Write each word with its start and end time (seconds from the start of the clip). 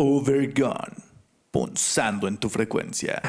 Overgone, 0.00 0.94
punzando 1.50 2.28
en 2.28 2.36
tu 2.36 2.48
frecuencia. 2.48 3.20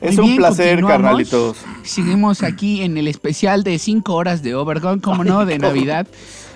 Es 0.00 0.16
Muy 0.16 0.22
un 0.22 0.26
bien, 0.30 0.36
placer, 0.38 0.80
carnalitos. 0.84 1.58
Seguimos 1.84 2.42
aquí 2.42 2.82
en 2.82 2.96
el 2.98 3.06
especial 3.06 3.62
de 3.62 3.78
5 3.78 4.12
horas 4.12 4.42
de 4.42 4.56
Overgone, 4.56 5.00
como 5.00 5.22
no, 5.22 5.46
de 5.46 5.60
Navidad, 5.60 6.08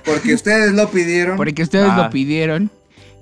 Porque 0.04 0.34
ustedes 0.34 0.72
lo 0.72 0.90
pidieron. 0.90 1.36
porque 1.36 1.62
ustedes 1.62 1.88
Ah. 1.92 1.96
lo 1.96 2.10
pidieron. 2.10 2.70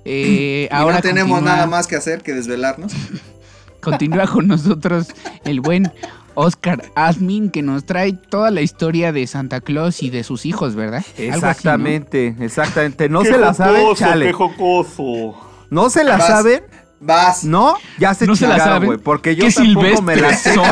Eh, 0.03 0.67
y 0.71 0.73
ahora 0.73 0.95
no 0.95 1.01
tenemos 1.03 1.31
continúa- 1.37 1.53
nada 1.57 1.67
más 1.67 1.85
que 1.85 1.95
hacer 1.95 2.23
que 2.23 2.33
desvelarnos. 2.33 2.91
Continúa 3.81 4.25
con 4.25 4.47
nosotros 4.47 5.09
el 5.43 5.61
buen 5.61 5.91
Oscar 6.33 6.85
Asmin, 6.95 7.51
que 7.51 7.61
nos 7.61 7.85
trae 7.85 8.13
toda 8.13 8.49
la 8.49 8.61
historia 8.61 9.11
de 9.11 9.27
Santa 9.27 9.61
Claus 9.61 10.01
y 10.01 10.09
de 10.09 10.23
sus 10.23 10.47
hijos, 10.47 10.73
¿verdad? 10.73 11.05
Algo 11.05 11.21
así, 11.21 11.27
¿no? 11.29 11.35
Exactamente, 11.35 12.35
exactamente. 12.39 13.09
No 13.09 13.21
Qué 13.21 13.29
se 13.29 13.37
la 13.37 13.53
saben, 13.53 13.83
jocoso, 13.83 13.99
chale. 14.03 14.25
Qué 14.25 14.33
jocoso. 14.33 15.44
No 15.69 15.89
se 15.89 16.03
la 16.03 16.17
Vas. 16.17 16.27
saben, 16.27 16.63
Vas. 16.99 17.43
¿no? 17.43 17.75
Ya 17.97 18.13
se 18.13 18.25
No 18.25 18.35
se 18.35 18.47
la 18.47 18.55
chingaron, 18.55 18.73
saben. 18.75 18.87
güey. 18.87 18.97
Porque 18.99 19.35
yo 19.35 19.47
tampoco 19.53 20.01
me 20.01 20.15
la 20.15 20.35
sé. 20.35 20.55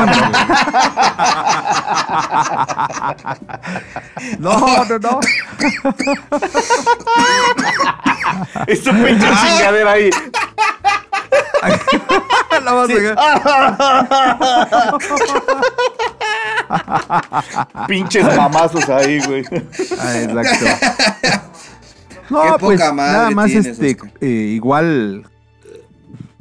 No, 4.38 4.84
no, 4.84 4.98
no. 4.98 5.20
Es 8.66 8.82
tu 8.82 8.90
pinche 8.90 9.26
chingadera 9.26 9.92
ahí. 9.92 10.10
La 12.64 12.72
vas 12.72 12.90
a- 12.90 12.94
Pinches 17.86 18.36
mamazos 18.36 18.88
ahí, 18.88 19.20
güey. 19.26 19.44
Ah, 20.00 20.18
exacto. 20.18 20.66
No, 22.30 22.42
Qué 22.42 22.48
poca 22.48 22.58
pues 22.58 22.80
madre 22.94 23.12
nada 23.12 23.30
más 23.30 23.46
tienes, 23.46 23.66
este 23.78 23.96
eh, 24.20 24.26
igual 24.54 25.24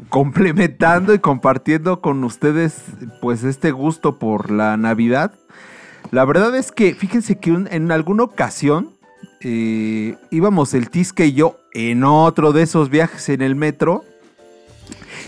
complementando 0.09 1.14
y 1.14 1.20
compartiendo 1.20 2.02
con 2.02 2.23
ustedes 2.23 2.76
pues 3.22 3.44
este 3.44 3.72
gusto 3.72 4.20
por 4.20 4.52
la 4.52 4.78
Navidad. 4.78 5.34
La 6.12 6.25
verdad 6.25 6.56
es 6.56 6.72
que 6.72 6.94
fíjense 6.94 7.40
que 7.40 7.52
un- 7.52 7.67
en 7.72 7.92
alguna 7.92 8.23
ocasión 8.23 8.92
eh, 9.42 10.16
íbamos 10.30 10.73
el 10.73 10.90
Tisque 10.90 11.25
y 11.28 11.34
yo 11.34 11.58
en 11.73 12.03
otro 12.03 12.53
de 12.53 12.62
esos 12.62 12.90
viajes 12.90 13.28
en 13.30 13.42
el 13.42 13.56
metro 13.56 14.03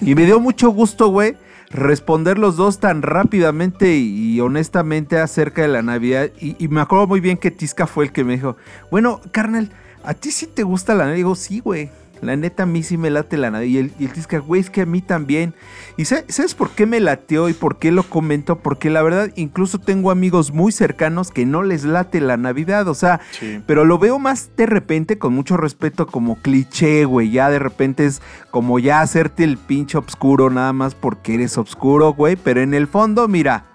y 0.02 0.14
me 0.16 0.25
dio 0.25 0.40
mucho 0.40 0.69
gusto, 0.69 1.08
güey, 1.09 1.36
responder 1.72 2.38
los 2.38 2.56
dos 2.58 2.80
tan 2.80 3.02
rápidamente 3.02 3.95
y, 3.95 4.36
y 4.36 4.40
honestamente 4.42 5.17
acerca 5.19 5.64
de 5.64 5.69
la 5.69 5.81
Navidad. 5.81 6.30
Y, 6.40 6.56
y 6.64 6.67
me 6.67 6.81
acuerdo 6.81 7.08
muy 7.08 7.22
bien 7.22 7.38
que 7.38 7.50
Tisca 7.52 7.88
fue 7.88 8.06
el 8.06 8.12
que 8.12 8.23
me 8.23 8.34
dijo, 8.34 8.56
bueno, 8.92 9.22
carnal, 9.31 9.72
¿a 10.06 10.14
ti 10.14 10.31
sí 10.31 10.48
te 10.48 10.64
gusta 10.64 10.94
la 10.94 11.06
Navidad? 11.06 11.16
Y 11.16 11.17
digo, 11.17 11.36
sí, 11.36 11.59
güey. 11.59 11.89
La 12.22 12.38
neta, 12.38 12.64
a 12.64 12.66
mí 12.66 12.81
sí 12.81 12.98
me 12.98 13.09
late 13.09 13.36
la 13.36 13.52
Navidad. 13.52 13.67
Y 13.70 13.78
el, 13.78 13.92
y 14.00 14.06
el 14.06 14.14
Tisca, 14.14 14.39
güey, 14.39 14.62
es 14.62 14.70
que 14.70 14.81
a 14.81 14.86
mí 14.86 15.02
también. 15.02 15.53
¿Y 15.97 16.06
sa- 16.06 16.23
sabes 16.30 16.56
por 16.56 16.70
qué 16.72 16.86
me 16.86 17.02
lateó 17.02 17.50
y 17.50 17.53
por 17.53 17.78
qué 17.78 17.92
lo 17.92 18.03
comento? 18.03 18.58
Porque 18.58 18.89
la 18.89 19.03
verdad, 19.03 19.31
incluso 19.36 19.80
tengo 19.80 20.12
amigos 20.12 20.53
muy 20.53 20.72
cercanos 20.72 21.30
que 21.30 21.45
no 21.45 21.62
les 21.62 21.84
late 21.84 22.22
la 22.22 22.38
Navidad. 22.38 22.88
O 22.88 22.94
sea, 22.95 23.20
Sí. 23.38 23.59
pero 23.67 23.84
lo 23.84 24.00
veo 24.00 24.17
más 24.17 24.50
de 24.56 24.66
repente, 24.66 25.20
con 25.20 25.34
mucho 25.36 25.58
respeto, 25.58 26.08
como 26.08 26.38
cliché, 26.42 27.03
güey. 27.03 27.31
Ya 27.31 27.50
de 27.50 27.59
repente 27.59 28.06
es 28.06 28.22
como 28.50 28.80
ya 28.80 29.02
hacerte 29.02 29.44
el 29.44 29.58
pinche 29.58 29.97
obscuro 29.97 30.50
nada 30.50 30.72
más 30.72 30.95
porque 30.95 31.36
eres 31.36 31.58
obscuro, 31.58 32.14
güey. 32.14 32.38
Pero 32.38 32.62
en 32.62 32.73
el 32.73 32.88
fondo, 32.88 33.28
mira, 33.28 33.66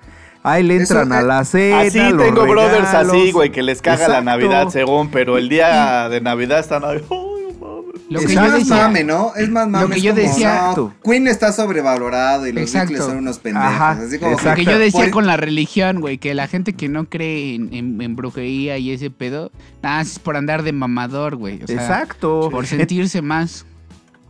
ahí 0.43 0.63
le 0.63 0.77
Eso, 0.77 1.01
entran 1.01 1.13
a 1.13 1.23
la 1.23 1.45
cena. 1.45 1.81
Así 1.81 1.99
los 1.99 2.25
tengo 2.25 2.47
brothers 2.47 2.89
así, 2.95 3.33
güey, 3.33 3.51
que 3.51 3.63
les 3.63 3.81
caga 3.83 4.09
la 4.09 4.19
Exacto. 4.19 4.25
Navidad 4.25 4.69
según, 4.71 5.11
pero 5.11 5.39
el 5.39 5.49
día 5.49 6.09
de 6.09 6.21
Navidad 6.21 6.59
están 6.61 6.85
ahí. 6.85 7.03
Mames. 7.11 8.01
Lo 8.09 8.19
es 8.21 8.27
que 8.27 8.35
yo 8.35 8.41
más 8.41 8.53
decía, 8.55 8.77
mame, 8.77 9.05
¿no? 9.05 9.33
Es 9.37 9.49
más 9.51 9.69
mame. 9.69 9.91
que 9.91 9.97
es 9.99 10.03
yo 10.03 10.11
como, 10.15 10.23
decía- 10.27 10.73
no, 10.77 10.95
Queen 11.05 11.29
está 11.29 11.53
sobrevalorado 11.53 12.47
y 12.47 12.53
los 12.53 12.63
Exacto. 12.63 12.89
Beatles 12.95 13.07
son 13.09 13.19
unos 13.19 13.39
pendejos. 13.39 13.69
Ajá, 13.71 13.91
así 13.93 14.19
como 14.19 14.33
lo 14.33 14.37
que 14.37 14.43
exacto. 14.43 14.63
yo 14.63 14.79
decía 14.81 15.01
Por- 15.03 15.11
con 15.11 15.27
la 15.29 15.37
religión, 15.37 16.01
güey, 16.01 16.19
que 16.19 16.35
la 16.35 16.49
gente 16.49 16.73
que 16.73 16.89
no 16.89 17.05
cree 17.05 17.55
en, 17.55 17.73
en- 17.73 18.01
en 18.03 18.17
brujería 18.17 18.79
y 18.79 18.91
ese 18.91 19.11
pedo, 19.11 19.53
nada, 19.83 20.01
es 20.01 20.19
por 20.19 20.37
andar 20.37 20.65
de 20.65 20.73
mamador, 20.73 21.37
güey. 21.37 21.63
O 21.63 21.67
sea, 21.69 21.77
Exacto. 21.77 22.49
Por 22.51 22.67
sentirse 22.67 23.23
más. 23.23 23.65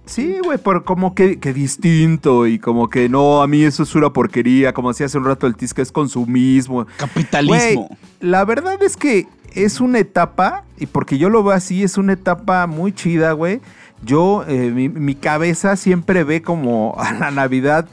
Sí, 0.06 0.38
güey, 0.44 0.58
por 0.58 0.84
como 0.84 1.14
que, 1.14 1.38
que 1.38 1.52
distinto 1.52 2.46
y 2.46 2.58
como 2.58 2.90
que 2.90 3.08
no, 3.08 3.42
a 3.42 3.46
mí 3.46 3.62
eso 3.62 3.84
es 3.84 3.94
una 3.94 4.12
porquería, 4.12 4.72
como 4.72 4.88
decía 4.88 5.06
hace 5.06 5.18
un 5.18 5.24
rato 5.24 5.46
el 5.46 5.54
Tisca, 5.54 5.82
es 5.82 5.92
consumismo. 5.92 6.86
Capitalismo. 6.96 7.86
Güey, 7.86 7.98
la 8.20 8.44
verdad 8.44 8.82
es 8.82 8.96
que 8.96 9.28
es 9.54 9.80
una 9.80 10.00
etapa, 10.00 10.64
y 10.78 10.86
porque 10.86 11.16
yo 11.18 11.30
lo 11.30 11.42
veo 11.44 11.52
así, 11.52 11.82
es 11.84 11.96
una 11.96 12.14
etapa 12.14 12.66
muy 12.66 12.92
chida, 12.92 13.32
güey. 13.32 13.60
Yo, 14.02 14.44
eh, 14.48 14.70
mi, 14.74 14.88
mi 14.88 15.14
cabeza 15.14 15.76
siempre 15.76 16.24
ve 16.24 16.42
como 16.42 16.94
a 16.98 17.12
la 17.12 17.30
Navidad, 17.30 17.86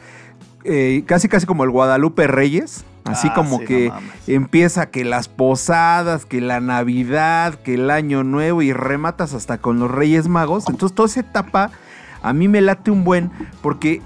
eh, 0.64 1.04
casi 1.06 1.28
casi 1.30 1.46
como 1.46 1.64
el 1.66 1.70
Guadalupe 1.70 2.28
Reyes. 2.28 2.84
Así 3.04 3.30
Ah, 3.32 3.34
como 3.36 3.60
sí, 3.60 3.66
que 3.66 3.92
empieza 4.28 4.90
que 4.90 5.06
las 5.06 5.30
posadas, 5.30 6.26
que 6.26 6.42
la 6.42 6.60
Navidad, 6.60 7.56
que 7.56 7.76
el 7.76 7.90
Año 7.90 8.26
Nuevo 8.26 8.62
y 8.62 8.74
rematas 8.74 9.34
hasta 9.34 9.60
con 9.60 9.80
los 9.80 9.90
Reyes 9.90 10.28
Magos. 10.28 10.66
Entonces 10.68 10.94
toda 10.94 11.08
esa 11.08 11.22
etapa 11.22 11.72
a 12.28 12.34
mí 12.34 12.48
me 12.48 12.62
late 12.62 12.92
un 12.92 13.04
buen, 13.04 13.32
porque 13.62 14.02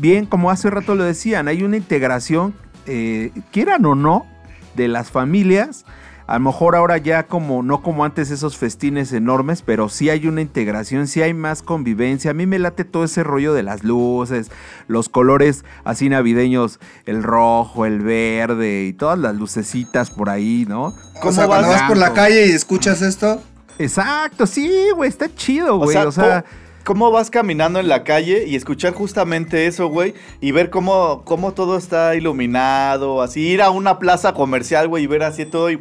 bien, 0.00 0.26
como 0.26 0.50
hace 0.50 0.70
rato 0.70 0.94
lo 0.94 1.04
decían, 1.04 1.48
hay 1.48 1.62
una 1.62 1.76
integración, 1.76 2.54
eh, 2.86 3.30
quieran 3.52 3.84
o 3.86 3.94
no, 3.94 4.26
de 4.76 4.88
las 4.88 5.10
familias. 5.10 5.84
A 6.28 6.34
lo 6.34 6.44
mejor 6.46 6.76
ahora 6.76 6.96
ya 6.98 7.24
como, 7.26 7.62
no 7.62 7.82
como 7.82 8.04
antes 8.04 8.30
esos 8.30 8.56
festines 8.56 9.12
enormes, 9.12 9.60
pero 9.60 9.88
sí 9.88 10.08
hay 10.08 10.26
una 10.28 10.40
integración, 10.40 11.06
sí 11.08 11.20
hay 11.20 11.34
más 11.34 11.62
convivencia. 11.62 12.30
A 12.30 12.34
mí 12.34 12.46
me 12.46 12.58
late 12.60 12.84
todo 12.84 13.04
ese 13.04 13.22
rollo 13.24 13.52
de 13.52 13.62
las 13.64 13.82
luces, 13.82 14.50
los 14.86 15.08
colores 15.08 15.64
así 15.84 16.08
navideños, 16.08 16.78
el 17.06 17.22
rojo, 17.22 17.84
el 17.86 17.98
verde 18.00 18.84
y 18.84 18.92
todas 18.92 19.18
las 19.18 19.34
lucecitas 19.34 20.10
por 20.10 20.30
ahí, 20.30 20.64
¿no? 20.66 20.84
O 20.86 20.94
¿Cómo 21.20 21.32
sea, 21.32 21.46
cuando 21.46 21.68
vas? 21.68 21.80
vas 21.80 21.88
por 21.88 21.98
la 21.98 22.12
calle 22.14 22.46
y 22.46 22.52
escuchas 22.52 23.02
esto, 23.02 23.42
Exacto, 23.78 24.46
sí, 24.46 24.70
güey, 24.94 25.08
está 25.10 25.34
chido, 25.34 25.74
O 25.76 25.78
güey. 25.80 25.92
sea, 25.96 26.06
O 26.08 26.12
sea, 26.12 26.42
po- 26.42 26.48
¿cómo 26.84 27.10
vas 27.10 27.30
caminando 27.30 27.78
en 27.80 27.88
la 27.88 28.04
calle 28.04 28.44
y 28.46 28.56
escuchar 28.56 28.92
justamente 28.94 29.66
eso, 29.66 29.88
güey? 29.88 30.14
Y 30.40 30.52
ver 30.52 30.70
cómo, 30.70 31.22
cómo 31.24 31.52
todo 31.52 31.76
está 31.76 32.14
iluminado, 32.16 33.22
así 33.22 33.40
ir 33.40 33.62
a 33.62 33.70
una 33.70 33.98
plaza 33.98 34.32
comercial, 34.34 34.88
güey, 34.88 35.04
y 35.04 35.06
ver 35.06 35.22
así 35.22 35.44
todo 35.46 35.70
y, 35.70 35.80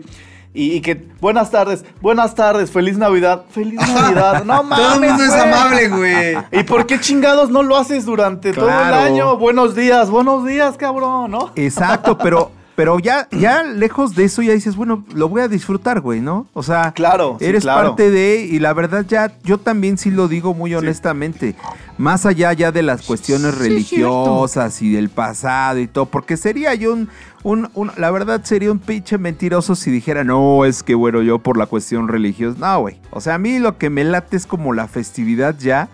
y- 0.53 0.73
y 0.73 0.81
que, 0.81 1.01
buenas 1.21 1.49
tardes, 1.51 1.85
buenas 2.01 2.35
tardes, 2.35 2.71
feliz 2.71 2.97
Navidad, 2.97 3.43
feliz 3.51 3.79
Navidad, 3.93 4.43
no 4.43 4.63
mames, 4.63 4.85
todo 4.85 4.95
el 5.03 5.09
mundo 5.09 5.23
es 5.23 5.33
amable, 5.33 5.87
güey. 5.89 6.37
¿Y 6.59 6.63
por 6.63 6.85
qué 6.85 6.99
chingados 6.99 7.49
no 7.49 7.63
lo 7.63 7.77
haces 7.77 8.05
durante 8.05 8.51
todo 8.53 8.69
el 8.69 8.93
año? 8.93 9.37
Buenos 9.37 9.75
días, 9.75 10.09
buenos 10.09 10.45
días, 10.45 10.77
cabrón, 10.77 11.31
¿no? 11.31 11.51
Exacto, 11.55 12.17
pero, 12.17 12.51
pero 12.75 12.99
ya, 12.99 13.27
ya 13.31 13.63
lejos 13.63 14.15
de 14.15 14.23
eso 14.25 14.41
ya 14.41 14.53
dices, 14.53 14.75
bueno, 14.75 15.03
lo 15.13 15.29
voy 15.29 15.41
a 15.41 15.47
disfrutar, 15.47 15.99
güey, 16.01 16.21
¿no? 16.21 16.47
O 16.53 16.63
sea, 16.63 16.91
Claro, 16.93 17.37
sí, 17.39 17.45
eres 17.45 17.63
claro. 17.63 17.89
parte 17.89 18.09
de, 18.09 18.45
y 18.49 18.59
la 18.59 18.73
verdad 18.73 19.05
ya, 19.07 19.33
yo 19.43 19.57
también 19.57 19.97
sí 19.97 20.09
lo 20.11 20.27
digo 20.27 20.53
muy 20.53 20.73
honestamente, 20.73 21.55
más 21.97 22.25
allá 22.25 22.53
ya 22.53 22.71
de 22.71 22.81
las 22.83 23.01
cuestiones 23.03 23.53
Sí, 23.55 23.59
religiosas 23.59 24.81
y 24.81 24.91
del 24.91 25.09
pasado 25.09 25.79
y 25.79 25.87
todo, 25.87 26.05
porque 26.05 26.37
sería 26.37 26.73
yo 26.75 26.93
un, 26.93 27.09
un, 27.43 27.69
un- 27.75 27.91
la 27.97 28.09
verdad 28.11 28.41
sería 28.43 28.71
un 28.71 28.79
pinche 28.79 29.17
mentiroso 29.17 29.75
si 29.75 29.91
dijera, 29.91 30.23
no, 30.23 30.65
es 30.65 30.83
que 30.83 30.95
bueno, 30.95 31.21
yo 31.21 31.39
por 31.39 31.57
la 31.57 31.65
cuestión 31.67 32.07
religiosa, 32.07 32.57
no, 32.59 32.79
güey, 32.81 32.97
o 33.11 33.21
sea, 33.21 33.35
a 33.35 33.37
mí 33.37 33.59
lo 33.59 33.77
que 33.77 33.89
me 33.89 34.03
late 34.03 34.37
es 34.37 34.45
como 34.45 34.73
la 34.73 34.87
festividad 34.87 35.55
ya, 35.59 35.89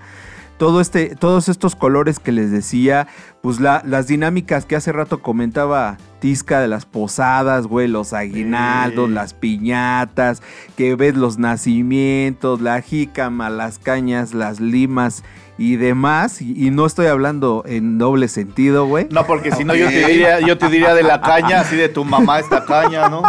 todo 0.58 0.82
este, 0.82 1.16
todos 1.16 1.50
estos 1.50 1.76
colores 1.76 2.20
que 2.20 2.32
les 2.32 2.52
decía, 2.52 3.08
pues 3.42 3.60
la- 3.60 3.82
las 3.86 4.08
dinámicas 4.08 4.66
que 4.66 4.76
hace 4.76 4.92
rato 4.92 5.22
comentaba 5.22 5.98
Tisca 6.20 6.60
de 6.60 6.68
las 6.68 6.86
posadas, 6.88 7.68
güey, 7.68 7.88
los 7.88 8.12
aguinaldos, 8.14 9.08
Sí. 9.10 9.14
las 9.14 9.34
piñatas, 9.36 10.42
que 10.76 10.96
ves 10.96 11.16
los 11.16 11.38
nacimientos, 11.38 12.60
la 12.62 12.82
jícama, 12.82 13.50
las 13.52 13.78
cañas, 13.80 14.34
las 14.34 14.60
limas 14.60 15.24
y 15.60 15.76
demás. 15.76 16.42
Y, 16.42 16.68
y 16.68 16.72
no 16.72 16.86
estoy 16.88 17.06
hablando 17.08 17.64
en 17.68 17.98
doble 18.00 18.28
sentido, 18.30 18.86
güey. 18.88 19.08
No, 19.12 19.26
porque 19.28 19.52
si 19.52 19.64
no 19.64 19.76
yo 19.76 19.88
te 19.90 20.08
diría, 20.08 20.40
yo 20.40 20.58
te 20.58 20.70
diría 20.70 20.96
de 20.96 21.04
la 21.04 21.22
caña, 21.22 21.62
así 21.62 21.76
de 21.76 21.88
tu 21.90 22.04
mamá 22.04 22.40
esta 22.40 22.66
caña, 22.66 23.10
¿no? 23.10 23.22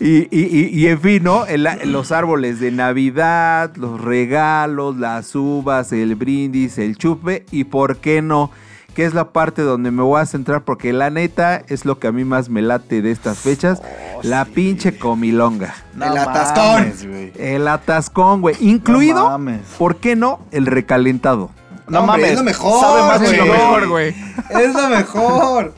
Y, 0.00 0.28
y- 0.30 0.48
y- 0.50 0.70
y, 0.72 0.86
en 0.88 1.00
fin, 1.00 1.22
¿no? 1.24 1.46
El- 1.46 1.68
los 1.86 2.12
árboles 2.12 2.60
de 2.60 2.70
Navidad, 2.70 3.74
los 3.76 4.00
regalos, 4.00 4.96
las 4.96 5.34
uvas, 5.34 5.92
el 5.92 6.14
brindis, 6.14 6.78
el 6.78 6.96
chupe 6.96 7.44
y 7.50 7.64
por 7.64 7.96
qué 7.98 8.22
no, 8.22 8.50
que 8.94 9.04
es 9.04 9.12
la 9.14 9.30
parte 9.32 9.62
donde 9.62 9.90
me 9.90 10.02
voy 10.02 10.20
a 10.20 10.26
centrar 10.26 10.62
porque 10.64 10.92
la 10.92 11.10
neta 11.10 11.62
es 11.68 11.84
lo 11.84 11.98
que 11.98 12.06
a 12.06 12.12
mí 12.12 12.24
más 12.24 12.48
me 12.48 12.62
late 12.62 13.02
de 13.02 13.10
estas 13.10 13.38
fechas, 13.38 13.82
la 14.22 14.44
pinche 14.46 14.96
comilonga. 14.98 15.74
El 15.96 16.16
atascón. 16.16 16.64
mames, 16.82 17.06
güey. 17.06 17.32
El 17.38 17.68
atascón, 17.68 18.40
güey, 18.40 18.56
incluido, 18.60 19.16
No 19.24 19.30
mames. 19.30 19.60
¿por 19.78 19.96
qué 19.96 20.16
no? 20.16 20.40
El 20.50 20.66
recalentado. 20.66 21.50
No 21.88 22.04
mames. 22.04 22.30
es 22.32 22.38
lo 22.38 22.42
mejor, 22.44 22.80
Sabe 22.80 23.02
más 23.02 23.22
Es 23.22 23.36
lo 23.38 23.44
mejor, 23.46 23.88
güey. 23.88 24.14
Es 24.50 24.74
lo 24.74 24.88
mejor. 24.88 25.74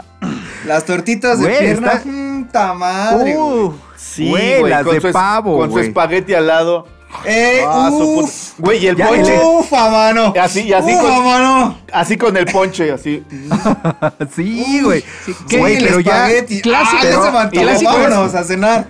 Las 0.66 0.84
tortitas 0.84 1.38
de 1.38 1.44
Güey, 1.46 1.58
pierna, 1.60 1.93
está- 1.93 2.08
mm, 2.48 2.52
ta 2.52 2.74
madre, 2.74 3.34
güey. 3.34 3.52
Uh, 3.64 3.74
Sí, 3.96 4.28
güey, 4.28 4.60
güey, 4.60 4.70
las 4.70 4.84
con 4.84 4.94
de 4.94 5.00
su 5.00 5.06
es- 5.08 5.12
pavo, 5.12 5.58
Con 5.58 5.66
su 5.68 5.72
güey. 5.72 5.86
espagueti 5.88 6.34
al 6.34 6.46
lado. 6.46 6.86
Eh, 7.24 7.62
Ah, 7.66 7.88
su 7.90 7.98
puta- 7.98 8.24
uf. 8.24 8.52
Güey, 8.58 8.84
y 8.84 8.86
el 8.88 8.96
Ya, 8.96 9.08
ponche. 9.08 9.40
Ufa, 9.42 9.90
mano. 9.90 10.32
Y 10.34 10.38
así- 10.38 10.60
y 10.62 10.72
así 10.72 10.92
Ufa, 10.94 11.02
con- 11.02 11.24
mano. 11.24 11.78
Así 11.92 12.16
con 12.16 12.36
el 12.36 12.44
ponche, 12.46 12.92
así. 12.92 13.24
sí, 14.36 14.80
güey. 14.82 15.02
¿Qué? 15.48 15.58
Güey, 15.58 15.78
pero 15.78 16.00
ya. 16.00 16.26
espagueti. 16.28 16.60
Clásico. 16.60 16.96
Ah, 17.00 17.04
ya 17.04 17.22
se 17.22 17.30
me 17.30 17.38
antojó. 17.38 17.62
Clásico. 17.62 17.92
Vámonos 17.92 18.34
a 18.34 18.44
cenar. 18.44 18.86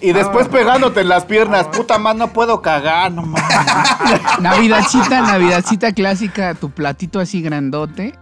Y 0.00 0.12
después 0.12 0.48
pegándote 0.48 1.00
en 1.00 1.08
las 1.08 1.24
piernas. 1.24 1.66
Puta 1.68 1.98
más, 1.98 2.16
no 2.16 2.28
puedo 2.32 2.60
cagar, 2.62 3.12
no 3.12 3.22
mames. 3.22 3.44
Navidadcita, 4.40 5.20
navidadcita 5.22 5.92
clásica, 5.92 6.54
tu 6.54 6.70
platito 6.70 7.20
así 7.20 7.42
grandote. 7.42 8.14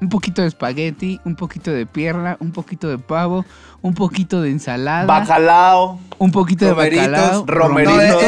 Un 0.00 0.08
poquito 0.08 0.42
de 0.42 0.48
espagueti, 0.48 1.20
un 1.24 1.34
poquito 1.34 1.72
de 1.72 1.84
pierna, 1.86 2.36
un 2.40 2.52
poquito 2.52 2.88
de 2.88 2.98
pavo, 2.98 3.44
un 3.82 3.94
poquito 3.94 4.40
de 4.40 4.50
ensalada, 4.50 5.06
Bacalao. 5.06 5.98
un 6.18 6.30
poquito 6.30 6.64
de 6.64 6.70
Romeritos. 6.72 7.06
bacalao, 7.08 7.44
Romeritos. 7.46 8.22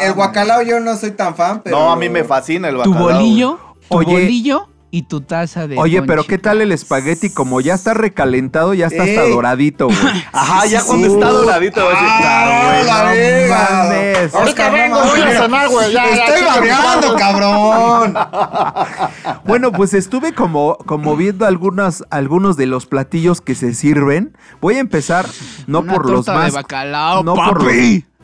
El, 0.00 0.12
guacalao 0.14 0.62
yo 0.62 0.80
no 0.80 0.96
soy 0.96 1.10
tan 1.10 1.34
fan, 1.34 1.60
pero... 1.62 1.78
No, 1.78 1.92
a 1.92 1.96
mí 1.96 2.08
me 2.08 2.24
fascina 2.24 2.68
el 2.68 2.74
tu 2.74 2.92
bacalao. 2.92 3.02
bolillo, 3.02 3.58
tu 3.90 3.96
Oye. 3.98 4.12
bolillo 4.12 4.68
y 4.94 5.04
tu 5.04 5.22
taza 5.22 5.66
de 5.66 5.78
Oye, 5.78 6.02
pero. 6.02 6.24
¿qué 6.24 6.36
tal 6.36 6.60
el 6.60 6.70
espagueti? 6.70 7.30
Como 7.30 7.62
ya 7.62 7.72
está 7.72 7.94
recalentado, 7.94 8.74
ya 8.74 8.88
está 8.88 9.04
hasta 9.04 9.24
Ey. 9.24 9.32
doradito, 9.32 9.86
güey. 9.86 9.98
Ajá, 10.32 10.66
ya 10.66 10.80
Sí, 10.80 10.86
cuando 10.86 11.06
sí. 11.08 11.14
está 11.14 11.30
doradito. 11.30 11.80
va 11.80 11.86
a 11.86 11.90
decir, 11.90 12.06
¡Ah, 12.10 12.80
claro, 12.84 13.08
güey. 13.08 14.32
Ahorita 14.34 14.70
vengo, 14.70 15.00
voy 15.02 15.20
a 15.22 15.42
cenar, 15.42 15.68
güey. 15.70 15.96
Estoy 15.96 16.42
babeando, 16.44 17.16
cabrón. 17.16 18.14
Bueno, 19.44 19.72
pues 19.72 19.94
estuve 19.94 20.34
como, 20.34 20.76
como 20.86 21.16
viendo 21.16 21.46
algunos, 21.46 22.04
algunos 22.10 22.56
de 22.56 22.66
los 22.66 22.86
platillos 22.86 23.40
que 23.40 23.54
se 23.54 23.74
sirven. 23.74 24.36
Voy 24.60 24.76
a 24.76 24.80
empezar 24.80 25.26
no 25.66 25.80
Una 25.80 25.94
por 25.94 26.10
los 26.10 26.26
más. 26.26 26.52
bacalao, 26.52 27.22
no 27.24 27.34
por 27.34 27.62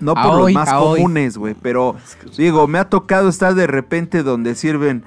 no 0.01 0.15
por 0.15 0.35
los 0.35 0.53
más 0.53 0.73
comunes, 0.73 1.39
güey. 1.39 1.55
Pero 1.55 1.97
digo, 2.37 2.69
me 2.69 2.79
ha 2.79 2.89
tocado 2.89 3.29
estar 3.29 3.55
de 3.55 3.67
repente 3.67 4.23
donde 4.23 4.55
sirven 4.55 5.03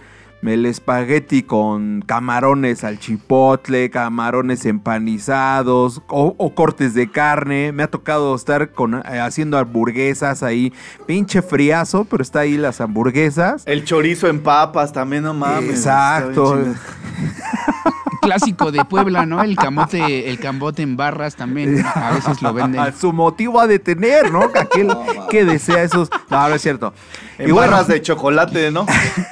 el 0.50 0.66
espagueti 0.66 1.44
con 1.44 2.02
camarones 2.02 2.84
al 2.84 3.00
chipotle, 3.00 3.90
camarones 3.90 4.66
empanizados 4.66 6.02
o, 6.08 6.36
o 6.38 6.56
cortes 6.56 6.94
de 6.94 7.10
carne. 7.12 7.72
Me 7.72 7.84
ha 7.84 7.88
tocado 7.88 8.36
estar 8.36 8.72
con, 8.72 8.96
eh, 8.96 9.20
haciendo 9.20 9.58
hamburguesas 9.58 10.44
ahí. 10.44 10.74
Pinche 11.06 11.42
friazo, 11.42 12.06
pero 12.06 12.24
está 12.24 12.42
ahí 12.42 12.58
las 12.58 12.82
hamburguesas. 12.82 13.64
El 13.66 13.86
chorizo 13.86 14.28
en 14.28 14.42
papas 14.42 14.94
también, 14.94 15.24
no 15.24 15.34
mames. 15.34 15.70
Exacto. 15.70 16.58
Clásico 18.22 18.72
de 18.72 18.86
Puebla, 18.86 19.26
¿no? 19.26 19.42
El 19.42 19.56
camote, 19.56 20.30
el 20.30 20.40
cambote 20.40 20.84
en 20.84 20.96
barras 20.96 21.36
también, 21.36 21.84
a 21.84 22.12
veces 22.12 22.42
lo 22.44 22.54
venden. 22.54 22.94
Su 23.00 23.12
motivo 23.14 23.60
ha 23.60 23.66
de 23.66 23.80
tener, 23.80 24.32
¿no? 24.32 24.44
Aquel 24.44 24.90
que 25.30 25.44
desea 25.44 25.82
esos. 25.82 26.10
No, 26.30 26.48
no 26.48 26.54
es 26.54 26.62
cierto. 26.62 26.94
En 27.40 27.50
Y 27.50 27.52
bueno, 27.52 27.72
barras 27.72 27.88
de 27.88 28.00
chocolate, 28.02 28.70
¿no? 28.70 28.86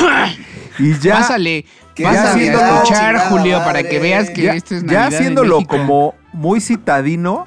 y 0.78 0.98
ya, 0.98 1.14
pásale, 1.18 1.64
¿Qué 1.94 2.02
pásale 2.04 2.28
haciéndolo? 2.28 2.64
a 2.64 2.74
escuchar, 2.76 3.06
Chingada 3.14 3.30
Julio, 3.30 3.58
para 3.64 3.82
que 3.82 3.98
veas 3.98 4.30
que 4.30 4.42
ya, 4.42 4.54
esto 4.54 4.74
es 4.74 4.82
ya 4.82 4.86
Navidad 4.86 5.08
en 5.08 5.14
haciéndolo 5.14 5.60
como 5.66 6.14
muy 6.32 6.60
citadino, 6.60 7.44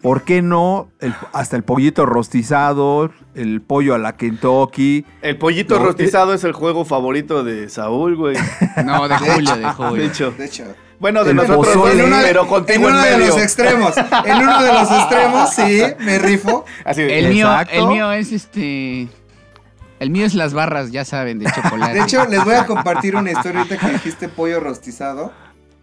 ¿por 0.00 0.22
qué 0.22 0.42
no? 0.42 0.88
El- 1.00 1.14
hasta 1.32 1.56
el 1.56 1.64
pollito 1.64 2.06
rostizado, 2.06 3.10
el 3.34 3.60
pollo 3.62 3.94
a 3.94 3.98
la 3.98 4.16
Kentucky. 4.16 5.04
El 5.22 5.36
pollito 5.38 5.78
No, 5.78 5.84
rostizado 5.86 6.34
es 6.34 6.44
el 6.44 6.52
juego 6.52 6.84
favorito 6.84 7.42
de 7.44 7.68
Saúl, 7.68 8.16
güey. 8.16 8.36
No, 8.84 9.08
de 9.08 9.16
Julio, 9.18 9.54
de 9.56 9.60
De 9.62 9.68
Julio. 9.72 10.04
hecho. 10.04 10.30
De 10.32 10.44
hecho. 10.46 10.64
Bueno, 11.00 11.24
de 11.24 11.30
El 11.30 11.36
nosotros 11.38 11.66
pozole. 11.66 11.98
En 12.00 12.06
uno, 12.06 12.16
pero 12.22 12.46
contigo 12.46 12.88
en, 12.88 12.94
uno 12.94 13.02
de 13.02 13.10
medio. 13.16 13.26
los 13.26 13.42
extremos. 13.42 13.92
En 14.24 14.36
uno 14.36 14.62
de 14.62 14.72
los 14.72 14.88
extremos, 14.88 15.50
sí, 15.50 15.82
me 15.98 16.18
rifo. 16.20 16.64
Así 16.84 17.02
de- 17.02 17.18
El 17.18 17.30
mío, 17.30 17.48
el 17.72 17.86
mío 17.88 18.12
es 18.12 18.30
este. 18.30 19.08
El 20.02 20.10
mío 20.10 20.26
es 20.26 20.34
las 20.34 20.52
barras, 20.52 20.90
ya 20.90 21.04
saben, 21.04 21.38
de 21.38 21.46
chocolate. 21.46 21.94
De 21.94 22.00
hecho, 22.00 22.26
les 22.26 22.44
voy 22.44 22.54
a 22.54 22.66
compartir 22.66 23.14
una 23.14 23.30
historia 23.30 23.60
ahorita 23.60 23.78
que 23.78 23.92
dijiste 23.92 24.28
pollo 24.28 24.58
rostizado. 24.58 25.32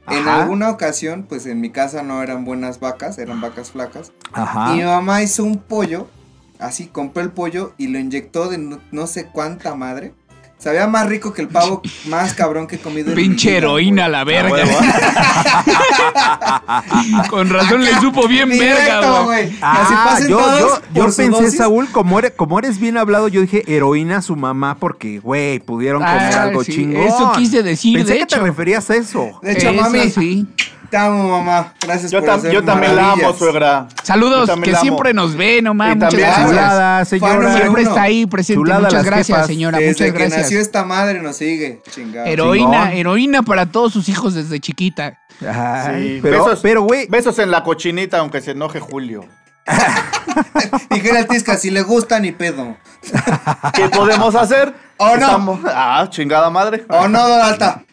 En 0.10 0.27
Ajá. 0.27 0.42
alguna 0.42 0.69
ocasión, 0.71 1.24
pues 1.24 1.45
en 1.45 1.62
mi 1.62 1.69
casa 1.69 2.04
no 2.04 2.21
eran 2.21 2.44
buenas 2.44 2.81
vacas, 2.81 3.18
eran 3.18 3.39
vacas 3.39 3.71
flacas. 3.71 4.12
Ajá. 4.33 4.74
Y 4.74 4.80
mi 4.80 4.83
mamá 4.83 5.24
hizo 5.24 5.45
un 5.45 5.57
pollo, 5.57 6.10
así 6.60 6.88
compró 6.88 7.24
el 7.24 7.31
pollo 7.31 7.74
y 7.77 7.88
lo 7.88 7.98
inyectó 7.98 8.50
de 8.50 8.57
no, 8.57 8.81
no 8.92 9.07
sé 9.07 9.27
cuánta 9.27 9.74
madre. 9.75 10.13
Sabía 10.59 10.88
más 10.88 11.07
rico 11.07 11.31
que 11.31 11.41
el 11.41 11.47
pavo 11.47 11.81
más 12.09 12.33
cabrón 12.33 12.67
que 12.67 12.75
he 12.75 12.79
comido 12.79 13.15
Pinche 13.15 13.56
heroína 13.57 14.09
la 14.09 14.19
Ah, 14.19 14.23
verga. 14.25 14.51
huevo. 14.51 14.77
Con 17.29 17.50
razón 17.50 17.81
le 17.83 17.95
supo 18.01 18.27
bien 18.27 18.50
verga, 18.50 19.21
güey. 19.23 19.56
Ah, 19.61 20.19
yo, 20.27 20.59
yo, 20.59 20.81
yo 20.94 21.03
pensé, 21.06 21.29
dosis. 21.29 21.56
Saúl, 21.57 21.88
como 21.91 22.19
eres, 22.19 22.33
como 22.35 22.59
eres 22.59 22.77
bien 22.79 22.97
hablado, 22.97 23.27
yo 23.29 23.39
dije 23.41 23.63
heroína 23.73 24.17
a 24.17 24.21
su 24.21 24.35
mamá 24.35 24.75
porque, 24.77 25.19
güey, 25.19 25.59
pudieron 25.59 26.01
comer 26.01 26.33
Ah, 26.35 26.44
algo 26.44 26.61
sí, 26.63 26.73
chingón. 26.73 27.03
eso 27.03 27.31
quise 27.38 27.63
decir, 27.63 27.97
Pensé 27.97 28.13
de 28.13 28.17
que 28.19 28.23
hecho. 28.25 28.35
te 28.38 28.41
referías 28.44 28.89
a 28.89 28.95
eso. 28.97 29.39
De 29.41 29.53
hecho, 29.53 29.69
Eso 29.69 29.81
mami, 29.81 30.09
sí. 30.09 30.45
Te 30.89 30.97
amo, 30.97 31.30
mamá. 31.39 31.74
Gracias 31.81 32.12
Yo, 32.12 32.19
por 32.21 32.30
hacer 32.31 32.51
yo 32.51 32.63
también 32.63 32.95
la 32.95 33.12
amo, 33.13 33.33
suegra. 33.33 33.88
Saludos, 34.03 34.47
también 34.47 34.65
que 34.65 34.71
la 34.71 34.77
amo. 34.80 34.83
siempre 34.83 35.13
nos 35.13 35.36
ve, 35.36 35.62
no 35.62 35.74
mames. 35.74 35.95
Y 35.95 36.00
Muchas 36.00 36.13
gracias. 36.19 36.47
Chulada, 36.50 37.06
señora. 37.06 37.57
Siempre 37.57 37.81
está 37.83 38.01
ahí 38.01 38.25
presente. 38.25 38.57
Chulada 38.59 38.81
Muchas 38.81 39.03
gracias, 39.06 39.27
jefas. 39.38 39.47
señora. 39.47 39.77
Desde 39.77 39.91
Muchas 39.91 40.06
que 40.06 40.12
gracias. 40.19 40.41
nació 40.41 40.59
esta 40.59 40.83
madre 40.83 41.21
nos 41.21 41.36
sigue. 41.38 41.81
Chingado. 41.91 42.27
Heroína, 42.27 42.83
Chingón. 42.83 42.97
heroína 42.97 43.41
para 43.44 43.65
todos 43.68 43.94
sus 43.94 44.09
hijos 44.09 44.33
desde 44.33 44.59
chiquita. 44.59 45.19
Ay, 45.41 46.15
Sí, 46.15 46.19
pero, 46.21 46.44
besos. 46.45 46.59
pero, 46.62 46.81
güey, 46.81 47.07
Besos 47.07 47.39
en 47.39 47.50
la 47.51 47.63
cochinita, 47.63 48.18
aunque 48.19 48.42
se 48.42 48.51
enoje 48.51 48.80
Julio. 48.80 49.25
Dijera 50.89 51.19
el 51.19 51.27
Tisca, 51.27 51.57
si 51.57 51.69
le 51.69 51.81
gusta 51.83 52.19
ni 52.19 52.31
pedo. 52.31 52.75
¿Qué 53.74 53.88
podemos 53.89 54.35
hacer? 54.35 54.74
¿O 54.97 55.07
no? 55.09 55.13
Estamos- 55.15 55.59
Ah, 55.65 56.07
chingada 56.09 56.50
madre. 56.50 56.85
¿O 56.89 57.07
no, 57.07 57.27
don 57.27 57.42
Alta? 57.42 57.83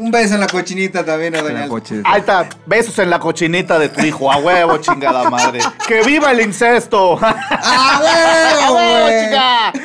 Un 0.00 0.10
beso 0.10 0.34
en 0.34 0.40
la 0.40 0.46
cochinita 0.46 1.04
también 1.04 1.36
a 1.36 1.42
doña. 1.42 1.68
Ahí 2.04 2.20
está, 2.20 2.48
besos 2.64 2.98
en 2.98 3.10
la 3.10 3.18
cochinita 3.18 3.78
de 3.78 3.90
tu 3.90 4.00
hijo, 4.00 4.32
a 4.32 4.38
huevo, 4.38 4.78
chingada 4.78 5.28
madre. 5.28 5.60
¡Que 5.86 6.02
viva 6.02 6.30
el 6.32 6.40
incesto! 6.40 7.18
¡Ah, 7.22 8.00
huevo, 8.62 8.72
güey! 8.74 9.24
chica! 9.26 9.72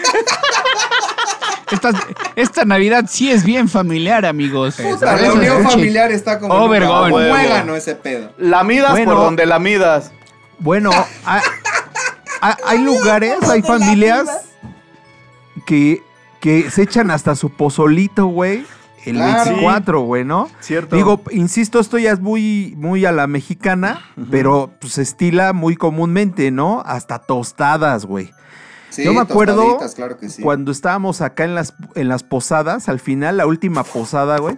Esta, 1.71 1.89
esta 2.35 2.63
Navidad 2.63 3.05
sí 3.09 3.31
es 3.31 3.43
bien 3.43 3.67
familiar, 3.67 4.23
amigos. 4.25 4.75
Puta, 4.75 5.15
la 5.15 5.33
unión 5.33 5.63
familiar 5.67 6.11
está 6.11 6.39
como 6.39 6.53
Oh, 6.53 6.67
Huevo. 6.67 7.09
muégano 7.17 7.75
ese 7.75 7.95
pedo. 7.95 8.31
La 8.37 8.63
midas 8.63 8.91
Bueno. 8.91 9.13
por 9.15 9.23
donde 9.23 9.47
la 9.47 9.57
midas. 9.57 10.11
Bueno, 10.59 10.91
hay, 11.25 11.41
hay- 12.39 12.53
hay 12.67 12.77
lugares, 12.77 13.41
hay 13.49 13.63
familias 13.63 14.27
que, 15.65 16.03
que 16.39 16.69
se 16.69 16.83
echan 16.83 17.09
hasta 17.09 17.35
su 17.35 17.49
pozolito, 17.49 18.27
güey. 18.27 18.63
El 19.05 19.15
Claro. 19.17 19.51
24, 19.51 20.01
güey, 20.01 20.25
¿no? 20.25 20.49
Cierto. 20.59 20.95
Digo, 20.95 21.21
insisto, 21.31 21.79
esto 21.79 21.97
ya 21.97 22.11
es 22.11 22.19
muy, 22.19 22.73
muy 22.77 23.05
a 23.05 23.11
la 23.11 23.27
mexicana, 23.27 24.01
pero 24.31 24.71
pues, 24.79 24.93
se 24.93 25.01
estila 25.03 25.53
muy 25.53 25.75
comúnmente, 25.75 26.51
¿no? 26.51 26.81
Hasta 26.85 27.19
tostadas, 27.19 28.05
güey. 28.05 28.31
Sí, 28.89 29.03
Yo 29.03 29.13
me 29.13 29.19
acuerdo 29.19 29.55
tostaditas, 29.61 29.95
claro 29.95 30.17
que 30.17 30.29
sí. 30.29 30.41
Cuando 30.41 30.71
estábamos 30.71 31.21
acá 31.21 31.43
en 31.43 31.53
las, 31.53 31.73
en 31.95 32.07
las 32.07 32.23
posadas, 32.23 32.87
al 32.87 32.99
final, 32.99 33.37
la 33.37 33.45
última 33.45 33.83
posada, 33.83 34.37
güey, 34.39 34.57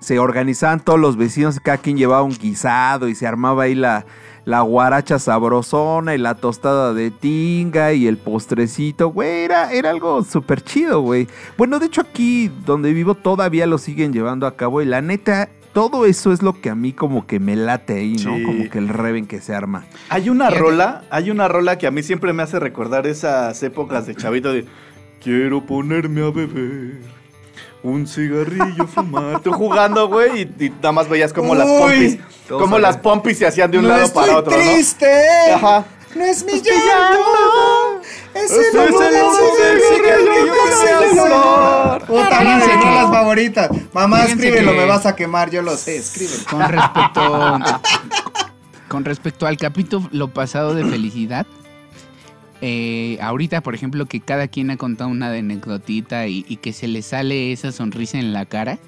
se 0.00 0.18
organizaban 0.18 0.80
todos 0.80 1.00
los 1.00 1.16
vecinos, 1.16 1.58
cada 1.60 1.78
quien 1.78 1.96
llevaba 1.96 2.22
un 2.22 2.36
guisado 2.38 3.08
y 3.08 3.14
se 3.14 3.26
armaba 3.26 3.64
ahí 3.64 3.74
la, 3.74 4.06
la 4.44 4.60
guaracha 4.60 5.18
sabrosona 5.18 6.14
y 6.14 6.18
la 6.18 6.34
tostada 6.34 6.92
de 6.94 7.10
tinga 7.10 7.92
y 7.92 8.06
el 8.06 8.18
postrecito, 8.18 9.08
güey, 9.08 9.44
era, 9.44 9.72
era 9.72 9.90
algo 9.90 10.22
súper 10.22 10.62
chido, 10.62 11.00
güey. 11.00 11.28
Bueno, 11.56 11.78
de 11.78 11.86
hecho 11.86 12.02
aquí 12.02 12.50
donde 12.66 12.92
vivo 12.92 13.14
todavía 13.14 13.66
lo 13.66 13.78
siguen 13.78 14.12
llevando 14.12 14.46
a 14.46 14.56
cabo 14.56 14.82
y 14.82 14.84
la 14.84 15.00
neta, 15.00 15.48
todo 15.72 16.06
eso 16.06 16.32
es 16.32 16.42
lo 16.42 16.60
que 16.60 16.70
a 16.70 16.74
mí 16.74 16.92
como 16.92 17.26
que 17.26 17.40
me 17.40 17.56
late 17.56 17.94
ahí, 17.94 18.16
¿no? 18.24 18.36
Sí. 18.36 18.42
Como 18.44 18.70
que 18.70 18.78
el 18.78 18.88
reven 18.88 19.26
que 19.26 19.40
se 19.40 19.54
arma. 19.54 19.84
Hay 20.08 20.28
una 20.28 20.50
rola, 20.50 21.02
hay 21.10 21.30
una 21.30 21.48
rola 21.48 21.78
que 21.78 21.86
a 21.86 21.90
mí 21.90 22.02
siempre 22.02 22.32
me 22.32 22.42
hace 22.42 22.60
recordar 22.60 23.06
esas 23.06 23.62
épocas 23.62 24.06
de 24.06 24.14
chavito 24.14 24.52
de 24.52 24.66
Quiero 25.22 25.64
ponerme 25.64 26.20
a 26.20 26.30
beber 26.30 27.00
un 27.84 28.06
cigarrillo, 28.08 28.86
fumar. 28.88 29.38
Tú 29.40 29.52
jugando, 29.52 30.08
güey, 30.08 30.50
y, 30.58 30.64
y 30.66 30.70
nada 30.70 30.90
más 30.92 31.08
veías 31.08 31.32
como 31.32 31.54
las 31.54 31.68
Uy. 31.68 31.78
pompis, 31.78 32.18
Todos 32.48 32.62
como 32.62 32.78
las 32.80 32.96
pompis 32.96 33.38
se 33.38 33.46
hacían 33.46 33.70
de 33.70 33.78
un 33.78 33.84
no 33.84 33.90
lado 33.90 34.12
para 34.12 34.38
otro, 34.38 34.52
triste. 34.56 35.06
¿no? 35.50 35.54
Ajá. 35.56 35.84
No 36.16 36.24
es 36.24 36.44
mi 36.44 36.52
llanto. 36.52 38.00
Es 38.34 38.50
Es 38.50 38.74
el 38.74 38.80
el 38.80 38.84
olor 38.84 39.00
del. 39.00 39.14
Puta 42.06 42.38
que- 42.38 42.82
son 42.82 42.94
las 42.94 43.10
favoritas. 43.10 43.70
Mamá, 43.92 44.18
Fíjense 44.22 44.46
escríbelo, 44.46 44.72
que- 44.72 44.78
me 44.78 44.86
vas 44.86 45.06
a 45.06 45.16
quemar, 45.16 45.50
yo 45.50 45.62
lo 45.62 45.76
sé, 45.76 45.96
escríbelo. 45.96 46.44
Con 46.50 46.60
respecto, 46.68 47.58
con 48.88 49.04
respecto 49.04 49.46
al 49.46 49.56
capítulo 49.56 50.28
pasado 50.28 50.74
de 50.74 50.84
felicidad, 50.84 51.46
eh, 52.60 53.18
ahorita, 53.20 53.60
por 53.62 53.74
ejemplo, 53.74 54.06
que 54.06 54.20
cada 54.20 54.48
quien 54.48 54.70
ha 54.70 54.76
contado 54.76 55.10
una 55.10 55.30
anecdotita 55.30 56.26
y, 56.26 56.44
y 56.48 56.56
que 56.56 56.72
se 56.72 56.88
le 56.88 57.02
sale 57.02 57.52
esa 57.52 57.72
sonrisa 57.72 58.18
en 58.18 58.32
la 58.32 58.46
cara, 58.46 58.78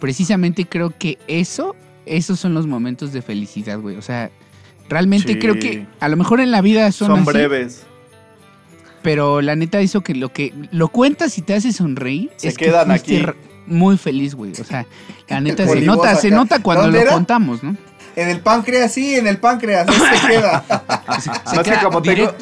precisamente 0.00 0.66
creo 0.66 0.92
que 0.98 1.18
eso, 1.28 1.76
esos 2.06 2.40
son 2.40 2.54
los 2.54 2.66
momentos 2.66 3.12
de 3.12 3.22
felicidad, 3.22 3.78
güey. 3.78 3.96
O 3.96 4.02
sea, 4.02 4.30
Realmente 4.88 5.34
Sí. 5.34 5.38
creo 5.38 5.54
que 5.58 5.86
a 6.00 6.08
lo 6.08 6.16
mejor 6.18 6.40
en 6.40 6.50
la 6.50 6.60
vida 6.60 6.92
son, 6.92 7.06
Son 7.08 7.20
así, 7.20 7.30
breves. 7.30 7.82
pero 9.00 9.40
la 9.40 9.56
neta 9.56 9.80
hizo 9.80 10.02
que 10.02 10.14
lo 10.14 10.28
que 10.30 10.52
lo 10.70 10.88
cuentas 10.88 11.38
y 11.38 11.42
te 11.42 11.54
hace 11.54 11.72
sonreír 11.72 12.30
Se 12.36 12.48
es 12.48 12.58
quedan 12.58 12.88
que 12.88 12.92
aquí. 12.94 13.22
muy 13.66 13.96
feliz, 13.96 14.34
güey. 14.34 14.52
O 14.52 14.64
sea, 14.64 14.84
la 15.28 15.40
neta 15.40 15.66
se 15.66 15.80
nota, 15.80 16.14
se 16.16 16.30
nota 16.30 16.58
cuando 16.62 16.82
¿Dónde 16.84 16.98
lo 16.98 17.02
era? 17.04 17.12
contamos, 17.14 17.62
¿no? 17.62 17.74
En 18.16 18.28
el 18.28 18.40
páncreas, 18.40 18.92
sí, 18.92 19.14
en 19.14 19.26
el 19.28 19.38
páncreas, 19.38 19.88
ahí 19.88 19.94
se 20.20 20.26
queda. 20.34 20.64
Se 21.46 21.62
que 21.62 21.76
como 21.82 22.02
tengo- 22.02 22.34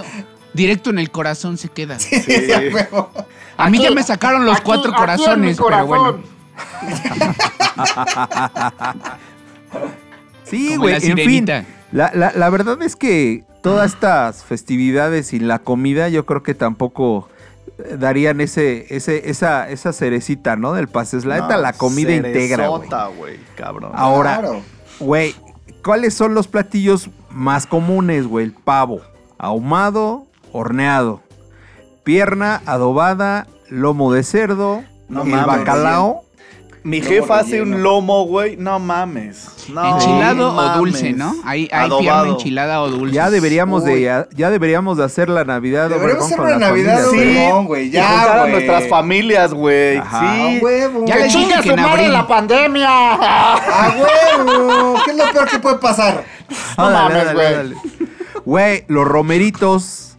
directo, 0.54 0.90
en 0.90 0.99
el 0.99 1.11
corazón 1.11 1.57
se 1.59 1.69
queda. 1.69 1.99
Sí. 1.99 2.16
A 3.57 3.69
mí 3.71 3.78
ya 3.83 3.90
me 3.90 4.02
sacaron 4.02 4.45
los 4.47 4.61
cuatro 4.62 4.92
corazones, 4.92 5.59
pero 5.59 5.87
bueno. 5.87 6.21
Sí, 10.45 10.76
güey, 10.76 10.99
la 11.00 11.07
en 11.07 11.16
fin. 11.19 11.47
La, 11.92 12.11
la- 12.14 12.33
la 12.35 12.50
verdad 12.50 12.83
es 12.83 12.97
que 12.97 13.45
todas 13.62 13.92
estas 13.92 14.42
festividades 14.45 15.33
y 15.33 15.38
la 15.38 15.61
comida 15.61 16.09
yo 16.09 16.26
creo 16.26 16.42
que 16.42 16.54
tampoco 16.54 17.28
eh, 17.78 17.97
darían 17.99 18.40
ese, 18.40 18.87
ese, 18.95 19.30
esa, 19.30 19.69
esa 19.71 19.92
cerecita, 19.92 20.57
¿no? 20.57 20.73
Del 20.73 20.88
pastel. 20.88 21.28
La 21.28 21.37
neta, 21.42 21.57
No, 21.57 21.62
la 21.62 21.73
comida 21.73 22.12
integra, 22.14 22.66
güey. 23.16 23.38
cabrón. 23.57 23.92
Ahora, 23.95 24.38
Claro. 24.40 24.62
güey, 24.99 25.35
¿cuáles 25.85 26.14
son 26.14 26.35
los 26.35 26.49
platillos 26.49 27.11
más 27.30 27.66
comunes, 27.66 28.26
güey? 28.26 28.47
El 28.47 28.52
pavo, 28.52 29.02
ahumado, 29.38 30.26
horneado, 30.52 31.21
pierna 32.04 32.61
adobada, 32.66 33.47
lomo 33.69 34.12
de 34.12 34.23
cerdo, 34.23 34.83
No 35.09 35.23
el 35.23 35.28
mames. 35.30 35.47
bacalao. 35.47 36.23
Mi 36.83 37.02
jefa 37.02 37.40
hace 37.40 37.61
un 37.61 37.83
lomo, 37.83 38.25
güey. 38.25 38.57
No 38.57 38.78
mames. 38.78 39.49
No 39.69 39.97
Enchilado 39.97 40.50
o 40.52 40.54
mames. 40.54 40.78
dulce, 40.78 41.12
¿no? 41.12 41.35
Hay, 41.45 41.69
hay 41.71 41.90
pierna 41.90 42.28
enchilada 42.30 42.80
o 42.80 42.88
dulce. 42.88 43.14
Ya 43.14 43.28
deberíamos 43.28 43.83
Uy. 43.85 43.90
de 43.97 44.00
ya, 44.00 44.28
ya 44.35 44.49
deberíamos 44.49 44.97
de 44.97 45.04
hacer 45.04 45.28
la 45.28 45.45
Navidad 45.45 45.90
Deberíamos 45.90 46.25
hacer 46.25 46.40
una 46.40 46.50
la 46.52 46.59
Navidad 46.59 47.02
Sí. 47.11 47.35
güey. 47.66 47.88
Y 47.88 47.90
Ya, 47.90 48.09
juntar 48.09 48.38
a 48.38 48.47
nuestras 48.47 48.88
familias, 48.88 49.52
güey. 49.52 49.99
Sí. 50.00 50.59
huevo. 50.62 51.04
Ya 51.07 51.16
les 51.16 51.33
dije 51.35 51.61
que 51.62 51.69
en 51.71 51.78
abril. 51.80 52.12
pandemia! 52.26 52.88
A 52.88 53.95
huevo. 53.99 54.95
¿Qué 55.04 55.11
es 55.11 55.16
lo 55.19 55.33
peor 55.33 55.49
que 55.50 55.59
puede 55.59 55.76
pasar? 55.76 56.25
No 56.78 56.90
mames, 56.90 57.33
güey. 57.35 57.75
Güey, 58.47 58.85
los 58.88 59.07
romeritos. 59.07 60.10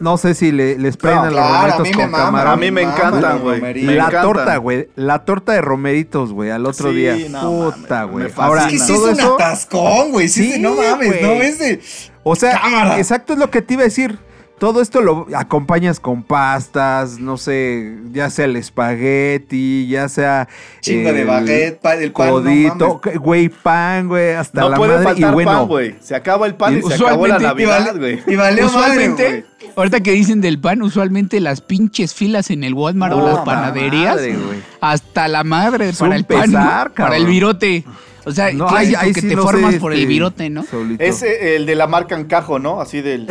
No 0.00 0.16
sé 0.16 0.34
si 0.34 0.52
le- 0.52 0.78
les 0.78 0.96
prendan 0.96 1.30
claro, 1.30 1.46
los 1.66 1.74
a 1.74 1.76
romeritos 1.78 1.82
mí 1.82 1.90
me 1.90 2.02
con 2.02 2.10
mama, 2.10 2.24
camarón. 2.24 2.52
A 2.52 2.56
mí 2.56 2.70
me 2.70 2.82
encantan, 2.82 3.38
güey. 3.40 3.60
la 3.84 3.92
encantan. 3.94 4.22
torta, 4.22 4.56
güey. 4.56 4.88
La 4.96 5.24
torta 5.24 5.52
de 5.52 5.60
romeritos, 5.60 6.32
güey, 6.32 6.50
al 6.50 6.66
otro 6.66 6.90
Sí, 6.90 6.96
día. 6.96 7.16
no 7.30 7.72
Puta, 7.74 8.04
güey. 8.04 8.28
Ahora, 8.36 8.66
Es 8.66 8.72
que 8.72 8.78
sí 8.78 8.92
todo 8.94 9.08
es 9.10 9.14
un 9.14 9.20
eso. 9.20 9.34
atascón, 9.34 10.10
güey. 10.12 10.28
Sí, 10.28 10.52
Sí, 10.52 10.58
no 10.60 10.74
mames, 10.74 11.20
no 11.22 11.32
es 11.42 11.58
de. 11.58 11.80
O 12.22 12.36
sea, 12.36 12.60
Cámara. 12.60 12.98
exacto 12.98 13.32
es 13.34 13.38
lo 13.38 13.50
que 13.50 13.62
te 13.62 13.74
iba 13.74 13.82
a 13.82 13.84
decir. 13.84 14.18
Todo 14.56 14.80
esto 14.80 15.00
lo 15.02 15.26
acompañas 15.34 15.98
con 15.98 16.22
pastas, 16.22 17.18
no 17.18 17.36
sé, 17.36 17.96
ya 18.12 18.30
sea 18.30 18.44
el 18.44 18.54
espagueti, 18.56 19.88
ya 19.88 20.08
sea. 20.08 20.48
Chingo 20.80 21.12
de 21.12 21.24
baguette, 21.24 21.80
pa- 21.80 21.94
el 21.94 22.12
pan, 22.12 22.26
no 22.28 22.32
Codito, 22.34 23.00
güey, 23.20 23.48
pan, 23.48 24.08
güey, 24.08 24.32
hasta 24.34 24.60
No 24.60 24.68
la 24.70 24.76
puede 24.76 24.92
madre. 24.92 25.04
faltar 25.06 25.30
y 25.30 25.34
bueno, 25.34 25.50
pan, 25.50 25.66
güey. 25.66 25.96
Se 26.00 26.14
acaba 26.14 26.46
el 26.46 26.54
pan 26.54 26.74
y, 26.74 26.78
Y 26.78 26.82
se 26.82 26.94
acabó 26.94 27.26
la 27.26 27.38
Y, 27.38 27.42
Navidad, 27.42 27.84
vale- 27.86 27.98
güey. 27.98 28.22
y 28.26 28.36
valió 28.36 28.64
madre, 28.66 28.78
Usualmente, 28.78 29.28
güey. 29.28 29.44
Ahorita 29.76 30.00
que 30.00 30.12
dicen 30.12 30.40
del 30.40 30.58
pan, 30.58 30.82
usualmente 30.82 31.40
las 31.40 31.60
pinches 31.60 32.14
filas 32.14 32.50
en 32.50 32.64
el 32.64 32.74
Walmart 32.74 33.14
o 33.14 33.24
las 33.26 33.34
la 33.36 33.44
panaderías, 33.44 34.16
madre, 34.16 34.36
güey. 34.36 34.58
hasta 34.80 35.28
la 35.28 35.44
madre 35.44 35.88
Es 35.90 35.98
para 35.98 36.16
el 36.16 36.24
pan, 36.24 36.52
para 36.96 37.16
el 37.16 37.26
virote. 37.26 37.84
O 38.26 38.32
sea, 38.32 38.50
No, 38.52 38.68
ahí- 38.68 38.94
ahí 38.96 39.12
que 39.12 39.20
sí 39.20 39.28
te 39.28 39.36
formas 39.36 39.74
sé, 39.74 39.80
por 39.80 39.92
el 39.92 39.98
este, 39.98 40.08
virote, 40.08 40.48
¿no? 40.48 40.62
Es 40.62 40.68
solito. 40.70 41.04
el 41.04 41.66
de 41.66 41.74
la 41.74 41.86
marca 41.86 42.18
encajo, 42.18 42.58
¿no? 42.58 42.80
Así 42.80 43.02
del 43.02 43.26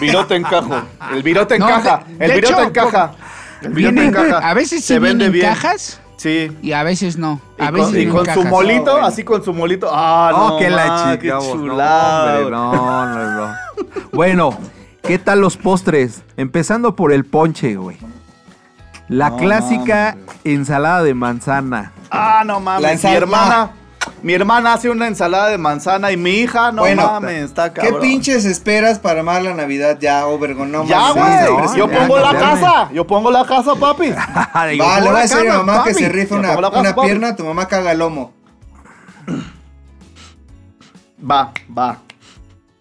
virote 0.00 0.36
encajo. 0.36 0.80
El 1.12 1.22
virote 1.22 1.58
No, 1.58 1.66
encaja. 1.68 2.04
de- 2.06 2.12
el 2.24 2.30
de 2.30 2.34
virote 2.36 2.54
hecho, 2.54 2.62
encaja. 2.62 3.12
El 3.60 3.72
virote 3.74 4.04
encaja. 4.06 4.38
a 4.38 4.54
veces 4.54 4.80
sí 4.80 4.86
Se 4.86 4.98
vende 4.98 5.28
vienen 5.28 5.32
bien. 5.32 5.46
cajas 5.46 6.00
Sí. 6.16 6.50
y 6.62 6.72
a 6.72 6.82
veces 6.82 7.18
no. 7.18 7.40
Y 7.58 7.62
A 7.62 7.66
con, 7.72 7.74
veces 7.92 8.02
y 8.02 8.06
no 8.06 8.14
con 8.14 8.24
su 8.34 8.44
molito, 8.44 8.84
No, 8.86 8.92
bueno. 8.92 9.06
así 9.06 9.22
con 9.22 9.44
su 9.44 9.52
molito. 9.52 9.88
Ah, 9.92 10.30
no, 10.32 10.48
No, 10.50 10.56
que 10.58 10.70
la 10.70 10.86
ma, 10.86 10.96
chica, 11.12 11.18
qué 11.18 11.32
vos, 11.32 11.44
no, 11.46 11.52
chulada. 11.54 12.34
hombre, 12.38 12.50
no, 12.50 13.06
no, 13.06 13.30
no. 13.48 13.54
Bueno, 14.12 14.58
¿qué 15.02 15.18
tal 15.18 15.40
los 15.40 15.56
postres? 15.56 16.22
Empezando 16.36 16.94
por 16.96 17.12
el 17.12 17.24
ponche, 17.24 17.76
güey. 17.76 17.96
La 19.08 19.30
No 19.30 19.36
clásica 19.38 20.16
mames, 20.18 20.36
ensalada 20.44 21.02
de 21.02 21.14
manzana. 21.14 21.92
Ah, 22.10 22.42
no 22.44 22.60
mames. 22.60 23.02
La 23.02 23.10
mi 23.10 23.16
hermana. 23.16 23.70
Mi 24.22 24.32
hermana 24.32 24.72
hace 24.72 24.90
una 24.90 25.06
ensalada 25.06 25.48
de 25.48 25.58
manzana 25.58 26.10
y 26.10 26.16
mi 26.16 26.30
hija, 26.30 26.72
no 26.72 26.82
Bueno, 26.82 27.02
mames, 27.06 27.44
está 27.44 27.72
¿Qué 27.72 27.82
cabrón. 27.82 28.00
pinches 28.00 28.44
esperas 28.44 28.98
para 28.98 29.20
amar 29.20 29.42
la 29.42 29.54
Navidad 29.54 29.98
ya, 30.00 30.26
Obergon? 30.26 30.72
No 30.72 30.84
Ya, 30.86 31.10
güey. 31.12 31.24
no, 31.44 31.76
yo 31.76 31.88
pongo 31.88 32.16
ya, 32.18 32.32
la 32.32 32.38
casa. 32.38 32.90
Yo 32.92 33.06
pongo 33.06 33.30
la 33.30 33.44
casa, 33.44 33.74
papi. 33.76 34.10
Vale, 34.54 34.76
por 34.76 35.02
voy 35.04 35.16
a 35.16 35.22
decir 35.22 35.48
a 35.48 35.58
mamá 35.58 35.84
que 35.84 35.94
se 35.94 36.08
rifa 36.08 36.34
una, 36.34 36.56
casa, 36.56 36.80
una 36.80 36.94
pierna, 36.96 37.36
tu 37.36 37.44
mamá 37.44 37.66
caga 37.68 37.94
lomo. 37.94 38.32
Va, 41.30 41.52
va. 41.76 41.98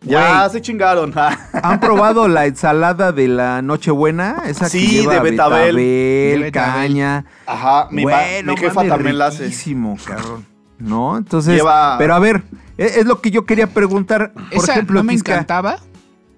Ya 0.01 0.47
se 0.49 0.61
chingaron. 0.61 1.13
¿Han 1.63 1.79
probado 1.79 2.27
la 2.27 2.45
ensalada 2.45 3.11
de 3.11 3.27
la 3.27 3.61
Nochebuena? 3.61 4.43
Esa 4.47 4.69
Sí, 4.69 4.85
que 4.85 5.01
lleva 5.01 5.13
de 5.15 5.19
betabel. 5.31 5.75
Betabel. 5.75 6.51
caña. 6.51 7.25
Ajá, 7.45 7.87
mi, 7.91 8.05
ma- 8.05 8.11
Güey, 8.11 8.43
mi 8.43 8.47
no 8.47 8.57
jefa 8.57 8.73
mames, 8.75 8.91
también 8.91 9.17
la 9.17 9.27
hace. 9.27 9.43
riquísimo, 9.45 9.97
cabrón. 10.05 10.45
¿No? 10.79 11.17
Entonces, 11.17 11.55
Lleva- 11.55 11.97
pero 11.97 12.13
a 12.13 12.19
ver, 12.19 12.43
es, 12.77 12.97
es 12.97 13.05
lo 13.05 13.19
que 13.21 13.31
yo 13.31 13.45
quería 13.45 13.67
preguntar. 13.67 14.31
Por 14.33 14.43
Esa 14.51 14.73
ejemplo, 14.73 14.99
no 14.99 15.03
me 15.05 15.13
Tisca, 15.13 15.33
encantaba. 15.33 15.79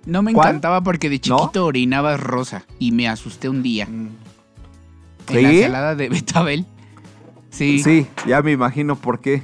No 0.06 0.24
me 0.24 0.34
¿Cuál? 0.34 0.48
encantaba 0.48 0.82
porque 0.82 1.10
de 1.10 1.18
¿No? 1.28 1.38
chiquito 1.40 1.66
orinaba 1.66 2.16
rosa 2.16 2.64
y 2.80 2.94
me 2.94 3.08
asusté 3.10 3.50
un 3.50 3.62
día. 3.62 3.86
Mm. 3.86 4.08
En 5.28 5.44
la 5.44 5.50
¿Sí? 5.50 5.58
ensalada 5.58 5.96
de 5.96 6.10
betabel. 6.10 6.66
Sí, 7.52 7.84
Sí, 7.84 8.08
ya 8.26 8.42
me 8.42 8.52
imagino 8.52 8.96
por 8.96 9.20
qué. 9.20 9.44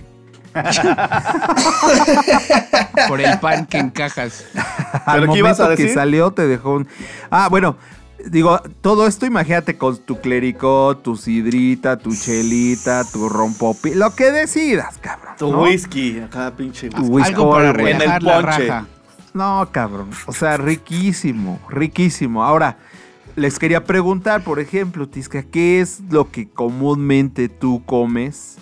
por 3.07 3.21
el 3.21 3.39
pan 3.39 3.65
que 3.65 3.79
encajas. 3.79 4.45
Al 5.05 5.21
¿Pero 5.21 5.33
qué 5.33 5.39
ibas 5.39 5.59
a 5.59 5.63
momento 5.63 5.83
que 5.83 5.93
salió 5.93 6.31
te 6.31 6.47
dejó 6.47 6.75
un... 6.75 6.88
Ah, 7.29 7.47
bueno, 7.50 7.77
digo, 8.25 8.59
todo 8.81 9.07
esto 9.07 9.25
imagínate 9.25 9.77
con 9.77 9.97
tu 9.97 10.19
clericó, 10.19 10.97
tu 10.97 11.15
sidrita, 11.15 11.97
tu 11.97 12.15
chelita, 12.15 13.03
tu 13.03 13.29
rompopi, 13.29 13.93
lo 13.93 14.13
que 14.15 14.31
decidas, 14.31 14.97
cabrón. 15.00 15.35
Tu 15.38 15.51
¿no? 15.51 15.63
whisky, 15.63 16.19
acá 16.19 16.53
pinche 16.55 16.89
Tu 16.89 17.03
whisky. 17.03 17.33
Algo 17.33 17.51
para. 17.51 17.69
En 17.69 17.75
el 17.75 17.83
relajar 17.83 18.24
la 18.24 18.33
ponche. 18.33 18.67
raja. 18.67 18.88
No, 19.33 19.67
cabrón. 19.71 20.09
O 20.27 20.33
sea, 20.33 20.57
riquísimo, 20.57 21.59
riquísimo. 21.69 22.43
Ahora, 22.43 22.77
les 23.35 23.59
quería 23.59 23.83
preguntar, 23.83 24.43
por 24.43 24.59
ejemplo, 24.59 25.09
Tisca, 25.09 25.43
¿qué 25.43 25.81
es 25.81 26.00
lo 26.09 26.31
que 26.31 26.47
comúnmente 26.47 27.50
tú 27.50 27.83
comes? 27.85 28.57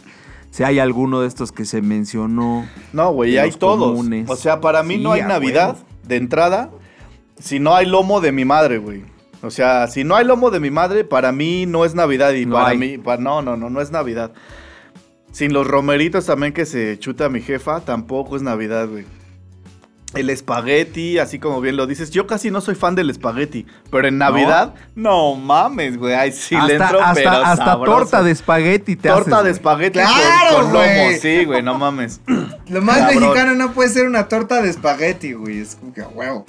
Si 0.53 0.61
hay 0.63 0.77
alguno 0.77 1.21
de 1.21 1.27
estos 1.27 1.51
que 1.51 1.65
se 1.65 1.81
mencionó. 1.81 2.67
No, 2.93 3.11
güey, 3.11 3.39
hay 3.39 3.49
todos. 3.53 3.89
comunes. 3.97 4.29
O 4.29 4.35
sea, 4.35 4.61
para 4.61 4.83
mí 4.83 4.97
Sí, 4.97 5.01
no 5.01 5.11
hay 5.13 5.23
Navidad 5.23 5.69
huevo. 5.77 5.85
de 6.03 6.15
entrada 6.17 6.69
si 7.39 7.59
no 7.59 7.73
hay 7.75 7.87
lomo 7.87 8.21
de 8.21 8.31
mi 8.31 8.45
madre, 8.45 8.77
güey. 8.77 9.01
O 9.41 9.49
sea, 9.49 9.87
si 9.87 10.03
no 10.03 10.15
hay 10.15 10.25
lomo 10.25 10.51
de 10.51 10.59
mi 10.59 10.69
madre, 10.69 11.05
para 11.05 11.31
mí 11.31 11.65
no 11.65 11.85
es 11.85 11.95
Navidad. 11.95 12.33
Y 12.33 12.45
No 12.45 12.53
para 12.53 12.67
hay. 12.69 12.77
mí, 12.77 12.97
no, 13.19 13.41
no, 13.41 13.57
no, 13.57 13.69
no 13.71 13.81
es 13.81 13.89
Navidad. 13.89 14.31
Sin 15.31 15.53
los 15.53 15.65
romeritos 15.65 16.27
también 16.27 16.53
que 16.53 16.67
se 16.67 16.99
chuta 16.99 17.29
mi 17.29 17.41
jefa, 17.41 17.81
tampoco 17.81 18.35
es 18.35 18.43
Navidad, 18.43 18.87
güey. 18.87 19.05
El 20.13 20.29
espagueti, 20.29 21.17
así 21.17 21.39
como 21.39 21.59
bien 21.61 21.75
lo 21.75 21.87
dices. 21.87 22.11
Yo 22.11 22.27
casi 22.27 22.51
no 22.51 22.61
soy 22.61 22.75
fan 22.75 22.95
del 22.95 23.09
espagueti, 23.09 23.65
pero 23.89 24.07
en 24.07 24.17
Navidad, 24.17 24.73
no, 24.95 25.35
mames, 25.35 25.97
güey. 25.97 26.13
Ay, 26.13 26.31
sí 26.31 26.55
le 26.55 26.61
hasta 26.61 26.73
entro, 26.73 27.01
hasta, 27.01 27.13
pero 27.13 27.29
hasta 27.31 27.65
sabroso. 27.65 27.97
torta 27.99 28.23
de 28.23 28.31
espagueti 28.31 28.95
te 28.95 29.09
Torta 29.09 29.35
haces, 29.37 29.45
de 29.45 29.51
espagueti 29.51 29.99
con- 29.99 30.07
¡Claro, 30.07 30.55
con, 30.55 30.65
lomo. 30.73 30.75
güey! 30.79 31.19
Sí, 31.19 31.45
güey, 31.45 31.63
no 31.63 31.77
mames. 31.77 32.21
Lo 32.67 32.81
más 32.81 32.97
Cabrón. 32.99 33.19
mexicano 33.21 33.53
no 33.55 33.71
puede 33.73 33.89
ser 33.89 34.05
una 34.07 34.27
torta 34.27 34.61
de 34.61 34.69
espagueti, 34.69 35.33
güey. 35.33 35.59
Es 35.59 35.75
como 35.75 35.93
que 35.93 36.01
a 36.01 36.07
huevo. 36.07 36.45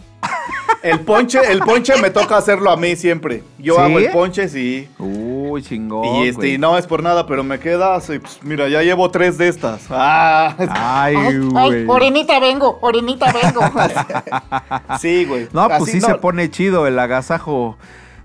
El 0.82 1.00
ponche, 1.00 1.38
el 1.50 1.60
ponche 1.60 1.96
me 2.02 2.10
toca 2.10 2.36
hacerlo 2.36 2.70
a 2.70 2.76
mí 2.76 2.94
siempre. 2.96 3.42
Yo 3.58 3.76
¿Sí? 3.76 3.80
hago 3.80 3.98
el 3.98 4.10
ponche, 4.10 4.48
sí. 4.48 4.86
Uy, 4.98 5.62
chingón. 5.62 6.04
y 6.16 6.28
este, 6.28 6.36
güey. 6.40 6.58
no 6.58 6.76
es 6.76 6.86
por 6.86 7.02
nada, 7.02 7.26
pero 7.26 7.42
me 7.42 7.58
queda 7.58 7.94
así, 7.94 8.18
pues, 8.18 8.40
mira, 8.42 8.68
ya 8.68 8.82
llevo 8.82 9.10
tres 9.10 9.38
de 9.38 9.48
estas. 9.48 9.82
Ah, 9.90 10.54
Ay, 10.58 11.16
Ay, 11.16 11.38
güey. 11.38 11.56
ay, 11.56 11.84
orinita 11.88 12.38
vengo, 12.40 12.78
orinita 12.82 13.32
vengo. 13.32 13.60
sí, 15.00 15.24
güey. 15.24 15.48
No, 15.52 15.68
pues 15.68 15.82
Así 15.82 15.92
sí 15.92 16.00
no. 16.00 16.06
se 16.08 16.14
pone 16.16 16.50
chido 16.50 16.86
el 16.86 16.98
agasajo 16.98 17.76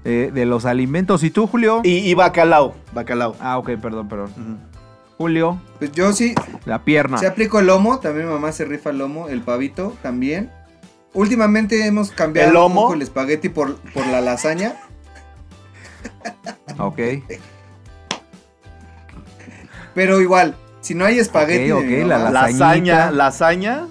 eh, 0.03 0.31
de 0.33 0.45
los 0.45 0.65
alimentos. 0.65 1.23
¿Y 1.23 1.29
tú, 1.31 1.47
Julio? 1.47 1.81
Y, 1.83 1.97
y 1.99 2.13
bacalao, 2.13 2.75
bacalao. 2.93 3.35
Ah, 3.39 3.57
ok, 3.57 3.71
perdón, 3.81 4.07
perdón. 4.09 4.59
Julio, 5.17 5.59
Pues 5.79 5.91
yo 5.91 6.13
sí, 6.13 6.33
la 6.65 6.79
pierna. 6.83 7.17
se 7.17 7.27
aplico 7.27 7.59
el 7.59 7.67
lomo. 7.67 7.99
También 7.99 8.27
mi 8.27 8.33
mamá 8.33 8.51
se 8.53 8.63
rifa 8.65 8.89
el 8.91 8.97
lomo. 8.99 9.27
El 9.29 9.41
pavito 9.41 9.93
también. 10.01 10.49
Últimamente 11.13 11.85
hemos 11.85 12.11
cambiado 12.11 12.51
¿El 12.51 12.57
un 12.57 12.73
poco 12.73 12.93
el 12.93 13.01
espagueti 13.01 13.49
por, 13.49 13.77
por 13.93 14.05
la 14.07 14.21
lasaña. 14.21 14.75
Ok. 16.77 16.99
Pero 19.93 20.21
igual, 20.21 20.55
si 20.81 20.95
no 20.95 21.03
hay 21.03 21.19
espagueti. 21.19 21.71
Ok, 21.71 22.07
la. 22.07 22.29
Lasaña, 22.29 23.11
lasaña. 23.11 23.87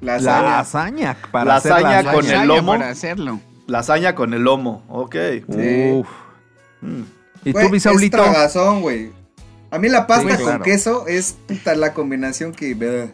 Lasaña. 0.00 0.42
Lasaña. 0.42 1.16
Para 1.30 1.44
Lasaña 1.44 1.98
hacer 2.00 2.12
con 2.12 2.26
el 2.30 2.48
lomo. 2.48 2.72
Para 2.72 2.88
hacerlo. 2.90 3.40
Lasaña 3.66 4.14
con 4.14 4.34
el 4.34 4.42
lomo, 4.42 4.82
ok. 4.88 5.14
Sí. 5.50 5.90
Uf. 5.92 6.08
Mm. 6.80 7.02
¿Y 7.44 7.52
Güey, 7.52 7.66
tú, 7.66 7.72
Bisaulito? 7.72 8.16
Es 8.16 8.22
tragazón, 8.24 8.80
güey. 8.80 9.12
A 9.70 9.78
mí 9.78 9.88
la 9.88 10.06
pasta 10.06 10.30
Sí, 10.30 10.36
con 10.36 10.44
claro. 10.46 10.64
queso 10.64 11.06
es 11.06 11.36
puta 11.46 11.74
la 11.74 11.92
combinación 11.92 12.52
que 12.52 12.74
bleh, 12.74 13.12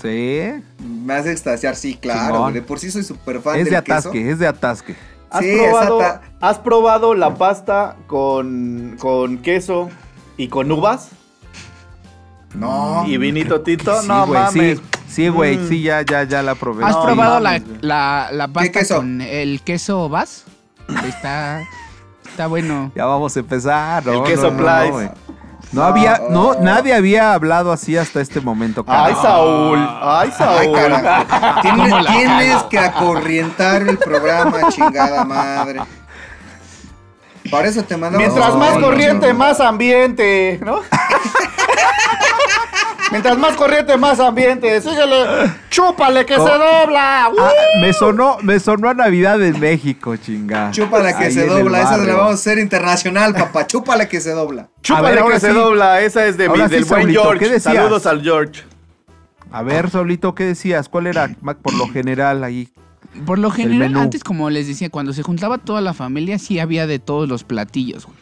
Sí. 0.00 0.40
me 0.82 1.14
hace 1.14 1.32
extasiar. 1.32 1.76
Sí, 1.76 1.94
claro. 1.96 2.50
De 2.50 2.62
por 2.62 2.78
sí 2.78 2.90
soy 2.90 3.02
súper 3.02 3.40
fan 3.40 3.56
Es 3.58 3.64
del 3.66 3.74
de 3.74 3.82
queso. 3.82 3.98
atasque, 3.98 4.30
es 4.30 4.38
de 4.38 4.46
atasque. 4.46 4.96
¿Has, 5.30 5.44
Sí, 5.44 5.56
probado. 5.58 6.20
¿Has 6.40 6.58
probado 6.58 7.14
la 7.14 7.34
pasta 7.34 7.96
con, 8.06 8.96
con 8.98 9.38
queso 9.38 9.88
y 10.36 10.48
con 10.48 10.70
uvas? 10.72 11.10
No. 12.54 13.04
¿Y 13.06 13.16
vinito 13.16 13.60
tito? 13.60 14.00
Sí, 14.02 14.08
no 14.08 14.26
güey, 14.26 14.40
mames. 14.42 14.78
sí. 14.78 14.84
Sí, 15.08 15.28
güey, 15.28 15.56
Mm. 15.58 15.68
sí, 15.68 15.82
ya, 15.82 16.02
ya, 16.02 16.22
ya 16.24 16.42
la 16.42 16.54
probé. 16.54 16.84
¿Has 16.84 16.92
No, 16.94 17.02
probado 17.04 17.40
la, 17.40 17.50
mames, 17.58 17.82
la, 17.82 18.28
la 18.32 18.48
pasta 18.48 18.70
queso? 18.72 18.96
con 18.96 19.20
el 19.20 19.60
queso 19.62 20.08
Vas? 20.08 20.44
Está, 21.06 21.62
está 22.28 22.46
bueno. 22.46 22.92
Ya 22.94 23.06
vamos 23.06 23.36
a 23.36 23.40
empezar. 23.40 24.06
No, 24.06 24.12
El 24.12 24.22
queso 24.24 24.50
no. 24.50 24.56
No. 25.72 25.80
No 25.82 25.86
había, 25.86 26.20
no, 26.30 26.48
Oh. 26.48 26.60
nadie 26.60 26.92
había 26.94 27.32
hablado 27.32 27.70
así 27.72 27.96
hasta 27.96 28.20
este 28.20 28.40
momento. 28.40 28.84
Ay. 28.88 29.14
Saúl. 29.22 29.78
Ay, 29.78 30.28
Ay, 30.28 30.32
Saúl. 30.36 30.76
carajo. 30.76 31.60
Tienes, 31.62 31.80
¿Cómo 31.82 31.98
la 32.00 32.10
tienes 32.12 32.62
que 32.64 32.78
acorrientar 32.78 33.82
el 33.82 33.98
programa, 33.98 34.68
chingada 34.70 35.24
madre. 35.24 35.80
Para 37.50 37.68
eso 37.68 37.82
te 37.82 37.96
mandamos. 37.96 38.18
Mientras 38.28 38.54
más 38.56 38.76
Ay, 38.76 38.82
corriente, 38.82 39.32
no. 39.32 39.38
más 39.38 39.60
ambiente, 39.60 40.60
¿no? 40.64 40.80
Mientras 43.10 43.36
más 43.38 43.56
corriente, 43.56 43.96
más 43.96 44.20
ambiente. 44.20 44.80
Síguele. 44.80 45.24
Chúpale 45.68 46.24
que 46.24 46.34
se 46.34 46.40
dobla. 46.40 47.30
¡Uh! 47.32 47.40
Ah, 47.40 47.50
me 47.80 47.92
sonó, 47.92 48.38
me 48.42 48.60
sonó 48.60 48.88
a 48.88 48.94
Navidad 48.94 49.42
en 49.42 49.58
México, 49.58 50.16
chinga. 50.16 50.70
Chúpala 50.70 51.18
que 51.18 51.24
Ahí 51.24 51.32
se 51.32 51.46
dobla. 51.46 51.80
Esa 51.80 51.96
la 51.96 52.14
vamos 52.14 52.30
a 52.30 52.34
hacer 52.34 52.58
internacional, 52.58 53.34
papá. 53.34 53.66
Chúpala 53.66 54.08
que 54.08 54.20
se 54.20 54.30
dobla. 54.30 54.68
Chúpale 54.82 55.22
ver, 55.22 55.32
que 55.32 55.40
se 55.40 55.52
dobla. 55.52 56.00
Esa 56.02 56.26
es 56.26 56.36
de 56.36 56.48
mi, 56.48 56.56
sí, 56.56 56.68
del 56.68 56.84
buen 56.84 57.00
Saulito, 57.02 57.22
George. 57.22 57.38
¿qué 57.40 57.50
decías? 57.50 57.74
Saludos 57.74 58.06
al 58.06 58.22
George. 58.22 58.62
A 59.50 59.62
ver, 59.62 59.90
Saulito, 59.90 60.34
¿qué 60.36 60.44
decías? 60.44 60.88
¿Cuál 60.88 61.08
era, 61.08 61.34
Mac, 61.40 61.58
por 61.60 61.74
lo 61.74 61.88
general 61.88 62.44
ahí? 62.44 62.68
Por 63.26 63.40
lo 63.40 63.50
general, 63.50 63.96
antes, 63.96 64.22
como 64.22 64.50
les 64.50 64.68
decía, 64.68 64.88
cuando 64.88 65.12
se 65.12 65.24
juntaba 65.24 65.58
toda 65.58 65.80
la 65.80 65.94
familia, 65.94 66.38
sí 66.38 66.60
había 66.60 66.86
de 66.86 67.00
todos 67.00 67.28
los 67.28 67.42
platillos, 67.42 68.06
güey. 68.06 68.16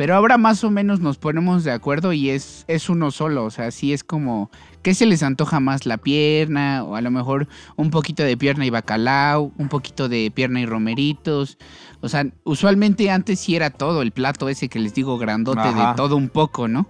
Pero 0.00 0.14
ahora 0.14 0.38
más 0.38 0.64
o 0.64 0.70
menos 0.70 1.00
nos 1.00 1.18
ponemos 1.18 1.62
de 1.62 1.72
acuerdo 1.72 2.14
y 2.14 2.30
es, 2.30 2.64
es 2.68 2.88
uno 2.88 3.10
solo. 3.10 3.44
O 3.44 3.50
sea, 3.50 3.70
sí 3.70 3.92
es 3.92 4.02
como, 4.02 4.50
¿qué 4.80 4.94
se 4.94 5.04
les 5.04 5.22
antoja 5.22 5.60
más? 5.60 5.84
La 5.84 5.98
pierna, 5.98 6.84
o 6.84 6.96
a 6.96 7.02
lo 7.02 7.10
mejor 7.10 7.48
un 7.76 7.90
poquito 7.90 8.22
de 8.22 8.34
pierna 8.34 8.64
y 8.64 8.70
bacalao, 8.70 9.52
un 9.58 9.68
poquito 9.68 10.08
de 10.08 10.32
pierna 10.34 10.58
y 10.58 10.64
romeritos. 10.64 11.58
O 12.00 12.08
sea, 12.08 12.24
usualmente 12.44 13.10
antes 13.10 13.40
sí 13.40 13.56
era 13.56 13.68
todo 13.68 14.00
el 14.00 14.10
plato 14.12 14.48
ese 14.48 14.70
que 14.70 14.78
les 14.78 14.94
digo 14.94 15.18
grandote 15.18 15.60
Ajá. 15.60 15.90
de 15.90 15.96
todo 15.96 16.16
un 16.16 16.30
poco, 16.30 16.66
¿no? 16.66 16.88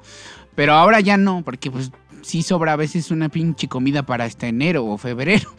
Pero 0.54 0.74
ahora 0.74 1.00
ya 1.00 1.16
no, 1.16 1.42
porque 1.42 1.68
pues 1.68 1.90
sí 2.22 2.44
sobra 2.44 2.74
a 2.74 2.76
veces 2.76 3.10
una 3.10 3.28
pinche 3.28 3.66
comida 3.66 4.04
para 4.04 4.24
hasta 4.24 4.46
enero 4.46 4.86
o 4.86 4.96
febrero. 4.98 5.50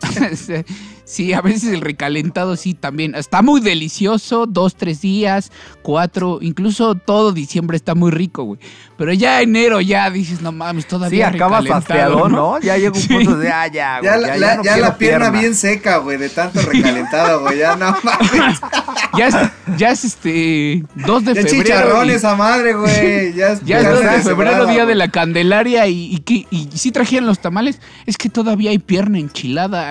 sí, 1.04 1.32
a 1.32 1.40
veces 1.40 1.72
el 1.72 1.80
recalentado 1.80 2.56
sí 2.56 2.74
también. 2.74 3.14
Está 3.14 3.42
muy 3.42 3.60
delicioso, 3.60 4.46
dos, 4.46 4.76
tres 4.76 5.00
días, 5.00 5.50
cuatro, 5.82 6.38
incluso 6.40 6.94
todo 6.94 7.32
diciembre 7.32 7.76
está 7.76 7.94
muy 7.94 8.10
rico, 8.10 8.44
güey. 8.44 8.60
Pero 8.96 9.12
ya 9.12 9.40
enero 9.42 9.80
ya 9.80 10.10
dices, 10.10 10.40
no 10.42 10.50
mames, 10.52 10.84
Sí, 10.84 10.90
todavía 10.90 11.28
acabas 11.28 11.64
recalentado, 11.64 11.78
hastiado, 12.18 12.28
¿no? 12.28 12.60
Ya 12.60 12.76
llega 12.76 12.90
un 12.92 13.00
Sí. 13.00 13.08
punto 13.08 13.36
de, 13.38 13.48
ah, 13.48 13.66
ya, 13.68 14.00
Ya, 14.02 14.16
güey, 14.16 14.20
la, 14.22 14.28
ya, 14.28 14.36
la- 14.38 14.56
no 14.56 14.62
ya 14.64 14.72
quiero 14.74 14.88
la 14.88 14.98
pierna, 14.98 15.30
bien 15.30 15.54
seca, 15.54 15.98
güey, 15.98 16.18
de 16.18 16.28
tanto 16.28 16.60
recalentado, 16.62 17.40
güey. 17.42 17.58
Ya 17.58 17.76
no 17.76 17.96
mames. 18.02 18.58
Ya 19.16 19.28
es, 19.28 19.34
ya 19.76 19.90
es 19.92 20.04
este 20.04 20.84
2 20.94 21.24
de 21.24 21.34
Ya 21.34 21.42
febrero. 21.42 21.62
chicharrón 21.64 22.08
y- 22.08 22.12
esa 22.12 22.34
madre, 22.34 22.74
güey. 22.74 23.32
Ya 23.38 23.48
es, 23.52 23.60
Ya 23.64 23.78
es 23.78 23.84
carne 23.84 24.00
2 24.06 24.14
de 24.16 24.22
febrero, 24.22 24.66
día 24.66 24.84
de 24.86 24.94
la 24.94 25.08
Candelaria, 25.10 25.86
y, 25.86 26.22
y 26.50 26.68
sí 26.74 26.90
trajeron 26.90 27.26
los 27.26 27.38
tamales. 27.40 27.80
Es 28.06 28.16
que 28.16 28.28
todavía 28.28 28.70
hay 28.70 28.78
pierna 28.78 29.18
enchilada. 29.18 29.87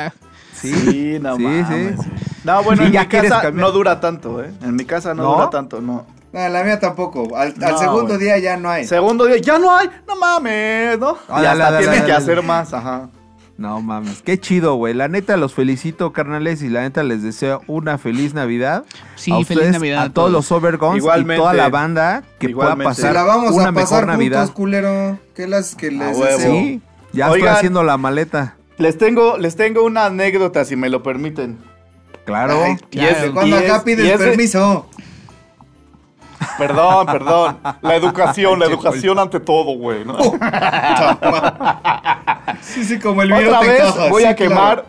Sí, 0.62 0.74
Sí, 0.74 1.18
no 1.22 1.36
sí, 1.38 1.44
mames. 1.44 2.00
sí. 2.00 2.10
No, 2.44 2.64
bueno, 2.64 2.82
Sí, 2.82 2.88
en 2.88 2.94
ya 2.94 3.02
mi 3.02 3.08
casa 3.08 3.42
cambiar. 3.42 3.54
no 3.54 3.72
dura 3.72 4.00
tanto, 4.00 4.44
¿eh? 4.44 4.52
En 4.62 4.76
mi 4.76 4.86
casa 4.86 5.14
no, 5.14 5.24
¿No? 5.24 5.34
dura 5.36 5.50
tanto, 5.50 5.82
no. 5.82 6.06
No, 6.34 6.50
la 6.50 6.64
mía 6.64 6.80
tampoco. 6.80 7.36
Al, 7.38 7.54
segundo 7.78 8.18
día 8.18 8.38
ya 8.38 8.58
no 8.58 8.70
hay. 8.70 8.86
Segundo 8.86 9.26
día, 9.26 9.38
ya 9.38 9.58
no 9.60 9.76
hay, 9.76 9.90
no 10.08 10.16
mames, 10.18 11.00
¿no? 11.00 11.18
Ah, 11.30 11.40
y 11.40 11.44
dale, 11.44 11.64
hasta 11.64 11.64
dale, 11.64 11.78
tienen 11.78 12.00
dale, 12.00 12.06
que 12.06 12.12
dale. 12.12 12.24
hacer 12.24 12.44
más, 12.44 12.74
ajá. 12.74 13.10
No 13.58 13.82
mames, 13.82 14.22
qué 14.22 14.40
chido, 14.40 14.76
güey. 14.76 14.94
La 14.94 15.08
neta 15.08 15.36
los 15.36 15.54
felicito, 15.56 16.14
carnales, 16.14 16.62
y 16.62 16.70
la 16.70 16.82
neta 16.82 17.02
les 17.02 17.24
deseo 17.24 17.62
una 17.66 17.98
feliz 17.98 18.36
Navidad. 18.36 18.84
Sí, 19.16 19.32
a 19.32 19.36
feliz 19.38 19.50
ustedes, 19.50 19.72
Navidad. 19.74 20.04
a 20.04 20.10
todos 20.14 20.32
los 20.32 20.52
Overguns 20.52 21.04
y 21.04 21.36
toda 21.36 21.54
la 21.54 21.70
banda 21.70 22.24
que 22.40 22.50
Igualmente. 22.50 22.84
pueda 22.84 22.90
pasar 22.90 23.14
la 23.16 23.24
vamos 23.24 23.54
una 23.54 23.70
a 23.70 23.72
mejor 23.72 23.90
pasar 23.90 24.06
Navidad. 24.08 24.40
juntos, 24.42 24.56
culero. 24.56 25.20
¿Qué 25.34 25.48
las 25.48 25.74
que 25.76 25.90
les 25.90 26.20
deseo? 26.20 26.52
Sí, 26.52 26.82
ya 27.14 27.32
Oigan. 27.32 27.38
estoy 27.48 27.58
haciendo 27.58 27.84
la 27.84 27.98
maleta. 27.98 28.57
Les 28.78 28.98
tengo, 28.98 29.38
les 29.38 29.56
tengo 29.56 29.84
una 29.84 30.06
anécdota, 30.06 30.66
si 30.66 30.76
me 30.76 30.90
lo 30.90 31.02
permiten. 31.04 31.58
Claro. 32.26 32.62
Ay, 32.64 32.78
Y 32.92 33.00
es- 33.00 33.16
claro. 33.18 33.34
Cuando 33.34 33.56
y 33.56 33.60
es- 33.64 33.72
acá 33.72 33.82
y 33.82 33.86
pides 33.86 34.12
es 34.12 34.20
de- 34.20 34.26
permiso. 34.28 34.88
Perdón, 36.58 37.06
perdón. 37.08 37.58
La 37.82 37.96
educación, 37.96 38.60
la 38.60 38.66
educación 38.66 39.18
ante 39.20 39.40
todo, 39.40 39.78
güey. 39.78 40.06
¿no? 40.06 40.18
Sí, 42.62 42.84
sí, 42.84 43.00
como 43.00 43.22
el 43.24 43.32
Otra 43.34 43.60
video 43.60 43.62
te 43.62 43.68
vez 43.68 44.10
voy 44.10 44.24
sí, 44.24 44.28
a 44.30 44.36
quemar. 44.36 44.86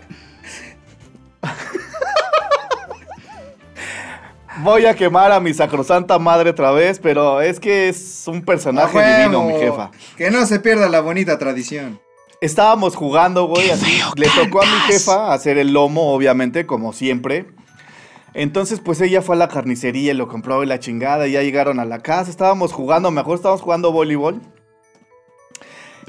Voy 4.58 4.86
a 4.86 4.94
quemar 4.94 5.30
a 5.32 5.40
mi 5.40 5.54
sacrosanta 5.54 6.18
madre 6.18 6.50
otra 6.50 6.72
vez, 6.72 6.98
pero 6.98 7.40
es 7.40 7.60
que 7.60 7.88
es 7.88 8.24
un 8.26 8.42
personaje 8.44 8.98
divino, 9.16 9.44
mi 9.44 9.54
jefa. 9.54 9.90
Que 10.16 10.30
no 10.30 10.44
se 10.46 10.60
pierda 10.60 10.88
la 10.88 11.00
bonita 11.00 11.38
tradición. 11.38 12.00
Estábamos 12.40 12.94
jugando, 12.94 13.44
güey, 13.46 13.70
así. 13.70 13.84
feo 13.86 14.12
Le 14.16 14.28
tocó 14.28 14.62
a 14.62 14.66
mi 14.66 14.78
jefa 14.92 15.32
hacer 15.32 15.58
el 15.58 15.72
lomo, 15.72 16.12
obviamente, 16.12 16.66
como 16.66 16.92
siempre. 16.92 17.46
Entonces, 18.34 18.80
pues 18.80 19.00
ella 19.00 19.22
fue 19.22 19.34
a 19.34 19.38
la 19.38 19.48
carnicería 19.48 20.12
y 20.12 20.14
lo 20.14 20.28
compró 20.28 20.62
y 20.62 20.66
la 20.66 20.78
chingada. 20.78 21.26
Y 21.26 21.32
ya 21.32 21.42
llegaron 21.42 21.80
a 21.80 21.84
la 21.84 21.98
casa. 22.00 22.30
Estábamos 22.30 22.72
jugando, 22.72 23.10
mejor 23.10 23.36
estábamos 23.36 23.62
jugando 23.62 23.90
voleibol. 23.90 24.40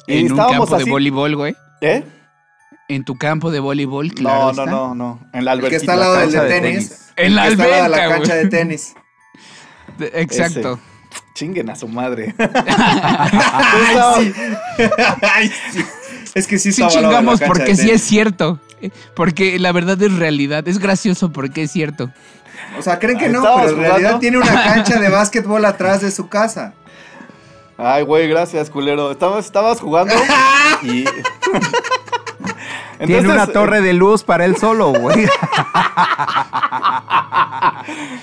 Y 0.05 0.19
En 0.19 0.25
un 0.25 0.31
estábamos 0.31 0.69
campo 0.69 0.83
de 0.83 0.91
voleibol, 0.91 1.35
güey. 1.35 1.55
¿Eh? 1.81 2.03
En 2.89 3.05
tu 3.05 3.15
campo 3.17 3.49
de 3.51 3.59
voleibol, 3.59 4.13
claro. 4.13 4.43
No, 4.45 4.49
está. 4.51 4.65
no, 4.65 4.87
no, 4.89 4.95
no. 4.95 5.19
En 5.33 5.45
la 5.45 5.53
El 5.53 5.67
que 5.67 5.75
está 5.75 5.93
al 5.93 5.99
lado 5.99 6.15
del 6.17 6.31
de 6.31 6.39
tenis. 6.41 6.89
tenis. 6.89 7.11
En 7.15 7.35
la 7.35 7.43
que 7.45 7.49
está 7.53 7.63
al 7.63 7.69
lado 7.69 7.81
de 7.81 7.85
alberca, 7.85 8.07
la 8.07 8.13
cancha 8.15 8.33
güey. 8.33 8.43
de 8.43 8.49
tenis. 8.49 8.95
Exacto. 10.13 10.79
Chinguen 11.33 11.69
a 11.69 11.75
su 11.75 11.87
madre. 11.87 12.35
Ay, 12.39 14.23
sí. 14.23 14.33
Ay, 15.21 15.51
sí. 15.71 15.85
Es 16.33 16.47
que 16.47 16.59
sí 16.59 16.71
Sí 16.71 16.83
chingamos 16.87 17.39
porque 17.41 17.75
sí 17.75 17.89
es 17.91 18.01
cierto. 18.01 18.59
Eh, 18.81 18.91
Porque 19.15 19.59
la 19.59 19.71
verdad 19.71 20.01
es 20.01 20.13
realidad. 20.13 20.67
Es 20.67 20.79
gracioso 20.79 21.31
porque 21.31 21.63
es 21.63 21.71
cierto. 21.71 22.11
O 22.77 22.81
sea, 22.81 22.97
creen 22.99 23.17
que 23.17 23.27
no, 23.29 23.41
pero 23.41 23.69
en 23.69 23.75
realidad 23.77 23.97
jugando. 23.97 24.19
tiene 24.19 24.37
una 24.37 24.63
cancha 24.63 24.99
de 24.99 25.09
básquetbol 25.09 25.65
atrás 25.65 26.01
de 26.01 26.11
su 26.11 26.29
casa. 26.29 26.73
Ay, 27.77 28.03
güey, 28.03 28.27
gracias, 28.27 28.69
culero. 28.69 29.11
Estabas, 29.11 29.45
estabas 29.45 29.79
jugando 29.79 30.13
y. 30.83 31.03
Tiene 32.99 33.17
Entonces, 33.17 33.31
una 33.31 33.43
eh, 33.45 33.53
torre 33.53 33.81
de 33.81 33.93
luz 33.93 34.23
para 34.23 34.43
él 34.45 34.57
solo, 34.57 34.91
güey. 34.91 35.25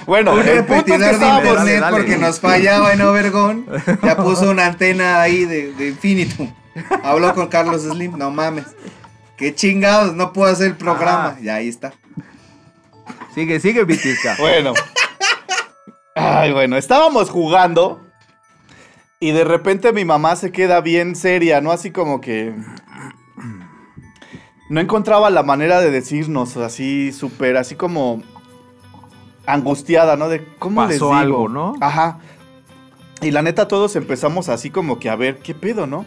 Bueno, 0.06 0.34
Un 0.34 0.40
el 0.46 0.64
punto 0.64 0.74
es 0.74 0.84
que 0.84 0.98
repetidor 0.98 1.00
de 1.00 1.10
estábamos. 1.12 1.44
internet 1.48 1.80
dale. 1.80 1.96
porque 1.96 2.16
nos 2.16 2.40
fallaba 2.40 2.92
en 2.92 3.00
Obergón. 3.02 3.66
Ya 4.02 4.16
puso 4.16 4.50
una 4.50 4.66
antena 4.66 5.20
ahí 5.20 5.44
de, 5.44 5.72
de 5.72 5.88
Infinitum. 5.88 6.52
Habló 7.02 7.34
con 7.34 7.48
Carlos 7.48 7.82
Slim, 7.82 8.16
no 8.18 8.30
mames. 8.30 8.66
Qué 9.36 9.54
chingados, 9.54 10.14
no 10.14 10.32
puedo 10.32 10.50
hacer 10.50 10.68
el 10.68 10.76
programa. 10.76 11.36
Ah. 11.36 11.40
Y 11.40 11.48
ahí 11.48 11.68
está. 11.68 11.92
Sigue, 13.34 13.60
sigue, 13.60 13.84
Vitisca. 13.84 14.36
Bueno. 14.38 14.72
Ay, 16.14 16.50
bueno, 16.52 16.78
estábamos 16.78 17.28
jugando 17.28 18.00
y 19.20 19.32
de 19.32 19.44
repente 19.44 19.92
mi 19.92 20.06
mamá 20.06 20.34
se 20.36 20.50
queda 20.50 20.80
bien 20.80 21.14
seria, 21.14 21.60
¿no? 21.60 21.72
Así 21.72 21.90
como 21.90 22.22
que 22.22 22.54
no 24.70 24.80
encontraba 24.80 25.28
la 25.30 25.42
manera 25.42 25.80
de 25.80 25.90
decirnos 25.90 26.56
así 26.56 27.12
súper, 27.12 27.58
así 27.58 27.74
como 27.76 28.22
angustiada, 29.46 30.16
¿no? 30.16 30.28
De 30.28 30.44
cómo 30.58 30.82
les 30.86 30.96
Pasó 30.96 31.06
digo. 31.06 31.14
algo, 31.14 31.48
¿no? 31.48 31.74
Ajá. 31.80 32.18
Y 33.22 33.30
la 33.30 33.42
neta 33.42 33.68
todos 33.68 33.94
empezamos 33.96 34.48
así 34.48 34.70
como 34.70 34.98
que 34.98 35.08
a 35.08 35.16
ver 35.16 35.38
qué 35.38 35.54
pedo, 35.54 35.86
¿no? 35.86 36.04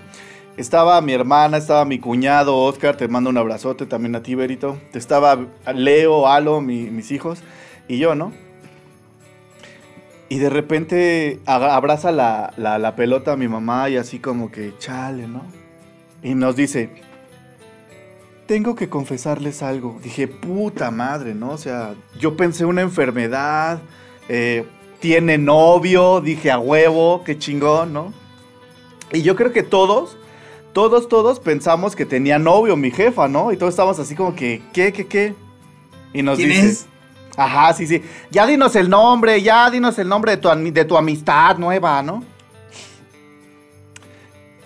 Estaba 0.60 1.00
mi 1.00 1.14
hermana, 1.14 1.56
estaba 1.56 1.86
mi 1.86 2.00
cuñado, 2.00 2.58
Oscar, 2.58 2.98
te 2.98 3.08
mando 3.08 3.30
un 3.30 3.38
abrazote 3.38 3.86
también 3.86 4.14
a 4.18 4.24
ti, 4.24 4.36
Berito. 4.36 4.78
Estaba 4.94 5.40
Leo, 5.74 6.28
Alo, 6.28 6.60
mi- 6.60 6.90
mis 6.90 7.12
hijos, 7.12 7.40
y 7.88 7.98
yo, 7.98 8.14
¿no? 8.14 8.34
Y 10.28 10.40
de 10.40 10.50
repente 10.50 11.40
abraza 11.46 12.12
la, 12.12 12.52
la- 12.58 12.78
la 12.78 12.96
pelota 12.98 13.32
a 13.32 13.38
mi 13.38 13.48
mamá 13.48 13.90
y 13.90 13.96
así 13.96 14.20
como 14.20 14.52
que, 14.52 14.74
chale, 14.80 15.28
¿no? 15.30 15.44
Y 16.24 16.36
nos 16.36 16.58
dice, 16.58 16.90
tengo 18.46 18.76
que 18.76 18.90
confesarles 18.90 19.64
algo. 19.64 19.98
Dije, 20.04 20.28
puta 20.28 20.92
madre, 20.92 21.36
¿no? 21.36 21.52
O 21.52 21.58
sea, 21.58 21.94
yo 22.20 22.36
pensé 22.36 22.66
una 22.66 22.82
enfermedad, 22.82 23.80
eh, 24.28 24.66
tiene 25.00 25.38
novio, 25.38 26.20
dije 26.20 26.52
a 26.52 26.60
huevo, 26.60 27.24
qué 27.24 27.38
chingón, 27.40 27.94
¿no? 27.94 28.14
Y 29.14 29.22
yo 29.22 29.38
creo 29.38 29.54
que 29.54 29.64
todos, 29.64 30.18
todos, 30.74 31.10
todos 31.10 31.40
pensamos 31.40 31.96
que 31.96 32.06
tenía 32.06 32.40
novio 32.40 32.76
mi 32.76 32.92
jefa, 32.92 33.28
¿no? 33.28 33.52
Y 33.52 33.58
todos 33.58 33.74
estábamos 33.74 34.00
así 34.00 34.16
como 34.16 34.36
que, 34.36 34.62
¿qué, 34.74 34.94
qué, 34.94 35.08
qué? 35.08 35.34
Y 36.14 36.22
nos 36.22 36.38
¿Quién 36.38 36.50
dice, 36.50 36.68
es? 36.68 36.86
Ajá, 37.38 37.74
sí, 37.74 37.88
sí. 37.88 38.02
Ya 38.32 38.46
dinos 38.46 38.76
el 38.76 38.90
nombre, 38.90 39.42
ya 39.42 39.70
dinos 39.70 39.98
el 40.00 40.08
nombre 40.08 40.36
de 40.36 40.38
tu, 40.38 40.50
de 40.50 40.86
tu 40.86 40.98
amistad 40.98 41.58
nueva, 41.58 42.02
¿no? 42.04 42.24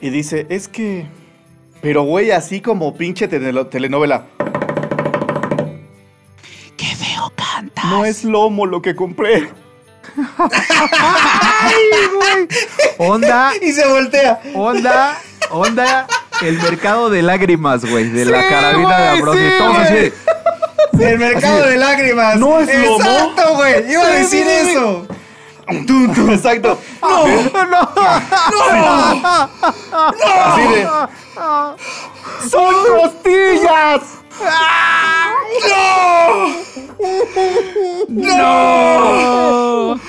Y 0.01 0.09
dice, 0.09 0.45
es 0.49 0.67
que... 0.67 1.05
Pero, 1.81 2.03
güey, 2.03 2.31
así 2.31 2.61
como 2.61 2.95
pinche 2.95 3.27
telenovela. 3.27 4.25
¡Qué 6.77 6.85
feo 6.85 7.31
cantas! 7.35 7.85
No 7.85 8.05
es 8.05 8.23
lomo 8.23 8.65
lo 8.65 8.81
que 8.81 8.95
compré. 8.95 9.49
Onda, 12.97 13.51
Y 13.61 13.71
se 13.71 13.87
voltea. 13.87 14.41
onda, 14.53 15.17
onda, 15.49 16.07
el 16.41 16.57
mercado 16.61 17.09
de 17.09 17.21
lágrimas, 17.21 17.85
güey, 17.85 18.09
de 18.09 18.25
la 18.25 18.41
Sí, 18.41 18.47
carabina 18.49 18.97
de 18.97 19.03
güey, 19.07 19.17
Ambrosio. 19.19 19.41
sí, 19.49 19.53
Todos 19.57 19.77
así 19.77 19.93
de, 19.93 20.13
El 21.11 21.19
mercado 21.19 21.63
de 21.65 21.77
lágrimas. 21.77 22.35
No 22.37 22.59
es 22.59 22.67
lomo. 22.83 22.97
Exacto, 22.97 23.55
güey. 23.55 23.91
Iba 23.91 24.01
a 24.03 24.05
Sí, 24.05 24.11
decir 24.17 24.45
sí, 24.45 24.65
sí. 24.65 24.71
eso. 24.71 25.07
Tum, 25.87 26.13
tum, 26.13 26.29
Exacto. 26.31 26.77
Así 29.41 30.61
de... 30.67 30.87
¡Son 32.49 32.75
costillas! 32.99 34.01
¡No! 38.09 39.95
No 39.95 39.99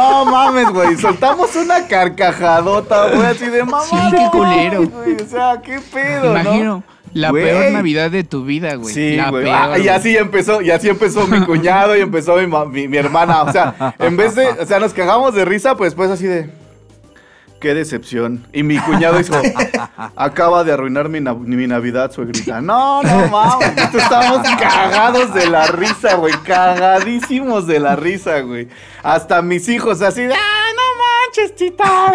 mames, 0.00 0.70
güey. 0.70 0.96
Soltamos 0.96 1.54
una 1.56 1.86
carcajadota, 1.86 3.08
güey, 3.10 3.26
así 3.26 3.46
de 3.46 3.64
mamá. 3.64 3.82
Sí, 3.84 3.96
qué 4.10 4.22
no, 4.22 4.30
culero. 4.30 4.82
güey, 4.88 5.16
O 5.22 5.26
sea, 5.28 5.60
qué 5.62 5.80
pedo, 5.92 6.32
¿no? 6.34 6.40
imagino. 6.40 6.84
La 7.14 7.30
peor 7.30 7.70
Navidad 7.72 8.10
de 8.10 8.24
tu 8.24 8.44
vida, 8.44 8.74
güey. 8.76 8.94
Sí, 8.94 9.16
la 9.16 9.30
peor. 9.30 9.48
Ah, 9.48 9.78
y 9.78 9.88
así 9.88 10.16
empezó, 10.16 10.62
y 10.62 10.70
así 10.70 10.88
empezó 10.88 11.26
mi 11.26 11.40
cuñado 11.44 11.94
y 11.94 12.00
empezó 12.00 12.36
mi, 12.36 12.46
ma- 12.46 12.64
mi, 12.64 12.88
mi 12.88 12.96
hermana. 12.96 13.42
O 13.42 13.52
sea, 13.52 13.94
en 13.98 14.16
vez 14.16 14.34
de, 14.34 14.48
o 14.48 14.64
sea, 14.66 14.78
nos 14.80 14.94
cagamos 14.94 15.34
de 15.34 15.44
risa, 15.44 15.76
pues 15.76 15.90
después 15.92 16.10
así 16.10 16.24
de. 16.26 16.48
Qué 17.62 17.74
decepción. 17.74 18.44
Y 18.52 18.64
mi 18.64 18.76
cuñado 18.78 19.18
dijo, 19.18 19.36
acaba 20.16 20.64
de 20.64 20.72
arruinar 20.72 21.08
mi, 21.08 21.20
na- 21.20 21.32
mi 21.34 21.66
Navidad, 21.68 22.10
suegrita. 22.10 22.60
No, 22.60 23.02
no 23.04 23.28
mames. 23.28 23.94
Estábamos 23.94 24.46
cagados 24.58 25.32
de 25.32 25.48
la 25.48 25.68
risa, 25.68 26.16
güey. 26.16 26.34
Cagadísimos 26.44 27.68
de 27.68 27.78
la 27.78 27.94
risa, 27.94 28.40
güey. 28.40 28.66
Hasta 29.04 29.40
mis 29.42 29.68
hijos 29.68 30.02
así 30.02 30.22
de, 30.22 30.34
¡ah, 30.34 30.72
no 30.74 30.82
manches, 31.38 31.54
tita! 31.54 32.12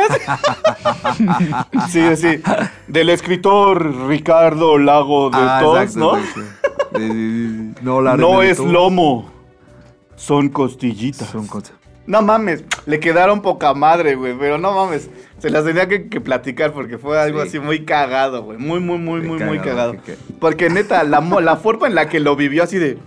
Sí, 1.89 2.15
sí. 2.17 2.41
Del 2.87 3.09
escritor 3.09 4.07
Ricardo 4.07 4.77
Lago 4.77 5.29
de 5.29 5.37
Ah, 5.39 5.59
Tos, 5.61 5.95
¿no? 5.95 6.15
sí, 6.17 6.23
sí. 6.35 7.73
No, 7.81 8.01
la 8.01 8.17
No 8.17 8.41
es 8.43 8.59
lomo, 8.59 9.31
son 10.17 10.49
costillitas. 10.49 11.29
Son 11.29 11.47
cosas. 11.47 11.71
No 12.07 12.21
mames, 12.21 12.63
le 12.85 12.99
quedaron 12.99 13.41
poca 13.41 13.73
madre, 13.73 14.15
güey, 14.15 14.33
pero 14.39 14.57
no 14.57 14.71
mames. 14.73 15.09
Se 15.39 15.49
las 15.49 15.65
tenía 15.65 15.87
que, 15.87 16.07
que 16.07 16.21
platicar 16.21 16.71
porque 16.71 16.97
fue 16.97 17.19
algo 17.21 17.41
Sí. 17.43 17.47
así 17.49 17.59
muy 17.59 17.83
cagado, 17.85 18.43
güey. 18.43 18.57
Muy, 18.57 18.79
muy, 18.79 18.97
muy, 18.97 19.21
muy, 19.21 19.39
muy 19.39 19.59
cagado, 19.59 19.95
Porque 20.39 20.69
neta, 20.69 21.03
la, 21.03 21.19
mo- 21.21 21.41
la 21.41 21.57
forma 21.57 21.85
en 21.87 21.95
la 21.95 22.07
que 22.09 22.19
lo 22.19 22.35
vivió 22.35 22.63
así 22.63 22.77
de... 22.79 22.97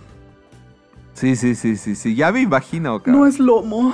Sí, 1.13 1.35
sí, 1.35 1.55
sí, 1.55 1.75
sí, 1.75 1.95
sí. 1.95 2.15
Ya 2.15 2.31
me 2.31 2.41
imagino, 2.41 2.99
cabrón. 2.99 3.21
No 3.21 3.27
es 3.27 3.39
lomo. 3.39 3.93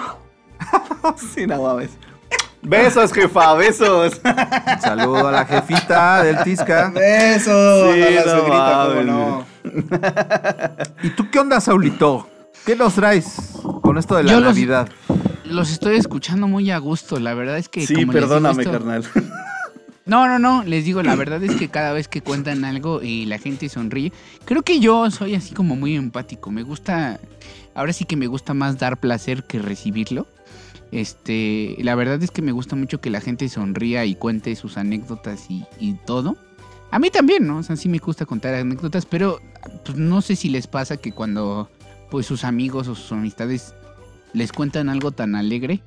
sí, 1.33 1.47
no 1.47 1.61
mames. 1.63 1.89
Besos, 2.61 3.13
jefa, 3.13 3.53
besos. 3.55 4.19
Un 4.23 4.81
saludo 4.81 5.27
a 5.29 5.31
la 5.31 5.45
jefita 5.45 6.23
del 6.23 6.43
Tisca. 6.43 6.91
Eso. 6.95 7.93
Sí, 7.93 8.03
a 8.03 8.09
la 8.11 8.25
no 8.25 8.31
suegrita, 8.31 8.83
cómo 8.83 8.87
mames, 8.87 9.05
no. 9.05 9.45
¿Y 11.03 11.09
tú 11.11 11.29
qué 11.31 11.39
onda, 11.39 11.59
Saulito? 11.61 12.27
¿Qué 12.65 12.75
nos 12.75 12.95
traes 12.95 13.56
con 13.87 13.97
esto 13.97 14.15
de 14.17 14.23
la 14.23 14.31
Yo 14.31 14.39
los- 14.39 14.49
Navidad? 14.49 14.89
Los 15.45 15.71
estoy 15.71 15.95
escuchando 15.95 16.47
muy 16.47 16.69
a 16.71 16.77
gusto. 16.77 17.19
La 17.21 17.33
verdad 17.33 17.57
es 17.57 17.69
que. 17.69 17.85
Sí, 17.87 17.93
como 17.95 18.11
les 18.11 18.15
digo 18.15 18.27
perdóname, 18.27 18.63
esto- 18.63 18.71
carnal. 18.73 19.03
No, 20.05 20.25
no, 20.25 20.39
no. 20.39 20.63
Les 20.63 20.85
digo, 20.85 21.03
la 21.03 21.15
verdad 21.15 21.43
es 21.43 21.55
que 21.57 21.67
cada 21.67 21.91
vez 21.91 22.07
que 22.07 22.21
cuentan 22.21 22.63
algo 22.63 23.01
y 23.03 23.25
la 23.25 23.39
gente 23.39 23.67
sonríe, 23.67 24.13
creo 24.45 24.61
que 24.61 24.79
yo 24.79 25.11
soy 25.11 25.35
así 25.35 25.53
como 25.53 25.75
muy 25.75 25.97
empático. 25.97 26.49
Me 26.49 26.63
gusta. 26.63 27.19
Ahora 27.75 27.91
sí 27.91 28.05
que 28.05 28.15
me 28.15 28.27
gusta 28.27 28.53
más 28.53 28.77
dar 28.79 29.01
placer 29.01 29.43
que 29.43 29.59
recibirlo. 29.59 30.25
Este, 30.93 31.75
la 31.79 31.95
verdad 31.95 32.23
es 32.23 32.31
que 32.31 32.41
me 32.41 32.53
gusta 32.53 32.77
mucho 32.77 33.01
que 33.01 33.09
la 33.09 33.19
gente 33.19 33.49
sonría 33.49 34.05
y 34.05 34.15
cuente 34.15 34.55
sus 34.55 34.77
anécdotas 34.77 35.45
y, 35.49 35.65
y 35.77 35.95
todo. 36.05 36.37
A 36.89 36.99
mí 36.99 37.09
también, 37.09 37.45
¿no? 37.45 37.57
O 37.57 37.63
sea, 37.63 37.75
sí 37.75 37.89
me 37.89 37.97
gusta 37.97 38.25
contar 38.25 38.53
anécdotas, 38.55 39.05
pero 39.05 39.41
pues, 39.83 39.97
no 39.97 40.21
sé 40.21 40.37
si 40.37 40.47
les 40.47 40.67
pasa 40.67 40.95
que 40.95 41.11
cuando 41.11 41.69
pues 42.09 42.25
sus 42.25 42.45
amigos 42.45 42.87
o 42.87 42.95
sus 42.95 43.11
amistades 43.11 43.73
les 44.33 44.51
cuentan 44.51 44.89
algo 44.89 45.11
tan 45.11 45.35
alegre, 45.35 45.81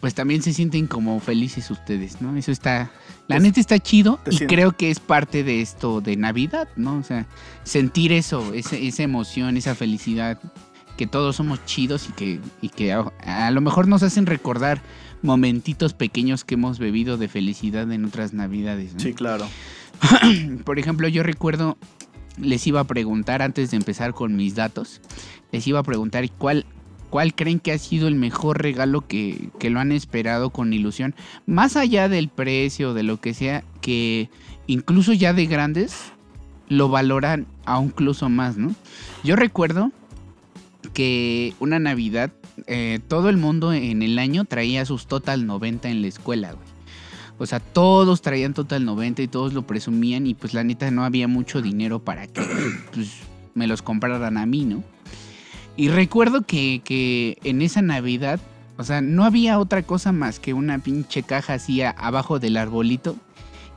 pues 0.00 0.14
también 0.14 0.42
se 0.42 0.52
sienten 0.52 0.86
como 0.86 1.18
felices 1.20 1.70
ustedes, 1.70 2.20
¿no? 2.20 2.36
Eso 2.36 2.52
está, 2.52 2.90
la 3.26 3.36
Te- 3.36 3.42
neta 3.42 3.60
está 3.60 3.78
chido 3.78 4.20
y 4.30 4.38
creo 4.46 4.76
que 4.76 4.90
es 4.90 5.00
parte 5.00 5.42
de 5.42 5.60
esto 5.60 6.00
de 6.00 6.16
Navidad, 6.16 6.68
¿no? 6.76 6.98
O 6.98 7.02
sea, 7.02 7.26
sentir 7.64 8.12
eso, 8.12 8.52
esa 8.54 9.02
emoción, 9.02 9.56
esa 9.56 9.74
felicidad, 9.74 10.38
que 10.96 11.06
todos 11.06 11.36
somos 11.36 11.64
chidos 11.64 12.08
y 12.08 12.12
que, 12.12 12.40
y 12.62 12.68
que 12.70 12.92
a, 12.92 13.00
a 13.24 13.50
lo 13.50 13.60
mejor 13.60 13.86
nos 13.88 14.02
hacen 14.02 14.26
recordar 14.26 14.80
momentitos 15.22 15.94
pequeños 15.94 16.44
que 16.44 16.54
hemos 16.54 16.78
bebido 16.78 17.16
de 17.16 17.28
felicidad 17.28 17.90
en 17.90 18.04
otras 18.04 18.32
Navidades. 18.32 18.94
¿no? 18.94 19.00
Sí, 19.00 19.14
claro. 19.14 19.46
Por 20.64 20.78
ejemplo, 20.78 21.08
yo 21.08 21.22
recuerdo, 21.22 21.76
les 22.40 22.66
iba 22.66 22.80
a 22.80 22.84
preguntar 22.84 23.42
antes 23.42 23.70
de 23.72 23.76
empezar 23.76 24.14
con 24.14 24.36
mis 24.36 24.54
datos, 24.54 25.00
les 25.50 25.66
iba 25.66 25.80
a 25.80 25.82
preguntar 25.82 26.28
cuál, 26.38 26.66
cuál 27.10 27.34
creen 27.34 27.60
que 27.60 27.72
ha 27.72 27.78
sido 27.78 28.08
el 28.08 28.14
mejor 28.14 28.62
regalo 28.62 29.06
que, 29.06 29.50
que 29.58 29.70
lo 29.70 29.80
han 29.80 29.92
esperado 29.92 30.50
con 30.50 30.72
ilusión, 30.72 31.14
más 31.46 31.76
allá 31.76 32.08
del 32.08 32.28
precio, 32.28 32.94
de 32.94 33.02
lo 33.02 33.20
que 33.20 33.34
sea, 33.34 33.64
que 33.80 34.30
incluso 34.66 35.12
ya 35.12 35.32
de 35.32 35.46
grandes 35.46 36.12
lo 36.68 36.88
valoran 36.88 37.46
aún 37.64 37.86
incluso 37.86 38.28
más, 38.28 38.56
¿no? 38.56 38.74
Yo 39.24 39.36
recuerdo 39.36 39.90
que 40.92 41.54
una 41.60 41.78
Navidad, 41.78 42.30
eh, 42.66 43.00
todo 43.08 43.28
el 43.28 43.36
mundo 43.36 43.72
en 43.72 44.02
el 44.02 44.18
año 44.18 44.44
traía 44.44 44.84
sus 44.84 45.06
Total 45.06 45.46
90 45.46 45.88
en 45.88 46.02
la 46.02 46.08
escuela, 46.08 46.52
güey. 46.52 46.68
O 47.38 47.46
sea, 47.46 47.60
todos 47.60 48.20
traían 48.20 48.52
Total 48.52 48.84
90 48.84 49.22
y 49.22 49.28
todos 49.28 49.54
lo 49.54 49.66
presumían 49.66 50.26
y 50.26 50.34
pues 50.34 50.54
la 50.54 50.64
neta 50.64 50.90
no 50.90 51.04
había 51.04 51.28
mucho 51.28 51.62
dinero 51.62 52.00
para 52.00 52.26
que 52.26 52.42
pues, 52.92 53.18
me 53.54 53.66
los 53.66 53.80
compraran 53.80 54.36
a 54.36 54.46
mí, 54.46 54.64
¿no? 54.64 54.82
Y 55.78 55.88
recuerdo 55.90 56.42
que, 56.42 56.82
que 56.84 57.38
en 57.44 57.62
esa 57.62 57.80
Navidad, 57.82 58.40
o 58.76 58.82
sea, 58.84 59.00
no 59.00 59.24
había 59.24 59.58
otra 59.60 59.84
cosa 59.84 60.10
más 60.10 60.40
que 60.40 60.52
una 60.52 60.80
pinche 60.80 61.22
caja 61.22 61.54
así 61.54 61.80
abajo 61.82 62.40
del 62.40 62.56
arbolito. 62.56 63.16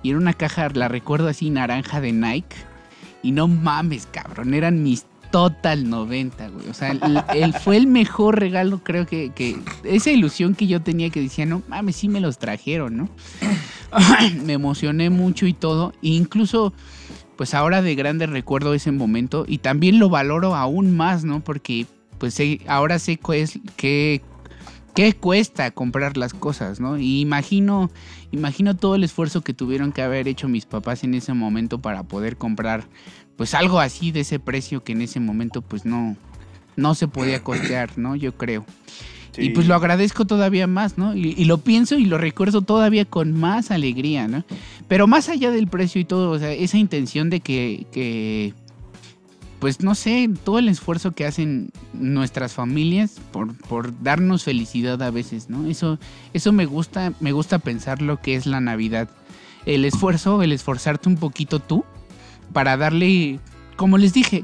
Y 0.02 0.10
era 0.10 0.18
una 0.18 0.34
caja, 0.34 0.68
la 0.74 0.88
recuerdo 0.88 1.28
así, 1.28 1.52
naranja 1.52 2.02
de 2.02 2.12
Nike. 2.12 2.56
Y 3.22 3.32
no 3.34 3.48
mames, 3.48 4.08
cabrón, 4.12 4.56
eran 4.56 4.82
mis 4.82 5.06
Total 5.32 5.90
90, 5.90 6.50
güey. 6.50 6.68
O 6.70 6.74
sea, 6.74 6.92
el- 7.34 7.54
fue 7.54 7.78
el 7.78 7.88
mejor 7.88 8.38
regalo, 8.40 8.80
creo 8.84 9.06
que, 9.06 9.32
que 9.34 9.58
esa 9.84 10.12
ilusión 10.12 10.56
que 10.56 10.68
yo 10.68 10.82
tenía 10.82 11.10
que 11.10 11.22
decía, 11.22 11.46
no 11.46 11.62
mames, 11.70 11.96
sí 11.96 12.10
me 12.10 12.20
los 12.20 12.38
trajeron, 12.38 12.98
¿no? 12.98 13.10
me 14.44 14.54
emocioné 14.54 15.10
mucho 15.10 15.46
y 15.46 15.54
todo. 15.54 15.94
E 16.02 16.10
incluso, 16.10 16.74
pues 17.38 17.54
ahora 17.54 17.82
de 17.82 17.96
grande 17.96 18.26
recuerdo 18.28 18.74
ese 18.74 18.92
momento 18.92 19.46
y 19.48 19.60
también 19.60 20.00
lo 20.00 20.10
valoro 20.10 20.56
aún 20.56 20.96
más, 20.96 21.24
¿no? 21.24 21.40
Porque 21.44 21.86
pues 22.18 22.34
sé- 22.36 22.62
ahora 22.68 23.00
sé 23.00 23.18
qué, 23.78 24.22
qué 24.94 25.14
cuesta 25.14 25.72
comprar 25.72 26.18
las 26.18 26.34
cosas, 26.34 26.80
¿no? 26.80 26.98
Y 27.00 27.22
imagino, 27.22 27.90
imagino 28.32 28.76
todo 28.76 28.96
el 28.96 29.04
esfuerzo 29.04 29.42
que 29.42 29.54
tuvieron 29.54 29.92
que 29.92 30.02
haber 30.04 30.28
hecho 30.28 30.48
mis 30.48 30.66
papás 30.66 31.04
en 31.04 31.14
ese 31.16 31.34
momento 31.34 31.80
para 31.82 32.04
poder 32.04 32.38
comprar 32.38 32.84
pues 33.38 33.56
algo 33.56 33.80
así 33.80 34.12
de 34.12 34.20
ese 34.20 34.40
precio 34.40 34.84
que 34.84 34.92
en 34.92 35.02
ese 35.02 35.20
momento 35.20 35.62
pues 35.64 35.84
no, 35.86 36.16
no 36.76 36.94
se 36.94 37.08
podía 37.08 37.40
costear, 37.44 37.98
¿no? 37.98 38.16
Yo 38.16 38.38
creo. 38.38 38.66
Y 39.38 39.50
pues 39.52 39.68
lo 39.68 39.76
agradezco 39.76 40.26
todavía 40.26 40.68
más, 40.68 40.98
¿no? 40.98 41.16
Y, 41.16 41.34
y 41.38 41.46
lo 41.46 41.60
pienso 41.60 41.98
y 41.98 42.06
lo 42.06 42.18
recuerdo 42.18 42.62
todavía 42.62 43.06
con 43.06 43.32
más 43.34 43.72
alegría, 43.72 44.28
¿no? 44.28 44.44
Pero 44.88 45.08
más 45.08 45.30
allá 45.30 45.52
del 45.52 45.68
precio 45.68 46.02
y 46.02 46.06
todo, 46.06 46.32
o 46.32 46.40
sea, 46.40 46.52
esa 46.52 46.78
intención 46.78 47.30
de 47.30 47.40
que, 47.40 47.88
que 47.92 48.54
pues 49.60 49.82
no 49.82 49.96
sé, 49.96 50.30
todo 50.44 50.60
el 50.60 50.68
esfuerzo 50.68 51.12
que 51.12 51.26
hacen 51.26 51.72
nuestras 51.94 52.54
familias 52.54 53.20
por, 53.32 53.56
por 53.56 54.02
darnos 54.04 54.44
felicidad 54.44 55.02
a 55.02 55.12
veces, 55.12 55.50
¿no? 55.50 55.66
Eso, 55.68 56.00
eso 56.34 56.52
me 56.52 56.66
gusta, 56.66 57.14
me 57.20 57.32
gusta 57.32 57.60
pensar 57.60 58.02
lo 58.02 58.20
que 58.20 58.36
es 58.36 58.46
la 58.46 58.60
Navidad. 58.60 59.08
El 59.66 59.86
esfuerzo, 59.86 60.42
el 60.42 60.52
esforzarte 60.52 61.08
un 61.08 61.18
poquito 61.18 61.60
tú 61.60 61.86
para 62.52 62.76
darle 62.76 63.40
como 63.82 63.98
les 63.98 64.14
dije, 64.14 64.44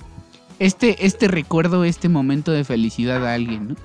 este, 0.57 1.05
este 1.05 1.27
recuerdo, 1.27 1.83
este 1.83 2.09
momento 2.09 2.51
de 2.51 2.63
felicidad 2.63 3.23
a 3.27 3.35
alguien, 3.35 3.67
¿no? 3.67 3.75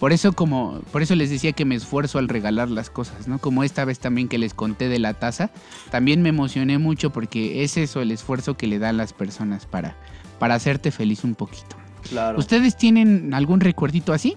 Por 0.00 0.12
eso, 0.12 0.32
como, 0.32 0.80
por 0.92 1.02
eso 1.02 1.14
les 1.16 1.28
decía 1.28 1.52
que 1.52 1.64
me 1.64 1.74
esfuerzo 1.74 2.18
al 2.18 2.28
regalar 2.28 2.70
las 2.70 2.88
cosas, 2.88 3.26
¿no? 3.26 3.38
Como 3.40 3.64
esta 3.64 3.84
vez 3.84 3.98
también 3.98 4.28
que 4.28 4.38
les 4.38 4.54
conté 4.54 4.88
de 4.88 5.00
la 5.00 5.14
taza, 5.14 5.50
también 5.90 6.22
me 6.22 6.28
emocioné 6.28 6.78
mucho 6.78 7.10
porque 7.10 7.64
es 7.64 7.76
eso 7.76 8.00
el 8.00 8.12
esfuerzo 8.12 8.56
que 8.56 8.68
le 8.68 8.78
dan 8.78 8.96
las 8.96 9.12
personas 9.12 9.66
para, 9.66 9.96
para 10.38 10.54
hacerte 10.54 10.92
feliz 10.92 11.24
un 11.24 11.34
poquito. 11.34 11.76
Claro. 12.08 12.38
¿Ustedes 12.38 12.76
tienen 12.76 13.34
algún 13.34 13.58
recuerdito 13.58 14.12
así? 14.12 14.36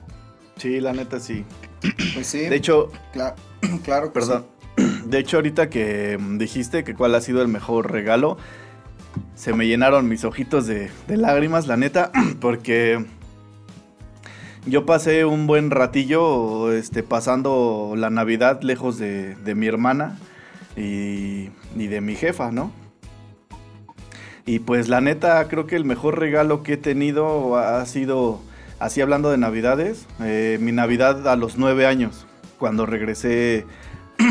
Sí, 0.58 0.80
la 0.80 0.94
neta 0.94 1.20
sí. 1.20 1.46
Pues 2.16 2.26
sí. 2.28 2.40
De 2.40 2.56
hecho, 2.56 2.90
cla- 3.14 3.36
claro 3.84 4.08
que 4.08 4.20
perdón. 4.20 4.46
De 5.06 5.20
hecho, 5.20 5.38
ahorita 5.38 5.70
que 5.70 6.18
dijiste 6.38 6.84
que 6.84 6.96
cuál 6.96 7.14
ha 7.14 7.22
sido 7.22 7.42
el 7.44 7.48
mejor 7.50 7.92
regalo, 7.92 8.38
se 9.36 9.54
me 9.54 9.68
llenaron 9.68 10.08
mis 10.08 10.24
ojitos 10.24 10.66
de, 10.66 10.90
de 11.08 11.18
lágrimas, 11.18 11.68
la 11.68 11.78
neta, 11.78 12.12
porque 12.40 13.06
yo 14.66 14.86
pasé 14.86 15.26
un 15.26 15.48
buen 15.48 15.72
ratillo 15.72 16.72
este, 16.72 17.04
pasando 17.04 17.94
la 17.96 18.10
Navidad 18.10 18.62
lejos 18.62 18.98
de, 18.98 19.36
de 19.36 19.56
mi 19.56 19.68
hermana 19.68 20.18
y, 20.76 21.50
de 21.76 22.02
mi 22.02 22.16
jefa, 22.16 22.52
¿no? 22.52 22.72
Y 24.46 24.60
pues 24.60 24.90
la 24.90 25.02
neta, 25.02 25.48
creo 25.48 25.68
que 25.68 25.76
el 25.76 25.86
mejor 25.86 26.20
regalo 26.20 26.64
que 26.64 26.74
he 26.74 26.78
tenido 26.78 27.58
ha 27.58 27.86
sido, 27.86 28.42
así 28.80 29.02
hablando 29.02 29.30
de 29.32 29.38
Navidades, 29.38 30.08
eh, 30.22 30.58
mi 30.62 30.72
Navidad 30.72 31.28
a 31.28 31.36
los 31.36 31.58
nueve 31.58 31.86
años, 31.86 32.26
cuando 32.58 32.86
regresé 32.86 33.66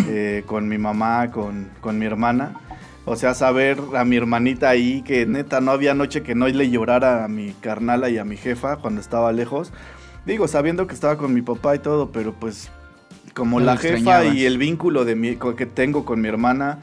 eh, 0.08 0.42
con 0.46 0.68
mi 0.68 0.78
mamá, 0.78 1.30
con, 1.30 1.70
con 1.80 1.98
mi 1.98 2.06
hermana. 2.06 2.60
O 3.06 3.16
sea, 3.16 3.34
saber 3.34 3.78
a 3.96 4.04
mi 4.04 4.16
hermanita 4.16 4.68
ahí 4.68 5.02
que 5.02 5.26
neta 5.26 5.60
no 5.60 5.72
había 5.72 5.94
noche 5.94 6.22
que 6.22 6.34
no 6.34 6.46
le 6.46 6.70
llorara 6.70 7.24
a 7.24 7.28
mi 7.28 7.52
carnala 7.54 8.10
y 8.10 8.18
a 8.18 8.24
mi 8.24 8.36
jefa 8.36 8.76
cuando 8.76 9.00
estaba 9.00 9.32
lejos. 9.32 9.72
Digo, 10.30 10.46
sabiendo 10.46 10.86
que 10.86 10.94
estaba 10.94 11.16
con 11.18 11.34
mi 11.34 11.42
papá 11.42 11.74
y 11.74 11.80
todo, 11.80 12.10
pero 12.12 12.32
pues 12.32 12.70
como 13.34 13.58
No 13.58 13.66
la 13.66 13.76
jefa 13.76 13.94
extrañabas. 13.96 14.34
y 14.36 14.46
el 14.46 14.58
vínculo 14.58 15.04
de 15.04 15.16
mi, 15.16 15.36
que 15.36 15.66
tengo 15.66 16.04
con 16.04 16.20
mi 16.20 16.28
hermana 16.28 16.78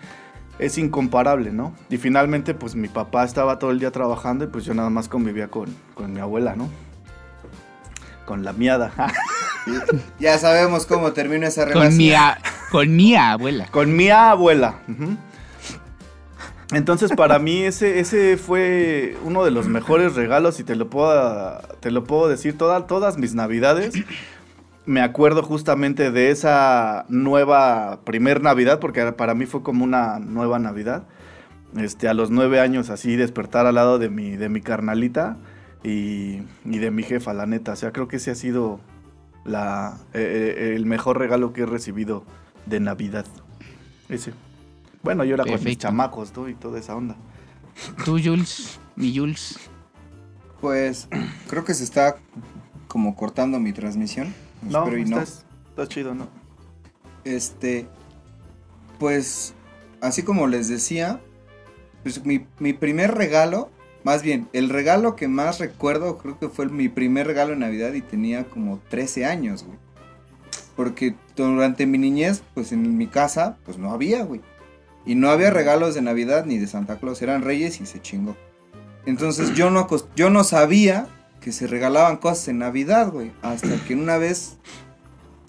es 0.60 0.78
incomparable, 0.78 1.52
¿no? 1.52 1.74
Y 1.90 1.96
finalmente 1.98 2.54
pues 2.54 2.76
mi 2.76 2.88
papá 2.90 3.24
estaba 3.24 3.58
todo 3.58 3.72
el 3.72 3.80
día 3.80 3.92
trabajando 3.92 4.44
y 4.44 4.48
pues 4.48 4.66
yo 4.66 4.74
nada 4.74 4.90
más 4.90 5.08
convivía 5.08 5.48
con, 5.48 5.74
con 5.94 6.12
mi 6.14 6.20
abuela, 6.20 6.56
¿no? 6.58 6.68
Con 8.26 8.44
la 8.44 8.52
miada. 8.54 8.92
Ya 10.20 10.38
sabemos 10.38 10.86
cómo 10.86 11.14
termina 11.14 11.48
esa 11.48 11.64
relación. 11.66 11.90
Con 11.90 11.98
mi, 11.98 12.12
a- 12.14 12.38
con 12.72 12.96
mi 12.96 13.16
abuela. 13.16 13.68
Con 13.72 13.96
mi 13.96 14.10
abuela. 14.10 14.76
ujú. 14.90 15.16
Entonces, 16.74 17.12
para 17.16 17.40
mí, 17.40 17.62
ese, 17.64 18.00
ese 18.00 18.36
fue 18.36 19.16
uno 19.24 19.46
de 19.46 19.52
los 19.52 19.68
mejores 19.68 20.16
regalos, 20.16 20.60
y 20.60 20.64
te 20.66 20.76
lo 20.76 20.90
puedo, 20.90 21.60
te 21.80 21.92
lo 21.92 22.04
puedo 22.04 22.28
decir, 22.28 22.58
toda- 22.58 22.88
todas 22.88 23.18
mis 23.18 23.34
navidades. 23.36 23.94
Me 24.86 25.02
acuerdo 25.02 25.44
justamente 25.44 26.12
de 26.12 26.30
esa 26.32 27.06
nueva 27.10 28.02
primer 28.06 28.42
Navidad, 28.42 28.80
porque 28.80 29.12
para 29.14 29.34
mí 29.34 29.46
fue 29.46 29.62
como 29.64 29.84
una 29.84 30.20
nueva 30.20 30.60
Navidad. 30.60 31.04
Este, 31.78 32.08
a 32.08 32.14
los 32.14 32.32
nueve 32.32 32.60
años, 32.62 32.90
así 32.90 33.16
despertar 33.18 33.66
al 33.66 33.76
lado 33.76 34.00
de 34.00 34.10
mi, 34.10 34.38
de 34.38 34.48
mi 34.50 34.62
carnalita 34.62 35.38
y, 35.84 36.42
y 36.66 36.78
de 36.80 36.92
mi 36.92 37.04
jefa, 37.04 37.34
la 37.34 37.46
neta. 37.46 37.74
O 37.74 37.76
sea, 37.76 37.92
creo 37.92 38.08
que 38.08 38.16
ese 38.16 38.32
ha 38.32 38.36
sido 38.36 38.80
la, 39.46 39.98
eh, 40.14 40.56
eh, 40.58 40.74
el 40.76 40.86
mejor 40.86 41.18
regalo 41.20 41.52
que 41.54 41.62
he 41.64 41.66
recibido 41.66 42.24
de 42.66 42.80
Navidad. 42.80 43.26
Ese. 44.10 44.32
Bueno, 45.08 45.24
yo 45.24 45.36
era 45.36 45.46
con 45.46 45.54
mis 45.54 45.62
Perfecto. 45.62 45.84
chamacos 45.84 46.36
¿no? 46.36 46.50
y 46.50 46.54
toda 46.54 46.80
esa 46.80 46.94
onda. 46.94 47.16
Tú, 48.04 48.20
Jules, 48.22 48.78
mi 48.98 49.18
Jules. 49.18 49.58
Pues 50.60 51.08
creo 51.50 51.64
que 51.64 51.74
se 51.74 51.86
está 51.86 52.18
como 52.90 53.16
cortando 53.16 53.58
mi 53.58 53.72
transmisión. 53.72 54.36
No, 54.64 54.80
Espero 54.80 54.98
y 54.98 55.06
no. 55.06 55.20
estás, 55.22 55.46
está 55.70 55.88
chido, 55.88 56.14
¿no? 56.14 56.28
Este, 57.24 57.88
pues, 59.00 59.54
así 60.02 60.24
como 60.24 60.46
les 60.46 60.68
decía, 60.68 61.22
pues 62.04 62.26
mi, 62.26 62.46
mi 62.60 62.74
primer 62.74 63.16
regalo, 63.16 63.70
más 64.04 64.24
bien, 64.24 64.50
el 64.52 64.68
regalo 64.68 65.16
que 65.16 65.30
más 65.30 65.60
recuerdo, 65.60 66.18
creo 66.18 66.38
que 66.38 66.50
fue 66.50 66.68
mi 66.68 66.90
primer 66.90 67.28
regalo 67.28 67.52
de 67.52 67.60
Navidad 67.60 67.94
y 67.94 68.02
tenía 68.02 68.44
como 68.44 68.82
13 68.90 69.24
años, 69.24 69.64
güey. 69.64 69.80
Porque 70.76 71.16
durante 71.38 71.86
mi 71.86 71.98
niñez, 71.98 72.44
pues 72.54 72.74
en 72.74 72.98
mi 72.98 73.08
casa, 73.08 73.58
pues 73.64 73.78
no 73.78 73.92
había, 73.92 74.26
güey. 74.26 74.42
Y 75.08 75.16
no 75.16 75.30
había 75.32 75.50
regalos 75.50 75.96
de 75.96 76.02
Navidad 76.04 76.46
ni 76.46 76.58
de 76.60 76.68
Santa 76.68 76.98
Claus, 77.00 77.22
eran 77.24 77.42
reyes 77.42 77.82
y 77.82 77.86
se 77.88 78.00
chingó. 78.02 78.36
Entonces 79.06 79.56
yo 79.56 79.72
no, 79.72 79.88
yo 80.16 80.30
no 80.30 80.44
sabía 80.44 81.08
que 81.42 81.52
se 81.52 81.66
regalaban 81.66 82.18
cosas 82.18 82.50
en 82.50 82.60
Navidad, 82.60 83.10
güey. 83.12 83.32
Hasta 83.42 83.70
que 83.88 83.96
una 83.96 84.18
vez 84.18 84.58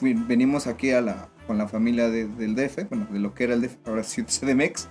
venimos 0.00 0.66
aquí 0.68 0.92
a 0.92 1.00
la, 1.00 1.28
con 1.46 1.58
la 1.58 1.66
familia 1.66 2.08
de- 2.08 2.28
del 2.28 2.54
DF, 2.54 2.88
bueno, 2.88 3.06
de 3.10 3.18
lo 3.18 3.34
que 3.34 3.44
era 3.44 3.54
el 3.54 3.62
DF, 3.62 3.76
ahora 3.86 4.04
sí 4.04 4.22
CDMX. 4.22 4.88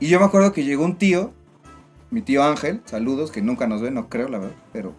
Y 0.00 0.08
yo 0.08 0.18
me 0.18 0.24
acuerdo 0.26 0.52
que 0.52 0.64
llegó 0.64 0.84
un 0.84 0.96
tío, 0.96 1.34
mi 2.10 2.22
tío 2.22 2.42
Ángel, 2.42 2.80
saludos, 2.86 3.30
que 3.30 3.42
nunca 3.42 3.66
nos 3.66 3.82
ve, 3.82 3.90
no 3.90 4.08
creo, 4.08 4.28
la 4.28 4.38
verdad, 4.38 4.56
pero... 4.72 4.94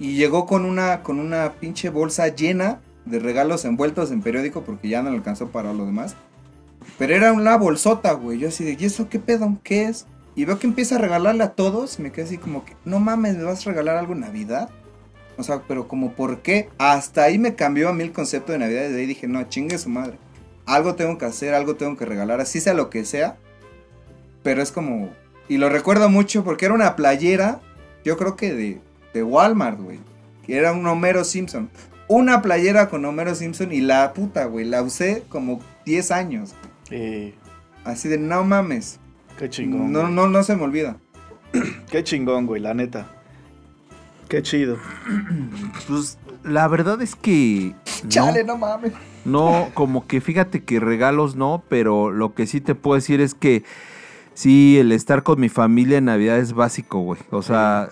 Y 0.00 0.16
llegó 0.16 0.46
con 0.46 0.64
una, 0.64 1.04
con 1.04 1.20
una 1.20 1.52
pinche 1.60 1.88
bolsa 1.90 2.26
llena 2.26 2.80
de 3.04 3.20
regalos 3.20 3.64
envueltos 3.64 4.10
en 4.10 4.22
periódico 4.22 4.62
porque 4.62 4.88
ya 4.88 5.02
no 5.04 5.10
le 5.10 5.16
alcanzó 5.18 5.50
para 5.50 5.72
lo 5.72 5.86
demás. 5.86 6.16
Pero 6.98 7.14
era 7.14 7.32
una 7.32 7.56
bolsota, 7.56 8.12
güey. 8.12 8.38
Yo 8.38 8.48
así 8.48 8.64
de, 8.64 8.76
¿y 8.78 8.84
eso 8.84 9.08
qué 9.08 9.18
pedo? 9.18 9.58
¿Qué 9.62 9.84
es? 9.84 10.06
Y 10.36 10.44
veo 10.44 10.58
que 10.58 10.66
empieza 10.66 10.96
a 10.96 10.98
regalarle 10.98 11.44
a 11.44 11.52
todos. 11.52 11.98
Me 11.98 12.12
quedé 12.12 12.24
así 12.24 12.38
como 12.38 12.64
que, 12.64 12.76
no 12.84 13.00
mames, 13.00 13.36
¿me 13.36 13.44
vas 13.44 13.66
a 13.66 13.70
regalar 13.70 13.96
algo 13.96 14.14
en 14.14 14.20
Navidad? 14.20 14.70
O 15.36 15.42
sea, 15.42 15.62
pero 15.66 15.88
como, 15.88 16.12
¿por 16.12 16.42
qué? 16.42 16.68
Hasta 16.78 17.24
ahí 17.24 17.38
me 17.38 17.54
cambió 17.54 17.88
a 17.88 17.92
mí 17.92 18.02
el 18.02 18.12
concepto 18.12 18.52
de 18.52 18.58
Navidad. 18.58 18.88
Y 18.88 18.92
de 18.92 19.00
ahí 19.00 19.06
dije, 19.06 19.26
no, 19.26 19.42
chingue 19.44 19.78
su 19.78 19.88
madre. 19.88 20.18
Algo 20.66 20.94
tengo 20.94 21.18
que 21.18 21.26
hacer, 21.26 21.54
algo 21.54 21.76
tengo 21.76 21.96
que 21.96 22.06
regalar, 22.06 22.40
así 22.40 22.60
sea 22.60 22.74
lo 22.74 22.90
que 22.90 23.04
sea. 23.04 23.36
Pero 24.42 24.62
es 24.62 24.72
como. 24.72 25.10
Y 25.48 25.58
lo 25.58 25.68
recuerdo 25.68 26.08
mucho 26.08 26.42
porque 26.42 26.64
era 26.64 26.74
una 26.74 26.96
playera, 26.96 27.60
yo 28.04 28.16
creo 28.16 28.34
que 28.36 28.54
de, 28.54 28.80
de 29.12 29.22
Walmart, 29.22 29.80
güey. 29.80 29.98
Que 30.46 30.56
era 30.56 30.72
un 30.72 30.86
Homero 30.86 31.24
Simpson. 31.24 31.70
Una 32.06 32.42
playera 32.42 32.88
con 32.88 33.04
Homero 33.04 33.34
Simpson 33.34 33.72
y 33.72 33.80
la 33.80 34.12
puta, 34.12 34.44
güey. 34.46 34.64
La 34.64 34.82
usé 34.82 35.24
como 35.28 35.60
10 35.86 36.10
años. 36.10 36.54
Eh, 36.90 37.34
Así 37.84 38.08
de, 38.08 38.18
no 38.18 38.44
mames. 38.44 38.98
qué 39.38 39.48
chingón. 39.50 39.92
No, 39.92 40.08
no, 40.08 40.26
no 40.28 40.42
se 40.42 40.56
me 40.56 40.62
olvida. 40.62 40.96
Qué 41.90 42.02
chingón, 42.02 42.46
güey, 42.46 42.60
la 42.60 42.74
neta. 42.74 43.06
Qué 44.28 44.42
chido. 44.42 44.78
Pues 45.86 46.18
la 46.42 46.66
verdad 46.68 47.00
es 47.02 47.14
que. 47.14 47.74
no. 48.02 48.08
Chale, 48.08 48.42
no 48.44 48.56
mames. 48.56 48.92
No, 49.24 49.70
como 49.74 50.06
que 50.06 50.20
fíjate 50.20 50.64
que 50.64 50.80
regalos 50.80 51.36
no, 51.36 51.62
pero 51.68 52.10
lo 52.10 52.34
que 52.34 52.46
sí 52.46 52.60
te 52.60 52.74
puedo 52.74 52.96
decir 52.96 53.20
es 53.20 53.34
que 53.34 53.64
sí, 54.34 54.78
el 54.78 54.92
estar 54.92 55.22
con 55.22 55.40
mi 55.40 55.48
familia 55.48 55.98
en 55.98 56.06
Navidad 56.06 56.38
es 56.38 56.52
básico, 56.52 57.00
güey. 57.00 57.20
O 57.30 57.42
sea, 57.42 57.88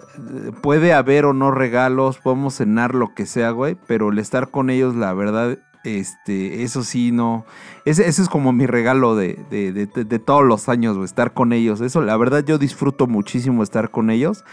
puede 0.62 0.92
haber 0.92 1.24
o 1.24 1.33
no 1.33 1.50
regalos, 1.50 2.18
podemos 2.18 2.55
cenar 2.55 2.94
lo 2.94 3.14
que 3.14 3.26
sea, 3.26 3.50
güey, 3.50 3.76
pero 3.87 4.11
el 4.11 4.18
estar 4.18 4.50
con 4.50 4.68
ellos, 4.68 4.94
la 4.94 5.14
verdad, 5.14 5.59
este, 5.85 6.62
eso 6.62 6.83
sí, 6.83 7.12
no. 7.12 7.45
Ese, 7.85 8.07
es 8.09 8.29
como 8.29 8.53
mi 8.53 8.66
regalo 8.66 9.16
de, 9.16 9.38
de, 9.51 9.73
de- 9.73 9.87
de- 10.05 10.18
todos 10.18 10.45
los 10.45 10.68
años, 10.68 10.97
estar 11.05 11.33
con 11.35 11.53
ellos. 11.53 11.81
Eso, 11.81 12.01
la 12.03 12.16
verdad, 12.16 12.45
yo 12.45 12.59
disfruto 12.59 13.07
muchísimo 13.07 13.62
estar 13.62 13.90
con 13.90 14.11
ellos. 14.11 14.45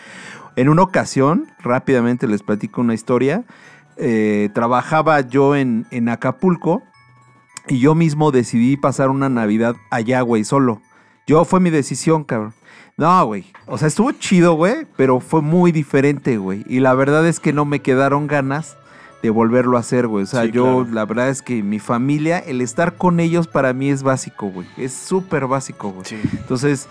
En 0.56 0.70
una 0.70 0.82
ocasión, 0.82 1.46
rápidamente 1.60 2.28
les 2.28 2.44
platico 2.44 2.82
una 2.82 2.94
historia. 2.94 3.44
eh, 3.98 4.50
trabajaba 4.54 5.22
yo 5.22 5.56
en, 5.56 5.86
en 5.92 6.08
Acapulco 6.10 6.82
y 7.68 7.80
yo 7.80 7.96
mismo 7.96 8.32
decidí 8.32 8.78
pasar 8.78 9.10
una 9.10 9.28
Navidad 9.30 9.76
allá, 9.92 10.22
güey, 10.22 10.44
solo. 10.46 10.82
Yo 11.28 11.44
fue 11.46 11.60
mi 11.60 11.70
decisión, 11.70 12.24
cabrón. 12.24 12.54
No, 12.98 13.26
güey. 13.26 13.46
O 13.68 13.78
sea, 13.78 13.88
estuvo 13.88 14.12
chido, 14.14 14.54
güey, 14.56 14.88
pero 14.98 15.20
fue 15.20 15.42
muy 15.42 15.72
diferente, 15.72 16.38
güey. 16.38 16.64
Y 16.68 16.80
la 16.80 16.94
verdad 16.96 17.28
es 17.28 17.40
que 17.40 17.54
no 17.54 17.64
me 17.66 17.82
quedaron 17.82 18.28
ganas 18.28 18.78
de 19.22 19.30
volverlo 19.30 19.78
a 19.78 19.82
hacer, 19.82 20.08
güey. 20.08 20.24
O 20.24 20.28
sea, 20.28 20.44
Sí, 20.44 20.52
yo, 20.52 20.64
claro. 20.84 20.88
la 20.94 21.06
verdad 21.06 21.30
es 21.30 21.42
que 21.42 21.62
mi 21.64 21.80
familia, 21.80 22.40
el 22.40 22.62
estar 22.62 22.96
con 22.96 23.20
ellos 23.20 23.48
para 23.48 23.74
mí 23.74 23.90
es 23.90 24.04
básico, 24.04 24.48
güey. 24.48 24.68
Es 24.78 24.94
súper 24.94 25.46
básico, 25.48 25.90
güey. 25.92 26.06
Sí. 26.06 26.18
Entonces, 26.34 26.88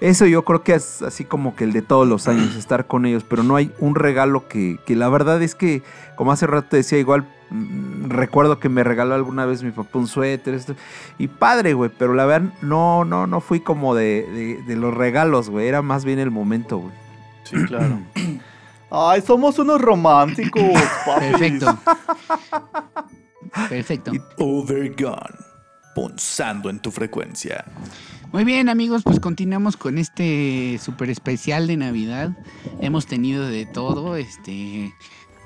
eso 0.00 0.26
yo 0.26 0.44
creo 0.44 0.62
que 0.62 0.74
es 0.74 1.00
así 1.02 1.24
como 1.24 1.54
que 1.56 1.64
el 1.64 1.72
de 1.72 1.80
todos 1.82 2.06
los 2.08 2.28
años, 2.28 2.56
estar 2.58 2.86
con 2.86 3.06
ellos, 3.06 3.24
pero 3.28 3.42
no 3.42 3.56
hay 3.56 3.70
un 3.78 3.94
regalo 3.94 4.48
que, 4.48 4.78
que 4.84 4.96
la 4.96 5.08
verdad 5.08 5.40
es 5.42 5.54
que, 5.54 5.82
como 6.16 6.32
hace 6.32 6.46
rato 6.46 6.68
te 6.70 6.76
decía, 6.78 6.98
igual 6.98 7.26
mm, 7.50 8.08
recuerdo 8.10 8.58
que 8.58 8.68
me 8.68 8.82
regaló 8.84 9.14
alguna 9.14 9.46
vez 9.46 9.62
mi 9.62 9.70
papá 9.70 9.98
un 9.98 10.08
suéter, 10.08 10.54
esto, 10.54 10.74
y 11.18 11.28
padre, 11.28 11.72
güey, 11.74 11.90
pero 11.96 12.14
la 12.14 12.26
verdad 12.26 12.50
no, 12.62 13.04
no, 13.04 13.26
no 13.26 13.40
fui 13.40 13.60
como 13.60 13.94
de, 13.94 14.26
de- 14.30 14.62
de 14.64 14.76
los 14.76 14.92
regalos, 14.92 15.48
güey, 15.48 15.68
era 15.68 15.80
más 15.82 16.04
bien 16.04 16.18
el 16.18 16.30
momento, 16.30 16.78
güey. 16.78 16.92
Sí, 17.44 17.56
claro. 17.66 17.98
Ay, 18.94 19.22
somos 19.22 19.58
unos 19.58 19.80
románticos, 19.80 20.62
papi. 21.06 21.30
Perfecto. 21.30 21.78
Perfecto. 23.68 24.12
Overgone. 24.38 25.34
Punzando 25.94 26.68
en 26.68 26.78
tu 26.78 26.90
frecuencia. 26.90 27.64
Muy 28.32 28.44
bien, 28.44 28.68
amigos, 28.68 29.02
pues 29.02 29.18
continuamos 29.20 29.76
con 29.76 29.96
este 29.98 30.78
super 30.82 31.08
especial 31.10 31.66
de 31.66 31.76
Navidad. 31.78 32.36
Hemos 32.80 33.06
tenido 33.06 33.46
de 33.46 33.66
todo, 33.66 34.16
este. 34.16 34.84
eh, 34.84 34.92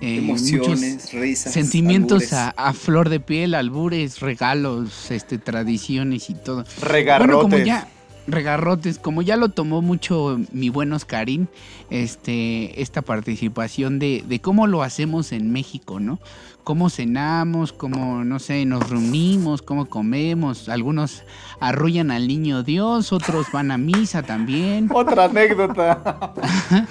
Emociones, 0.01 0.95
muchos 0.95 1.13
risas. 1.15 1.53
Sentimientos 1.53 2.33
a, 2.33 2.73
flor 2.75 3.09
de 3.09 3.19
piel, 3.21 3.55
albures, 3.55 4.21
regalos, 4.21 5.11
este, 5.11 5.39
tradiciones 5.39 6.31
y 6.31 6.35
todo. 6.35 6.65
Regarrotes. 6.81 7.35
Bueno, 7.35 7.43
como 7.43 7.59
ya, 7.59 7.89
regarrotes, 8.27 8.99
como 8.99 9.23
ya 9.23 9.37
lo 9.37 9.49
tomó 9.51 9.83
mucho 9.83 10.39
mi 10.53 10.69
buen 10.69 10.93
Oscarín, 10.93 11.49
este, 11.91 12.81
esta 12.83 13.03
participación 13.03 13.99
de, 13.99 14.25
de 14.27 14.41
cómo 14.41 14.67
lo 14.67 14.83
hacemos 14.83 15.33
en 15.33 15.53
México, 15.53 16.01
¿no? 16.01 16.19
Cómo 16.65 16.91
cenamos, 16.91 17.73
cómo, 17.73 18.25
no 18.25 18.41
sé, 18.41 18.65
nos 18.65 18.91
reunimos, 18.91 19.63
cómo 19.63 19.87
comemos. 19.87 20.69
Algunos 20.69 21.23
arrullan 21.61 22.11
al 22.11 22.27
niño 22.27 22.65
Dios, 22.65 23.13
otros 23.13 23.47
van 23.53 23.71
a 23.71 23.79
misa 23.79 24.23
también. 24.25 24.89
Otra 24.93 25.27
anécdota. 25.27 26.35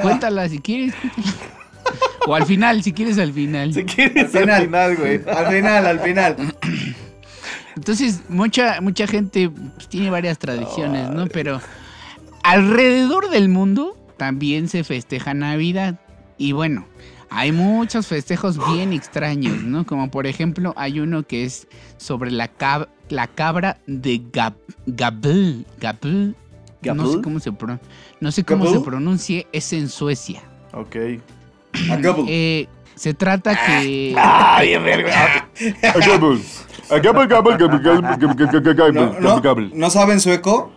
Cuéntala 0.00 0.48
si 0.48 0.58
quieres. 0.60 0.94
O 2.26 2.34
al 2.34 2.44
final, 2.46 2.82
si 2.82 2.92
quieres 2.92 3.18
al 3.18 3.32
final. 3.32 3.72
Si 3.74 3.84
quieres 3.84 4.34
Al 4.34 4.48
al 4.50 4.62
final. 4.62 4.62
final, 4.64 4.96
güey. 4.96 5.20
Al 5.28 5.46
final, 5.46 5.86
al 5.86 6.00
final. 6.00 6.36
Entonces, 7.76 8.22
mucha, 8.28 8.80
mucha 8.80 9.06
gente 9.06 9.50
pues, 9.50 9.88
tiene 9.88 10.10
varias 10.10 10.38
tradiciones, 10.38 11.10
¿no? 11.10 11.26
Pero 11.26 11.60
alrededor 12.42 13.30
del 13.30 13.48
mundo 13.48 13.96
también 14.16 14.68
se 14.68 14.82
festeja 14.84 15.34
Navidad. 15.34 16.00
Y 16.38 16.52
bueno, 16.52 16.86
hay 17.30 17.52
muchos 17.52 18.06
festejos 18.06 18.58
bien 18.72 18.92
extraños, 18.92 19.62
¿no? 19.62 19.84
Como 19.86 20.10
por 20.10 20.26
ejemplo, 20.26 20.72
hay 20.76 21.00
uno 21.00 21.22
que 21.24 21.44
es 21.44 21.66
sobre 21.98 22.30
la, 22.30 22.50
cab- 22.56 22.88
la 23.08 23.26
cabra 23.26 23.78
de 23.86 24.22
Gab 24.32 24.54
Gabel. 24.86 25.66
Gabel. 25.78 26.34
No 26.82 26.94
sé 27.04 27.08
¿Gabel? 27.08 27.22
cómo 27.22 27.40
se 27.40 27.52
pronuncia. 27.52 27.88
No 28.20 28.32
sé 28.32 28.44
cómo 28.44 28.64
¿Gabel? 28.64 28.78
se 28.78 28.84
pronuncie. 28.84 29.46
Es 29.52 29.72
en 29.72 29.88
Suecia. 29.88 30.42
Ok. 30.72 30.96
Acabo. 31.90 32.24
Eh, 32.28 32.68
se 32.96 33.14
trata 33.14 33.54
que. 33.66 34.14
Ay, 34.16 34.76
verga. 34.78 35.48
No, 38.92 39.40
no, 39.40 39.40
¿No 39.74 39.90
saben 39.90 40.20
sueco? 40.20 40.72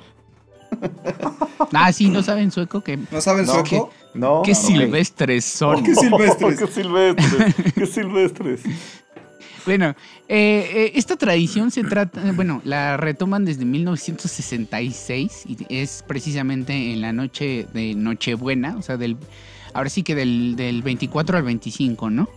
Ah, 1.74 1.92
sí, 1.92 2.10
no 2.10 2.22
saben 2.22 2.52
sueco 2.52 2.82
que. 2.82 2.98
¿No 3.12 3.22
saben 3.22 3.46
No, 3.46 3.54
sueco? 3.54 3.92
No. 4.14 4.42
Qué 4.44 4.54
silvestres 4.54 5.46
son. 5.46 5.84
Qué 5.84 5.96
silvestres. 5.96 6.60
Qué 6.60 6.68
silvestres. 6.68 7.56
Qué 7.74 7.86
silvestres. 7.86 8.62
Bueno, 9.66 9.96
eh, 10.28 10.72
eh, 10.74 10.92
esta 10.96 11.16
tradición 11.16 11.70
se 11.70 11.84
trata, 11.84 12.32
bueno, 12.32 12.62
la 12.64 12.98
retoman 12.98 13.46
desde 13.46 13.66
1966 13.66 15.44
y 15.46 15.58
es 15.70 16.04
precisamente 16.08 16.94
en 16.94 17.02
la 17.02 17.14
noche 17.14 17.68
de 17.74 17.94
Nochebuena, 17.94 18.78
o 18.78 18.82
sea, 18.82 18.98
del, 18.98 19.18
ahora 19.74 19.90
sí 19.90 20.04
que 20.04 20.16
del, 20.16 20.56
del 20.56 20.82
24 20.82 21.38
al 21.38 21.44
25, 21.44 22.10
¿no? 22.10 22.30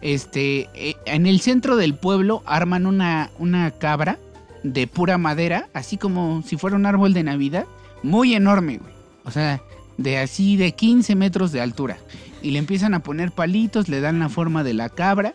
Este, 0.00 0.68
eh, 0.74 0.96
en 1.04 1.26
el 1.26 1.40
centro 1.40 1.76
del 1.76 1.94
pueblo 1.94 2.42
arman 2.46 2.86
una, 2.86 3.30
una 3.38 3.70
cabra 3.70 4.18
de 4.62 4.86
pura 4.86 5.18
madera, 5.18 5.68
así 5.74 5.96
como 5.96 6.42
si 6.42 6.56
fuera 6.56 6.76
un 6.76 6.86
árbol 6.86 7.12
de 7.12 7.22
Navidad, 7.22 7.66
muy 8.02 8.34
enorme, 8.34 8.78
güey. 8.78 8.92
O 9.24 9.30
sea, 9.30 9.62
de 9.98 10.18
así 10.18 10.56
de 10.56 10.72
15 10.72 11.14
metros 11.14 11.52
de 11.52 11.60
altura. 11.60 11.98
Y 12.42 12.50
le 12.52 12.58
empiezan 12.58 12.94
a 12.94 13.00
poner 13.00 13.32
palitos, 13.32 13.88
le 13.88 14.00
dan 14.00 14.18
la 14.18 14.28
forma 14.28 14.64
de 14.64 14.74
la 14.74 14.88
cabra 14.88 15.32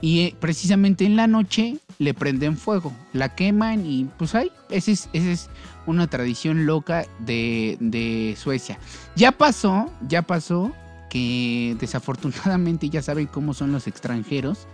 y 0.00 0.20
eh, 0.20 0.34
precisamente 0.38 1.04
en 1.04 1.16
la 1.16 1.26
noche 1.26 1.76
le 1.98 2.14
prenden 2.14 2.56
fuego, 2.56 2.92
la 3.12 3.34
queman 3.34 3.84
y 3.86 4.04
pues 4.18 4.34
ahí, 4.34 4.50
esa 4.70 4.90
es, 4.92 5.08
esa 5.12 5.30
es 5.30 5.50
una 5.86 6.06
tradición 6.08 6.66
loca 6.66 7.04
de, 7.20 7.76
de 7.80 8.36
Suecia. 8.38 8.78
Ya 9.16 9.32
pasó, 9.32 9.90
ya 10.08 10.22
pasó 10.22 10.72
que 11.10 11.74
desafortunadamente 11.80 12.88
ya 12.90 13.02
saben 13.02 13.26
cómo 13.26 13.54
son 13.54 13.72
los 13.72 13.86
extranjeros 13.86 14.66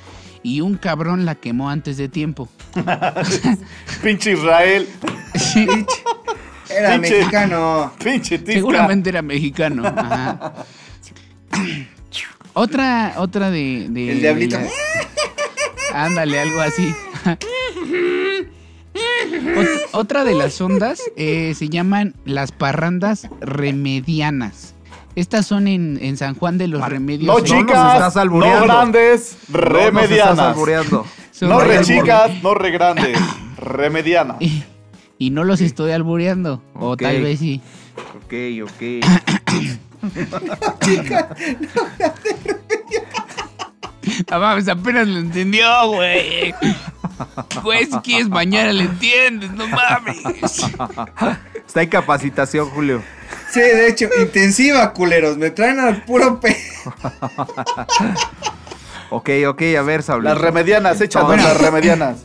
y 0.43 0.61
un 0.61 0.77
cabrón 0.77 1.25
la 1.25 1.35
quemó 1.37 1.71
antes 1.71 1.97
de 1.97 2.09
tiempo. 2.09 2.49
Pinche 4.03 4.33
Israel. 4.33 4.87
Sí, 5.35 5.67
Era 6.69 6.95
Pinche. 6.95 7.19
mexicano. 7.19 7.93
Pinche 8.03 8.39
tisca. 8.39 8.53
seguramente 8.55 9.11
era 9.11 9.23
mexicano. 9.23 9.87
ajá. 9.87 10.55
Otra, 12.57 13.15
otra 13.17 13.51
de, 13.51 13.89
de- 13.91 14.13
El 14.13 14.21
diablito. 14.21 14.57
de 14.57 14.65
la- 14.65 16.05
Ándale, 16.05 16.39
algo 16.41 16.61
así. 16.61 16.95
Ot- 19.57 19.81
otra 19.93 20.25
de 20.25 20.35
las 20.35 20.61
ondas 20.61 21.01
eh, 21.17 21.53
se 21.57 21.69
llaman 21.69 22.15
las 22.25 22.53
parrandas 22.53 23.29
remedianas. 23.41 24.75
Estas 25.17 25.47
son 25.47 25.67
en, 25.69 25.99
en 26.03 26.17
San 26.17 26.35
Juan 26.35 26.59
de 26.59 26.69
los 26.69 26.87
Remedios. 26.89 27.27
No 27.27 27.39
nos 27.39 27.45
chicas, 27.45 27.95
estás 27.95 28.15
no 28.17 28.21
albureando. 28.23 28.65
grandes, 28.67 29.37
No 29.49 29.59
remedianas. 29.59 30.57
No 31.41 31.59
de 31.59 31.65
re 31.65 31.85
chicas, 31.85 32.43
no 32.43 32.55
re 32.55 32.71
grandes, 32.71 33.19
remedianas. 33.57 34.37
Y, 34.41 34.63
y 35.19 35.31
no 35.31 35.45
los 35.45 35.61
estoy 35.61 35.91
albureando. 35.93 36.63
O 36.75 36.97
tal 36.97 37.21
vez 37.23 37.39
sí. 37.41 37.61
Ok, 38.17 38.35
ok. 38.65 39.05
Ah, 44.31 44.39
mames, 44.39 44.69
apenas 44.69 45.09
lo 45.09 45.19
entendió, 45.19 45.67
güey. 45.89 46.55
Güey, 47.63 47.87
si 47.87 47.99
quieres 48.01 48.29
mañana 48.29 48.73
le 48.73 48.85
entiendes, 48.85 49.51
no 49.53 49.67
mames. 49.67 50.19
Está 51.67 51.83
en 51.83 51.89
capacitación, 51.89 52.69
Julio. 52.71 53.03
Sí, 53.51 53.61
de 53.61 53.89
hecho, 53.89 54.09
intensiva, 54.21 54.93
culeros. 54.93 55.39
Me 55.39 55.51
traen 55.51 55.81
al 55.81 56.05
puro 56.05 56.39
pe. 56.39 56.55
Ok, 59.11 59.31
ok, 59.49 59.63
a 59.79 59.83
ver, 59.83 60.03
Saúl. 60.03 60.25
Las 60.25 60.39
remedianas, 60.39 61.01
échanos 61.01 61.29
Bueno. 61.29 61.43
las 61.45 61.61
remedianas. 61.61 62.19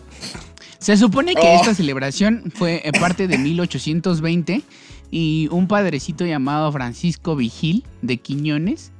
Se 0.79 0.97
supone 0.97 1.33
que 1.33 1.41
Oh. 1.41 1.59
esta 1.61 1.73
celebración 1.73 2.51
fue 2.55 2.81
eh, 2.83 2.91
parte 2.99 3.27
de 3.27 3.37
1820 3.37 4.61
y 5.11 5.47
un 5.51 5.67
padrecito 5.67 6.25
llamado 6.25 6.71
Francisco 6.71 7.35
Vigil 7.35 7.83
de 8.01 8.17
Quiñones, 8.17 8.91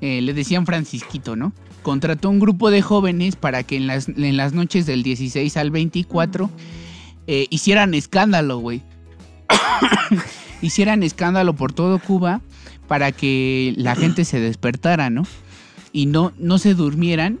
eh, 0.00 0.20
le 0.20 0.34
decían 0.34 0.66
Francisquito, 0.66 1.36
¿no? 1.36 1.52
Contrató 1.82 2.30
un 2.30 2.38
grupo 2.38 2.70
de 2.70 2.82
jóvenes 2.82 3.36
para 3.36 3.62
que 3.62 3.76
en 3.76 3.86
las, 3.86 4.08
en 4.08 4.36
las 4.36 4.52
noches 4.52 4.86
del 4.86 5.02
16 5.02 5.56
al 5.56 5.70
24 5.70 6.50
eh, 7.26 7.46
hicieran 7.50 7.94
escándalo, 7.94 8.58
güey. 8.58 8.82
hicieran 10.62 11.02
escándalo 11.02 11.54
por 11.54 11.72
todo 11.72 11.98
Cuba 11.98 12.40
para 12.88 13.12
que 13.12 13.74
la 13.76 13.96
gente 13.96 14.24
se 14.24 14.40
despertara, 14.40 15.10
¿no? 15.10 15.24
Y 15.92 16.06
no, 16.06 16.32
no 16.38 16.58
se 16.58 16.74
durmieran 16.74 17.40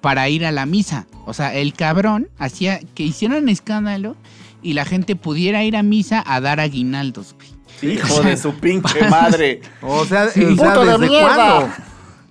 para 0.00 0.28
ir 0.28 0.44
a 0.44 0.52
la 0.52 0.66
misa. 0.66 1.06
O 1.24 1.32
sea, 1.32 1.54
el 1.54 1.72
cabrón 1.72 2.28
hacía 2.38 2.80
que 2.94 3.04
hicieran 3.04 3.48
escándalo 3.48 4.16
y 4.62 4.74
la 4.74 4.84
gente 4.84 5.16
pudiera 5.16 5.64
ir 5.64 5.76
a 5.76 5.82
misa 5.82 6.22
a 6.26 6.40
dar 6.40 6.60
aguinaldos, 6.60 7.34
güey. 7.34 7.53
Hijo 7.92 8.22
de 8.22 8.36
su 8.36 8.54
pinche 8.54 9.08
madre. 9.10 9.60
O 9.82 10.04
sea, 10.04 10.28
Sí. 10.30 10.44
o 10.44 10.54
sea, 10.56 10.74
Puto 10.74 10.84
de 10.84 10.98
¿desde 10.98 11.20
cuándo? 11.20 11.68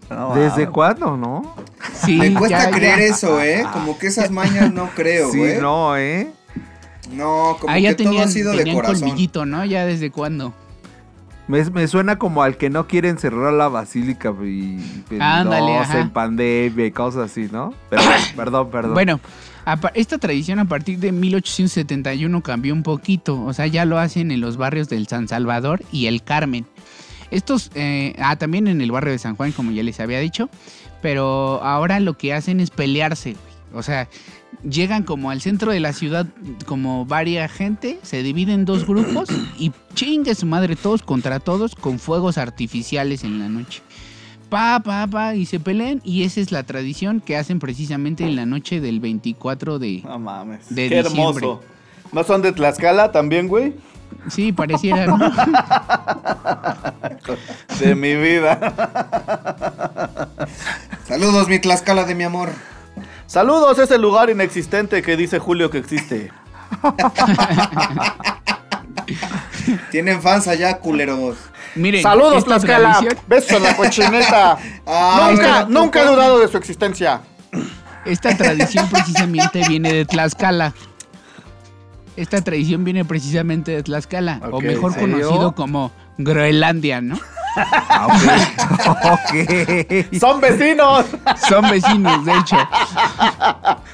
No, 0.09 0.35
¿Desde 0.35 0.67
cuándo, 0.67 1.17
no? 1.17 1.55
Sí, 2.05 2.17
Me 2.17 2.33
cuesta 2.33 2.59
ya- 2.65 2.69
ya- 2.69 2.75
creer 2.77 2.99
eso, 2.99 3.41
¿eh? 3.41 3.65
Como 3.73 3.97
que 3.97 4.07
esas 4.07 4.29
mañas 4.31 4.71
no 4.71 4.89
creo, 4.95 5.31
sí, 5.31 5.37
güey. 5.39 5.57
no, 5.59 5.97
¿eh? 5.97 6.29
No, 7.11 7.57
como 7.59 7.73
Ah, 7.73 7.79
ya 7.79 7.89
que 7.89 7.95
todo 7.95 8.09
tenían, 8.09 8.27
ha 8.27 8.31
sido 8.31 8.51
de 8.53 8.71
corazón. 8.73 8.99
colmillito, 9.01 9.45
¿no? 9.45 9.65
Ya 9.65 9.85
desde 9.85 10.11
cuándo. 10.11 10.53
Me, 11.47 11.63
me 11.71 11.87
suena 11.87 12.17
como 12.17 12.41
al 12.41 12.57
que 12.57 12.69
no 12.69 12.87
quieren 12.87 13.17
cerrar 13.17 13.53
la 13.53 13.67
basílica 13.67 14.33
y 14.43 14.77
Ándale, 15.19 15.61
peligrosa 15.61 15.89
ajá. 15.91 15.99
en 15.99 16.09
pandemia 16.11 16.85
y 16.85 16.91
cosas 16.91 17.31
así, 17.31 17.49
¿no? 17.51 17.73
Pero, 17.89 18.01
perdón, 18.35 18.69
perdón. 18.71 18.93
Bueno, 18.93 19.19
esta 19.93 20.17
tradición 20.17 20.59
a 20.59 20.65
partir 20.65 20.99
de 20.99 21.11
1871 21.11 22.41
cambió 22.41 22.73
un 22.73 22.83
poquito. 22.83 23.41
O 23.43 23.53
sea, 23.53 23.67
ya 23.67 23.85
lo 23.85 23.97
hacen 23.97 24.31
en 24.31 24.41
los 24.41 24.57
barrios 24.57 24.89
del 24.89 25.07
San 25.07 25.27
Salvador 25.27 25.81
y 25.91 26.07
el 26.07 26.23
Carmen. 26.23 26.65
Estos, 27.31 27.71
eh, 27.75 28.15
ah, 28.19 28.35
también 28.35 28.67
en 28.67 28.81
el 28.81 28.91
barrio 28.91 29.11
de 29.11 29.19
San 29.19 29.35
Juan, 29.35 29.51
como 29.51 29.71
ya 29.71 29.83
les 29.83 29.99
había 29.99 30.19
dicho. 30.19 30.49
Pero 31.01 31.61
ahora 31.63 31.99
lo 31.99 32.17
que 32.17 32.33
hacen 32.33 32.59
es 32.59 32.69
pelearse. 32.69 33.31
güey. 33.33 33.79
O 33.79 33.83
sea, 33.83 34.07
llegan 34.69 35.03
como 35.03 35.29
al 35.29 35.41
centro 35.41 35.71
de 35.71 35.79
la 35.79 35.93
ciudad, 35.93 36.25
como 36.65 37.05
varia 37.05 37.47
gente, 37.47 37.99
se 38.03 38.23
dividen 38.23 38.61
en 38.61 38.65
dos 38.65 38.87
grupos 38.87 39.29
y 39.57 39.71
chingue 39.93 40.35
su 40.35 40.45
madre 40.45 40.75
todos 40.75 41.03
contra 41.03 41.39
todos 41.39 41.75
con 41.75 41.99
fuegos 41.99 42.37
artificiales 42.37 43.23
en 43.23 43.39
la 43.39 43.49
noche. 43.49 43.81
Pa, 44.49 44.81
pa, 44.83 45.07
pa, 45.07 45.35
y 45.35 45.45
se 45.45 45.59
pelean. 45.59 45.99
Y 46.03 46.23
esa 46.23 46.39
es 46.39 46.51
la 46.51 46.63
tradición 46.63 47.21
que 47.21 47.37
hacen 47.37 47.59
precisamente 47.59 48.23
en 48.23 48.35
la 48.35 48.45
noche 48.45 48.81
del 48.81 48.99
24 48.99 49.79
de. 49.79 50.01
No 50.03 50.19
mames. 50.19 50.69
De 50.69 50.89
Qué 50.89 51.01
diciembre. 51.03 51.47
hermoso. 51.47 51.61
¿No 52.11 52.23
son 52.23 52.43
de 52.43 52.51
Tlaxcala 52.51 53.11
también, 53.11 53.47
güey? 53.47 53.73
Sí, 54.29 54.51
pareciera, 54.51 55.07
¿no? 55.07 55.17
De 57.79 57.95
mi 57.95 58.15
vida. 58.15 58.59
Saludos, 61.07 61.47
mi 61.47 61.57
Tlaxcala 61.59 62.03
de 62.05 62.13
mi 62.13 62.23
amor. 62.23 62.49
Saludos, 63.25 63.79
ese 63.79 63.97
lugar 63.97 64.29
inexistente 64.29 65.01
que 65.01 65.17
dice 65.17 65.39
Julio 65.39 65.69
que 65.69 65.79
existe. 65.79 66.31
Tienen 69.91 70.21
fans 70.21 70.47
allá, 70.47 70.79
culeros. 70.79 71.37
Miren, 71.75 72.03
Saludos, 72.03 72.45
Tlaxcala. 72.45 72.99
Besos 73.27 73.53
a 73.53 73.59
la 73.59 73.75
cochineta. 73.75 74.57
Ah, 74.85 75.29
nunca, 75.31 75.65
nunca 75.69 76.01
he 76.01 76.05
dudado 76.05 76.39
de 76.39 76.49
su 76.49 76.57
existencia. 76.57 77.21
Esta 78.05 78.35
tradición 78.35 78.89
precisamente 78.89 79.63
viene 79.65 79.93
de 79.93 80.05
Tlaxcala. 80.05 80.73
Esta 82.17 82.41
tradición 82.41 82.83
viene 82.83 83.05
precisamente 83.05 83.71
de 83.71 83.81
Tlaxcala, 83.81 84.41
o 84.51 84.59
mejor 84.59 84.93
conocido 84.95 85.55
como 85.55 85.91
Groenlandia, 86.17 86.99
¿no? 86.99 87.17
Ah. 87.55 88.19
¡Son 90.19 90.41
vecinos! 90.41 91.05
Son 91.47 91.69
vecinos, 91.69 92.25
de 92.25 92.31
hecho. 92.37 92.57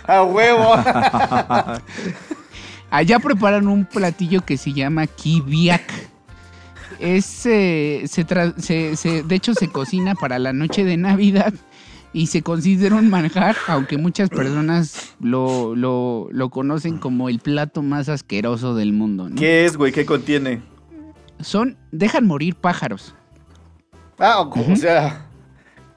¡A 0.07 0.23
huevo! 0.23 0.75
Allá 2.91 3.19
preparan 3.19 3.67
un 3.67 3.85
platillo 3.85 4.41
que 4.41 4.57
se 4.57 4.73
llama 4.73 5.05
kibiak. 5.07 5.83
Es, 6.99 7.45
eh, 7.45 8.03
se 8.07 8.25
tra- 8.27 8.55
se- 8.57 8.95
se- 8.95 9.23
de 9.23 9.35
hecho, 9.35 9.53
se 9.53 9.69
cocina 9.69 10.15
para 10.15 10.37
la 10.39 10.51
noche 10.53 10.83
de 10.83 10.97
Navidad 10.97 11.53
y 12.11 12.27
se 12.27 12.41
considera 12.41 12.95
un 12.95 13.09
manjar, 13.09 13.55
aunque 13.67 13.97
muchas 13.97 14.29
personas 14.29 15.13
lo, 15.21 15.75
lo- 15.75 16.27
lo 16.31 16.49
conocen 16.49 16.97
como 16.97 17.29
el 17.29 17.39
plato 17.39 17.83
más 17.83 18.09
asqueroso 18.09 18.75
del 18.75 18.91
mundo. 18.91 19.29
¿no? 19.29 19.35
¿Qué 19.35 19.65
es, 19.65 19.77
güey? 19.77 19.91
¿Qué 19.93 20.05
contiene? 20.05 20.61
Son, 21.39 21.77
dejan 21.91 22.25
morir 22.27 22.55
pájaros. 22.55 23.15
Ah, 24.19 24.41
o, 24.41 24.71
o 24.71 24.75
sea... 24.75 25.25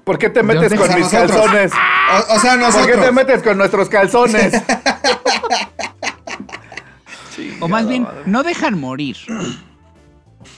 ¿Por 0.05 0.19
qué 0.19 0.29
te 0.31 0.43
metes 0.43 0.71
¿De 0.71 0.77
con 0.77 0.89
mis 0.95 0.99
nosotros? 1.13 1.31
calzones? 1.31 1.73
O, 1.73 2.35
o 2.35 2.39
sea, 2.41 2.59
¿Por 2.73 2.87
qué 2.87 2.97
te 2.97 3.13
metes 3.13 3.43
con 3.43 3.57
nuestros 3.59 3.89
calzones? 3.89 4.53
O 7.61 7.69
más 7.69 7.89
bien, 7.89 8.07
no 8.27 8.43
dejan 8.43 8.79
morir. 8.79 9.17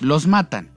Los 0.01 0.27
matan. 0.27 0.71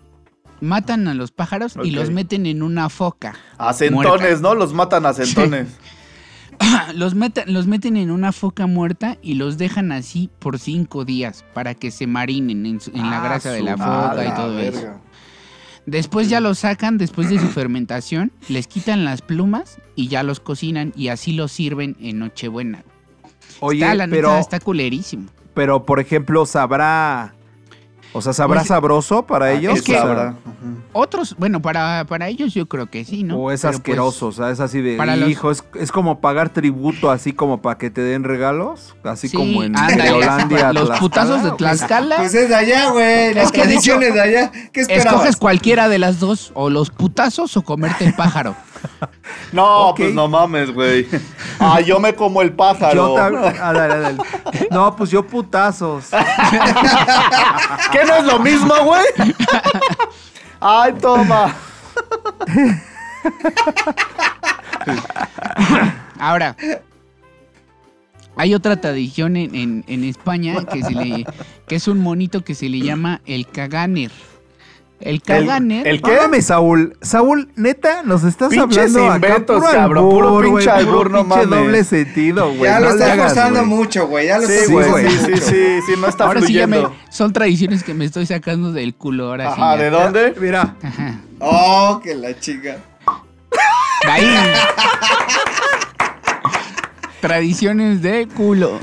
Matan 0.59 1.07
a 1.07 1.13
los 1.13 1.31
pájaros 1.31 1.75
y 1.83 1.91
los 1.91 2.09
meten 2.11 2.45
en 2.45 2.61
una 2.63 2.89
foca. 2.89 3.35
A 3.57 3.73
centones, 3.73 4.41
¿no? 4.41 4.53
Los 4.55 4.73
matan 4.73 5.05
a 5.05 5.13
centones. 5.13 5.67
los, 6.95 7.15
meta- 7.15 7.43
los 7.47 7.67
meten 7.67 7.95
en 7.97 8.11
una 8.11 8.31
foca 8.31 8.67
muerta 8.67 9.17
y 9.21 9.35
los 9.35 9.57
dejan 9.57 9.91
así 9.91 10.29
por 10.39 10.59
cinco 10.59 11.05
días 11.05 11.45
para 11.53 11.75
que 11.75 11.91
se 11.91 12.07
marinen 12.07 12.65
en, 12.65 12.81
su- 12.81 12.91
en 12.91 13.09
la 13.09 13.19
Ah, 13.21 13.23
grasa 13.23 13.51
de 13.51 13.61
la 13.61 13.77
foca 13.77 14.25
y 14.25 14.33
todo 14.35 14.59
eso. 14.59 14.99
Después 15.88 16.29
ya 16.29 16.41
los 16.41 16.59
sacan, 16.59 16.97
después 16.97 17.29
de 17.29 17.39
su 17.39 17.47
fermentación, 17.47 18.33
les 18.49 18.67
quitan 18.67 19.05
las 19.05 19.21
plumas 19.21 19.77
y 19.95 20.09
ya 20.09 20.21
los 20.21 20.41
cocinan 20.41 20.91
y 20.97 21.07
así 21.07 21.31
los 21.31 21.53
sirven 21.53 21.95
en 22.01 22.19
Nochebuena. 22.19 22.83
Oye, 23.61 23.79
está, 23.79 23.95
la 23.95 24.05
neta, 24.05 24.17
pero, 24.17 24.38
está 24.38 24.59
culerísimo. 24.59 25.27
pero 25.53 25.85
por 25.85 26.01
ejemplo, 26.01 26.45
sabrá. 26.45 27.33
O 28.13 28.21
sea, 28.21 28.33
¿sabrá 28.33 28.61
Pues, 28.61 28.69
sabroso 28.69 29.23
para 29.27 29.51
ellos? 29.51 29.73
¿Qué 29.73 29.79
es 29.79 29.85
que- 29.85 29.93
sabrá? 29.97 30.33
Otros, 30.93 31.35
bueno, 31.37 31.61
para, 31.61 32.05
para 32.07 32.27
ellos 32.27 32.53
yo 32.53 32.65
creo 32.67 32.87
que 32.89 33.05
sí, 33.05 33.23
¿no? 33.23 33.37
O 33.37 33.51
es 33.51 33.61
Pero, 33.61 33.71
pues, 33.73 33.77
asqueroso, 33.79 34.27
o 34.27 34.31
sea, 34.31 34.49
es 34.49 34.59
así 34.59 34.81
de, 34.81 34.97
para 34.97 35.15
los- 35.15 35.29
hijo, 35.29 35.51
es, 35.51 35.63
es 35.75 35.91
como 35.91 36.19
pagar 36.19 36.49
tributo 36.49 37.11
así 37.11 37.33
como 37.33 37.61
para 37.61 37.77
que 37.77 37.91
te 37.91 38.01
den 38.01 38.23
regalos, 38.23 38.95
así 39.03 39.27
sí, 39.27 39.37
como 39.37 39.61
en 39.63 39.77
ándale, 39.77 40.09
Groenlandia, 40.09 40.73
Los 40.73 40.85
Tlaxcala, 40.87 40.99
putazos 40.99 41.43
de. 41.43 41.51
Tlaxcala. 41.51 42.15
Pues 42.17 42.33
es 42.33 42.49
de 42.49 42.55
allá, 42.55 42.89
güey. 42.89 43.33
Las 43.35 43.45
Es 43.45 43.51
que, 43.51 43.57
de 43.59 43.63
tradiciones 43.65 44.13
de 44.13 44.21
allá. 44.21 44.51
¿Qué 44.71 44.81
esperabas? 44.81 45.13
Escoges 45.13 45.35
cualquiera 45.37 45.87
de 45.89 45.99
las 45.99 46.19
dos, 46.19 46.51
o 46.55 46.69
los 46.71 46.89
putazos 46.89 47.55
o 47.57 47.61
comerte 47.61 48.05
el 48.05 48.15
pájaro. 48.15 48.55
No, 49.53 49.93
pues 49.95 50.13
no 50.13 50.28
mames, 50.28 50.71
güey. 50.73 51.07
Ah, 51.59 51.80
yo 51.80 51.99
me 52.01 52.13
como 52.13 52.41
el 52.41 52.51
pájaro. 52.51 53.15
Yo. 53.15 53.32
No, 54.71 54.93
pues 54.95 55.09
yo 55.09 55.25
putazos. 55.25 56.05
¿Qué 57.91 58.03
no 58.05 58.15
es 58.15 58.23
lo 58.25 58.39
mismo, 58.39 58.73
güey? 58.84 59.05
Ay, 60.59 60.93
toma. 60.99 61.55
Ahora, 66.19 66.55
hay 68.36 68.53
otra 68.53 68.80
tradición 68.82 69.38
en, 69.38 69.55
en- 69.55 69.84
en 69.88 70.03
España 70.03 70.65
que, 70.65 70.84
se 70.84 70.91
le, 70.91 71.25
que 71.67 71.75
es 71.75 71.88
un 71.88 71.99
monito 71.99 72.43
que 72.43 72.55
se 72.55 72.69
le 72.69 72.80
llama 72.82 73.21
el 73.25 73.47
caganer. 73.47 74.11
El 74.99 75.21
caganer. 75.21 75.87
el 75.87 76.01
¿Qué? 76.01 76.11
Párame, 76.11 76.41
Saúl. 76.41 76.97
Saúl, 77.03 77.51
neta, 77.55 78.01
nos 78.03 78.23
estás 78.23 78.49
Pinches 78.49 78.95
hablando 78.95 79.11
acá 79.11 79.27
inventos, 79.27 79.59
puro 79.61 79.71
cabrón, 79.71 80.09
puro 80.09 80.27
albur, 80.29 80.43
pinche 80.45 80.51
güey, 80.51 80.65
puro 80.65 80.73
albur, 80.75 81.11
no 81.11 81.19
pinche 81.23 81.35
mames. 81.45 81.49
doble 81.65 81.83
sentido, 81.83 82.45
güey. 82.49 82.63
Ya 82.63 82.79
no 82.79 82.85
lo 82.87 82.91
estás 82.93 83.17
forzando 83.17 83.65
mucho, 83.65 84.07
güey. 84.07 84.27
Ya 84.27 84.39
lo 84.39 84.47
Sí, 84.47 84.53
estás 84.53 84.71
forzando 84.71 85.09
sí, 85.09 85.17
sí, 85.19 85.31
mucho. 85.31 85.43
sí, 85.45 85.79
sí, 85.85 85.93
no 86.01 86.07
está 86.07 86.23
ahora 86.25 86.41
sí 86.41 86.53
ya 86.53 86.65
me, 86.67 86.87
son 87.11 87.31
tradiciones 87.31 87.83
que 87.83 87.93
me 87.93 88.05
estoy 88.05 88.25
sacando 88.25 88.71
del 88.71 88.95
culo 88.95 89.27
ahora 89.27 89.53
sí. 89.53 89.61
Ajá, 89.61 89.75
ya. 89.77 89.83
¿de 89.83 89.89
dónde? 89.91 90.33
Mira, 90.39 90.75
Ajá. 90.81 91.19
Oh, 91.39 91.99
que 92.03 92.15
la 92.15 92.37
chica. 92.39 92.77
Ahí. 94.09 94.25
Tradiciones 97.21 98.01
de 98.01 98.27
culo. 98.27 98.79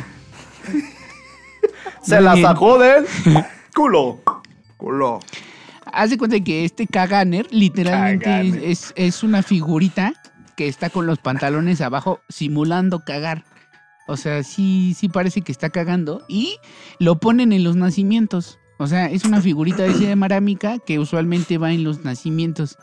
Se 2.02 2.16
Muy 2.16 2.24
la 2.24 2.34
bien. 2.34 2.46
sacó 2.46 2.78
del 2.78 3.06
culo. 3.74 4.20
culo. 4.76 5.20
Haz 5.95 6.11
de 6.11 6.18
cuenta 6.18 6.40
que 6.40 6.64
este 6.64 6.86
caganer 6.86 7.47
literalmente 7.51 8.70
es, 8.70 8.92
es 8.97 9.22
una 9.22 9.42
figurita 9.42 10.12
que 10.57 10.68
está 10.68 10.90
con 10.90 11.07
los 11.07 11.18
pantalones 11.18 11.80
abajo 11.80 12.20
simulando 12.28 13.05
cagar. 13.05 13.45
O 14.07 14.16
sea, 14.16 14.42
sí, 14.42 14.95
sí 14.97 15.09
parece 15.09 15.42
que 15.42 15.53
está 15.53 15.70
cagando 15.70 16.24
y 16.28 16.59
lo 16.99 17.18
ponen 17.18 17.53
en 17.53 17.64
los 17.64 17.76
nacimientos. 17.76 18.59
O 18.78 18.86
sea, 18.86 19.07
es 19.07 19.24
una 19.24 19.40
figurita 19.40 19.86
esa 19.86 20.05
de 20.05 20.16
marámica 20.16 20.78
que 20.78 20.99
usualmente 20.99 21.59
va 21.59 21.72
en 21.72 21.84
los 21.84 22.05
nacimientos. 22.05 22.76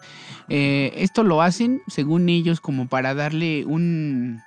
Eh, 0.47 0.93
esto 0.95 1.23
lo 1.23 1.41
hacen, 1.41 1.81
según 1.87 2.29
ellos, 2.29 2.61
como 2.61 2.87
para 2.87 3.13
darle 3.13 3.65
un... 3.65 4.41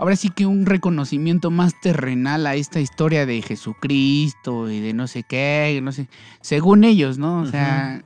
Ahora 0.00 0.16
sí 0.16 0.30
que 0.30 0.46
un 0.46 0.64
reconocimiento 0.64 1.50
más 1.50 1.78
terrenal 1.78 2.46
a 2.46 2.54
esta 2.54 2.80
historia 2.80 3.26
de 3.26 3.42
Jesucristo 3.42 4.70
y 4.70 4.80
de 4.80 4.94
no 4.94 5.06
sé 5.06 5.24
qué, 5.24 5.78
no 5.82 5.92
sé. 5.92 6.08
Según 6.40 6.84
ellos, 6.84 7.18
¿no? 7.18 7.40
O 7.42 7.46
sea, 7.46 8.00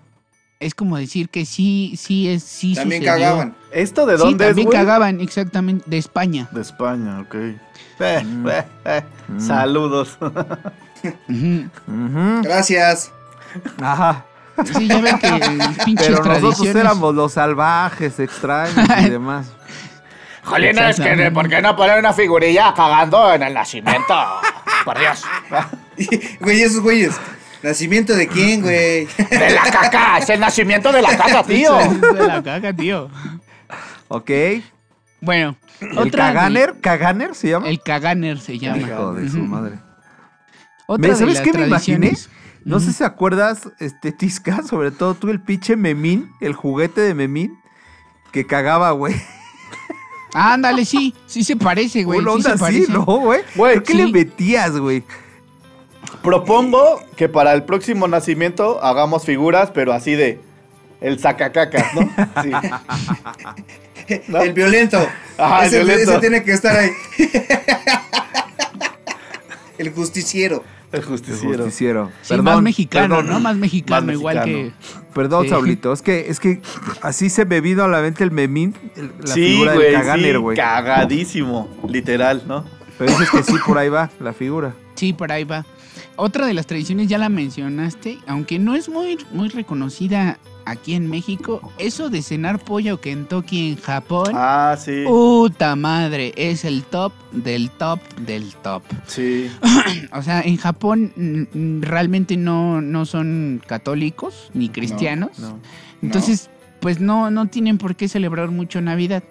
es 0.59 0.75
como 0.75 0.97
decir 0.97 1.29
que 1.29 1.47
sí, 1.47 1.95
sí 1.97 2.29
es, 2.29 2.43
sí 2.43 2.75
También 2.75 3.03
sucedió. 3.03 3.25
cagaban. 3.25 3.55
¿Esto 3.73 4.07
de 4.07 4.17
Sí, 4.17 4.25
dónde 4.25 4.45
es, 4.45 4.51
también 4.51 4.71
cagaban, 4.71 5.21
exactamente, 5.21 5.89
de 5.89 5.99
España. 5.99 6.49
De 6.51 6.63
España, 6.63 7.21
ok. 7.21 7.35
Eh, 7.37 7.55
eh, 8.01 8.65
eh. 8.87 9.03
Saludos. 9.39 10.19
Ujú. 10.21 11.71
Ujú. 11.87 12.43
Gracias. 12.43 13.13
Ajá. 13.81 14.25
Sí, 14.77 14.89
ya 14.89 15.01
ven 15.01 15.19
que 15.19 15.29
pinches 15.85 16.07
Pero 16.09 16.19
nosotros 16.25 16.41
tradiciones. 16.41 16.75
éramos 16.77 17.15
los 17.15 17.33
salvajes, 17.33 18.19
extraños 18.19 18.77
y 19.05 19.09
demás. 19.11 19.47
Jolina, 20.45 20.91
es 20.91 21.01
que 21.01 21.31
¿por 21.33 21.49
qué 21.49 21.63
no 21.63 21.75
poner 21.77 21.99
una 21.99 22.13
figurilla 22.13 22.75
cagando 22.75 23.33
en 23.33 23.43
el 23.43 23.55
nacimiento? 23.55 24.15
Por 24.85 24.99
Dios. 24.99 25.23
Güey, 26.41 26.63
esos 26.63 26.83
güeyes. 26.83 27.15
¿Nacimiento 27.63 28.15
de 28.15 28.29
quién, 28.29 28.61
güey? 28.61 29.07
De 29.07 29.51
la 29.51 29.63
caca, 29.63 30.19
es 30.19 30.29
el 30.29 30.41
nacimiento 30.41 30.93
de 30.93 31.01
la 31.01 31.17
caca, 31.17 31.43
tío. 31.47 31.75
De 31.79 32.27
la 32.27 32.43
caga, 32.43 32.73
tío. 32.75 33.09
Ok. 34.09 34.31
Bueno, 35.23 35.57
¿El 35.81 35.99
otra 35.99 36.29
de- 36.29 36.35
caganer? 36.35 36.75
¿Caganer 36.83 37.35
se 37.35 37.49
llama? 37.49 37.69
El 37.69 37.81
caganer 37.81 38.39
se 38.39 38.59
llama. 38.59 38.77
Hijo 38.79 39.15
de 39.15 39.31
su 39.31 39.39
madre. 39.39 39.79
Otra 40.87 41.09
Me- 41.13 41.17
¿Sabes 41.17 41.35
las 41.37 41.43
qué 41.43 41.53
me 41.59 41.67
imaginé? 41.67 42.15
No 42.67 42.81
sé 42.81 42.93
si 42.93 43.03
acuerdas, 43.05 43.71
este, 43.79 44.13
Tisca, 44.13 44.63
sobre 44.63 44.91
todo 44.91 45.15
tú, 45.15 45.31
el 45.31 45.41
pinche 45.41 45.77
Memín, 45.77 46.31
el 46.43 46.53
juguete 46.53 47.01
de 47.01 47.15
Memín, 47.15 47.59
que 48.33 48.47
cagaba, 48.47 48.91
güey. 48.91 49.15
Ándale, 50.35 50.85
sí, 50.85 51.15
sí 51.27 51.45
se 51.45 51.55
parece, 51.55 52.03
güey. 52.03 52.19
Una 52.19 52.33
Sí 52.33 52.37
onda 52.37 52.49
se 52.49 52.55
así, 52.55 52.61
parece. 52.61 52.93
¿no, 52.93 53.05
güey? 53.05 53.43
Güey, 53.55 53.75
¿Por 53.77 53.83
qué 53.85 53.93
sí. 53.93 53.99
le 53.99 54.13
metías, 54.13 54.77
güey? 54.77 55.05
Propongo 56.23 57.01
que 57.17 57.29
para 57.29 57.53
el 57.53 57.63
próximo 57.63 58.09
nacimiento 58.09 58.83
hagamos 58.83 59.25
figuras, 59.25 59.71
pero 59.73 59.93
así 59.93 60.15
de 60.15 60.41
el 61.01 61.21
sacacacas, 61.21 61.95
¿no? 61.95 62.03
Sí. 62.43 62.51
¿No? 64.29 64.43
El 64.43 64.53
violento. 64.53 64.99
Ajá, 65.39 65.67
el 65.67 65.71
violento. 65.71 66.11
ese 66.11 66.21
tiene 66.21 66.43
que 66.43 66.53
estar 66.53 66.77
ahí. 66.77 66.91
el 69.79 69.93
justiciero. 69.93 70.65
El 70.95 71.01
El 71.03 71.07
justiciero. 71.07 71.65
justiciero. 71.65 72.11
Sí, 72.23 72.37
más 72.37 72.63
mexicano, 72.63 73.17
perdón. 73.17 73.33
¿no? 73.33 73.41
Más 73.41 73.57
mexicano, 73.57 74.07
Más 74.07 74.15
igual 74.15 74.37
mexicano. 74.37 74.73
que. 74.73 75.05
Perdón, 75.15 75.45
Sí. 75.45 75.51
Saulito, 75.51 75.93
es 75.93 76.03
que, 76.03 76.27
es 76.29 76.41
que 76.41 76.61
así 77.03 77.31
se 77.31 77.45
me 77.45 77.61
vino 77.61 77.85
a 77.85 77.89
la 77.89 78.01
mente 78.01 78.25
el 78.25 78.31
Memín, 78.31 78.75
el- 78.97 79.13
la 79.21 79.35
Sí, 79.35 79.47
figura 79.53 79.75
güey, 79.75 79.87
del 79.87 79.95
Caganer, 80.01 80.33
sí, 80.37 80.41
güey. 80.41 80.57
cagadísimo, 80.57 81.69
literal, 81.89 82.43
¿no? 82.47 82.65
Pero 82.99 83.11
dices 83.13 83.31
que 83.31 83.43
sí, 83.43 83.55
por 83.67 83.79
ahí 83.79 83.89
va 83.89 84.11
la 84.21 84.33
figura. 84.33 84.75
Sí, 84.95 85.13
por 85.13 85.31
ahí 85.33 85.45
va. 85.45 85.67
Otra 86.17 86.47
de 86.47 86.55
las 86.55 86.67
tradiciones 86.67 87.09
ya 87.09 87.19
la 87.19 87.29
mencionaste, 87.29 88.19
aunque 88.27 88.59
no 88.61 88.75
es 88.77 88.89
muy, 88.89 89.19
muy 89.33 89.49
reconocida 89.49 90.39
aquí 90.67 90.95
en 90.95 91.09
México, 91.09 91.73
eso 91.79 92.11
de 92.11 92.23
cenar 92.23 92.59
pollo 92.59 93.01
Kentucky 93.01 93.71
en 93.71 93.77
Japón. 93.77 94.33
Ah, 94.35 94.77
sí. 94.79 95.05
Puta 95.07 95.77
madre, 95.77 96.33
es 96.37 96.65
el 96.65 96.83
top 96.85 97.13
del 97.33 97.71
top 97.71 98.01
del 98.21 98.55
top. 98.57 98.83
Sí. 99.07 99.51
O 100.13 100.23
sea, 100.23 100.41
en 100.43 100.57
Japón 100.57 101.13
mm, 101.17 101.59
mm, 101.59 101.83
realmente 101.83 102.37
no, 102.37 102.81
no 102.81 103.05
son 103.05 103.63
católicos 103.67 104.51
ni 104.55 104.69
cristianos. 104.69 105.39
No. 105.39 105.59
Entonces, 106.03 106.51
pues 106.81 107.01
no, 107.01 107.31
no 107.31 107.47
tienen 107.47 107.79
por 107.79 107.97
qué 107.97 108.09
celebrar 108.09 108.51
mucho 108.51 108.81
Navidad. 108.81 109.25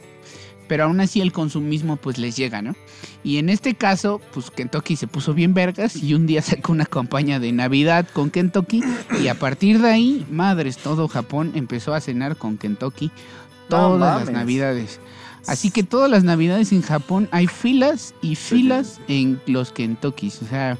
Pero 0.74 0.86
aún 0.86 1.02
así 1.02 1.22
el 1.22 1.32
consumismo 1.32 1.98
pues 1.98 2.18
les 2.18 2.36
llega, 2.36 2.64
¿no? 2.64 2.76
Y 3.24 3.38
en 3.38 3.50
este 3.50 3.76
caso, 3.76 4.20
pues 4.34 4.50
Kentucky 4.50 4.96
se 4.96 5.06
puso 5.06 5.36
bien 5.36 5.54
vergas 5.54 5.96
y 5.96 6.16
un 6.16 6.26
día 6.26 6.42
sacó 6.42 6.72
una 6.72 6.88
campaña 6.88 7.40
de 7.40 7.52
Navidad 7.52 8.08
con 8.12 8.32
Kentucky 8.32 8.82
y 9.22 9.28
a 9.28 9.36
partir 9.36 9.80
de 9.80 9.92
ahí, 9.92 10.26
madres, 10.32 10.80
todo 10.80 11.08
Japón 11.08 11.52
empezó 11.54 11.94
a 11.94 12.02
cenar 12.02 12.38
con 12.38 12.58
Kentucky 12.58 13.12
todas 13.70 14.26
las. 14.26 14.34
Navidades. 14.34 15.00
Así 15.48 15.72
que 15.72 15.84
todas 15.84 16.10
las 16.10 16.24
Navidades 16.24 16.72
en 16.72 16.82
Japón 16.82 17.28
hay 17.32 17.48
filas 17.48 18.14
y 18.22 18.36
filas 18.36 19.00
en 19.08 19.41
los 19.46 19.72
Kentuckys. 19.72 20.41
O 20.41 20.46
sea, 20.46 20.78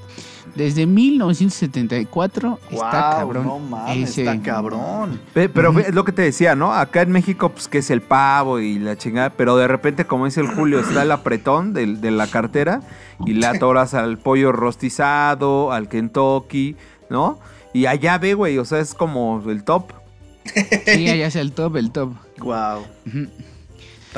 desde 0.56 0.86
1974 0.86 2.60
está 2.64 2.76
Guau, 2.78 2.92
cabrón. 2.92 3.46
No 3.46 3.60
mames, 3.60 4.10
ese- 4.10 4.22
está 4.22 4.42
cabrón. 4.42 5.20
Pe- 5.34 5.50
Pero 5.50 5.78
es 5.80 5.94
lo 5.94 6.06
que 6.06 6.12
te 6.12 6.22
decía, 6.22 6.56
¿no? 6.56 6.74
Acá 6.74 7.02
en 7.02 7.12
México, 7.12 7.50
pues 7.50 7.68
que 7.68 7.80
es 7.80 7.90
el 7.90 8.02
pavo 8.02 8.60
y 8.60 8.80
la 8.80 8.98
chingada, 8.98 9.32
pero 9.32 9.58
de 9.58 9.68
repente, 9.68 10.06
como 10.06 10.26
dice 10.26 10.42
el 10.42 10.48
Julio, 10.48 10.80
está 10.80 11.02
el 11.04 11.12
apretón 11.12 11.74
del- 11.74 12.00
de, 12.02 12.12
la 12.12 12.28
cartera 12.28 12.82
y 13.26 13.34
le 13.34 13.46
atoras 13.48 13.94
al 13.94 14.18
pollo 14.18 14.52
rostizado, 14.52 15.72
al 15.72 15.90
Kentucky, 15.90 16.76
¿no? 17.10 17.40
Y 17.74 17.88
allá 17.88 18.18
ve, 18.18 18.34
güey, 18.36 18.58
o 18.60 18.66
sea, 18.66 18.80
es 18.80 18.94
como 18.94 19.42
el 19.50 19.64
top. 19.64 19.92
Sí, 20.46 21.10
allá 21.10 21.28
es 21.28 21.36
el 21.36 21.52
top, 21.54 21.78
el 21.78 21.92
top. 21.92 22.14
Wow. 22.40 22.84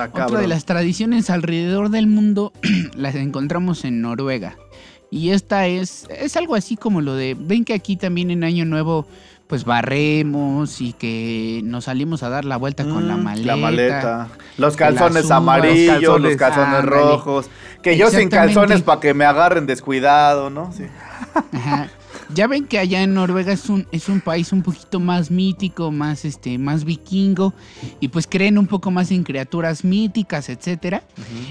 Está 0.03 0.25
Otra 0.25 0.39
de 0.41 0.47
las 0.47 0.65
tradiciones 0.65 1.29
alrededor 1.29 1.89
del 1.89 2.07
mundo 2.07 2.51
las 2.95 3.15
encontramos 3.15 3.85
en 3.85 4.01
Noruega. 4.01 4.57
Y 5.09 5.29
esta 5.29 5.67
es, 5.67 6.07
es 6.09 6.35
algo 6.35 6.55
así 6.55 6.75
como 6.75 6.99
lo 6.99 7.15
de, 7.15 7.37
ven 7.39 7.63
que 7.63 7.73
aquí 7.73 7.95
también 7.95 8.29
en 8.31 8.43
Año 8.43 8.65
Nuevo 8.65 9.07
pues 9.47 9.63
barremos 9.63 10.81
y 10.81 10.93
que 10.93 11.61
nos 11.63 11.85
salimos 11.85 12.23
a 12.23 12.29
dar 12.29 12.45
la 12.45 12.57
vuelta 12.57 12.83
con 12.83 13.07
la 13.07 13.15
Mm, 13.15 13.23
maleta. 13.23 13.45
La 13.47 13.55
maleta. 13.55 14.27
Los 14.57 14.75
calzones 14.75 15.29
amarillos, 15.31 16.01
los 16.01 16.21
los 16.21 16.35
calzones, 16.35 16.37
calzones 16.37 16.79
ándale. 16.79 16.91
rojos. 17.11 17.45
Que 17.83 17.95
yo 17.95 18.09
sin 18.09 18.29
calzones 18.29 18.81
para 18.81 18.99
que 18.99 19.13
me 19.13 19.23
agarren 19.23 19.67
descuidado, 19.67 20.49
¿no? 20.49 20.73
Sí. 20.73 20.85
Ajá. 21.53 21.87
Ya 22.33 22.47
ven 22.47 22.65
que 22.65 22.79
allá 22.79 23.03
en 23.03 23.13
Noruega 23.13 23.53
es 23.53 23.69
un, 23.69 23.87
es 23.91 24.09
un 24.09 24.21
país 24.21 24.51
un 24.51 24.63
poquito 24.63 24.99
más 24.99 25.29
mítico, 25.29 25.91
más 25.91 26.25
este, 26.25 26.57
más 26.57 26.83
vikingo, 26.83 27.53
y 27.99 28.07
pues 28.07 28.27
creen 28.27 28.57
un 28.57 28.67
poco 28.67 28.91
más 28.91 29.11
en 29.11 29.23
criaturas 29.23 29.83
míticas, 29.83 30.49
etcétera. 30.49 31.03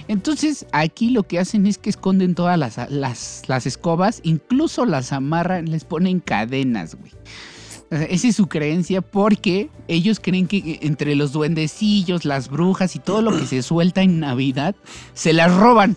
Entonces, 0.09 0.67
aquí 0.73 1.11
lo 1.11 1.23
que 1.25 1.39
hacen 1.39 1.67
es 1.67 1.79
que 1.79 1.91
esconden 1.91 2.35
todas 2.35 2.59
las, 2.59 2.79
las, 2.91 3.43
las 3.47 3.67
escobas, 3.67 4.21
incluso 4.25 4.85
las 4.85 5.13
amarran, 5.13 5.71
les 5.71 5.85
ponen 5.85 6.21
cadenas, 6.21 6.97
güey. 6.97 7.13
O 7.91 7.97
sea, 7.97 8.07
esa 8.07 8.29
es 8.29 8.37
su 8.37 8.49
creencia 8.49 9.03
porque 9.03 9.71
ellos 9.89 10.19
creen 10.19 10.49
que 10.49 10.81
entre 10.83 11.15
los 11.15 11.33
duendecillos, 11.33 12.25
las 12.25 12.49
brujas 12.49 12.97
y 12.97 12.99
todo 12.99 13.23
lo 13.23 13.39
que 13.39 13.47
se 13.47 13.63
suelta 13.63 14.03
en 14.03 14.21
Navidad, 14.21 14.75
se 15.13 15.33
las 15.33 15.55
roban. 15.55 15.97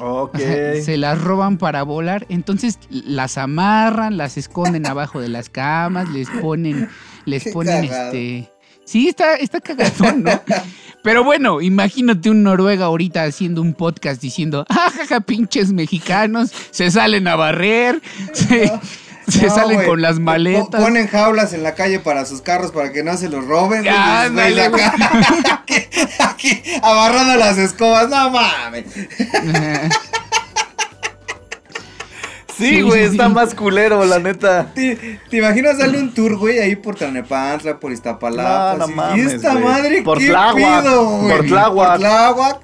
Se 0.82 0.96
las 0.96 1.20
roban 1.20 1.58
para 1.58 1.82
volar, 1.82 2.26
entonces 2.28 2.78
las 2.90 3.38
amarran, 3.38 4.16
las 4.16 4.36
esconden 4.36 4.86
abajo 4.88 5.20
de 5.20 5.28
las 5.28 5.48
camas, 5.48 6.08
les 6.10 6.28
ponen, 6.28 6.88
les 7.24 7.44
Qué 7.44 7.52
ponen 7.52 7.88
cagado. 7.88 8.06
este. 8.06 8.52
Sí, 8.84 9.08
está, 9.08 9.36
está 9.36 9.60
cagadón, 9.60 10.24
¿no? 10.24 10.32
Pero 11.02 11.24
bueno, 11.24 11.60
imagínate 11.60 12.28
un 12.28 12.42
Noruega 12.42 12.86
ahorita 12.86 13.22
haciendo 13.24 13.62
un 13.62 13.72
podcast 13.72 14.20
diciendo, 14.20 14.66
ah, 14.68 14.90
jaja, 14.94 15.20
pinches 15.20 15.72
mexicanos, 15.72 16.50
se 16.70 16.90
salen 16.90 17.26
a 17.26 17.36
barrer, 17.36 18.02
se, 18.32 18.70
se 19.38 19.46
No, 19.46 19.54
salen 19.54 19.84
con 19.84 20.00
las 20.02 20.18
maletas. 20.18 20.80
Ponen 20.80 21.06
jaulas 21.08 21.52
en 21.52 21.62
la 21.62 21.74
calle 21.74 22.00
para 22.00 22.24
sus 22.24 22.40
carros 22.42 22.70
para 22.72 22.92
que 22.92 23.02
no 23.02 23.16
se 23.16 23.28
los 23.28 23.44
roben. 23.46 23.82
Ya, 23.82 24.28
güeyes 24.28 24.54
ándale, 24.54 24.62
acá- 24.64 24.94
aquí, 25.62 25.86
aquí, 26.18 26.62
agarrando 26.82 27.36
las 27.36 27.58
escobas. 27.58 28.08
No 28.08 28.30
mames. 28.30 28.84
Sí, 32.56 32.82
güey, 32.82 33.04
sí, 33.06 33.12
está 33.12 33.28
sí. 33.28 33.32
más 33.32 33.54
culero, 33.54 34.04
la 34.04 34.18
neta. 34.18 34.70
¿Te, 34.74 35.18
te 35.30 35.36
imaginas 35.38 35.78
darle 35.78 35.98
un 35.98 36.12
tour, 36.12 36.36
güey, 36.36 36.58
ahí 36.58 36.76
por 36.76 36.94
Tlanepantla, 36.94 37.80
por 37.80 37.90
Iztapalapa? 37.90 38.76
No, 38.76 38.86
no 38.86 38.94
mames, 38.94 39.32
¿Y 39.32 39.36
esta 39.36 39.54
madre 39.54 40.02
Por 40.02 40.18
qué 40.18 40.26
Tláhuac, 40.28 40.82
pido, 40.82 41.06
güey? 41.08 41.36
por 41.38 41.46
Tláhuac. 41.46 41.88
Por 41.92 41.98
Tláhuac. 42.00 42.60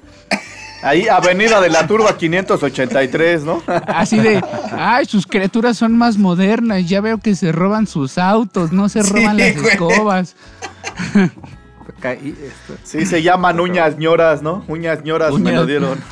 Ahí, 0.83 1.07
Avenida 1.07 1.59
de 1.59 1.69
la 1.69 1.87
Turba 1.87 2.17
583, 2.17 3.43
¿no? 3.43 3.63
Así 3.87 4.19
de, 4.19 4.41
ay, 4.77 5.05
sus 5.05 5.25
criaturas 5.25 5.77
son 5.77 5.97
más 5.97 6.17
modernas, 6.17 6.87
ya 6.87 7.01
veo 7.01 7.17
que 7.17 7.35
se 7.35 7.51
roban 7.51 7.87
sus 7.87 8.17
autos, 8.17 8.71
no 8.71 8.87
se 8.89 9.03
Sí, 9.03 9.13
roban 9.13 9.37
las 9.37 9.55
güey. 9.55 9.67
escobas. 9.73 10.35
Acá, 11.97 12.13
y 12.13 12.29
esto. 12.29 12.75
Sí, 12.83 13.05
se 13.07 13.23
llaman 13.23 13.59
uñas 13.59 13.97
ñoras, 13.97 14.41
¿no? 14.43 14.63
Uñas 14.67 15.03
ñoras 15.03 15.33
me 15.39 15.51
lo 15.51 15.65
dieron. 15.65 15.97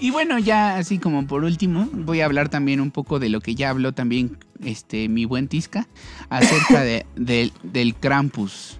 Y 0.00 0.12
bueno, 0.12 0.38
ya 0.38 0.76
así 0.76 0.98
como 1.00 1.26
por 1.26 1.42
último, 1.42 1.88
voy 1.92 2.20
a 2.20 2.24
hablar 2.26 2.48
también 2.48 2.80
un 2.80 2.92
poco 2.92 3.18
de 3.18 3.28
lo 3.30 3.40
que 3.40 3.56
ya 3.56 3.70
habló 3.70 3.90
también 3.92 4.38
este 4.64 5.08
mi 5.08 5.24
buen 5.24 5.48
Tisca 5.48 5.88
acerca 6.30 6.82
de, 6.82 7.04
del- 7.16 7.52
del 7.64 7.96
Krampus. 7.96 8.78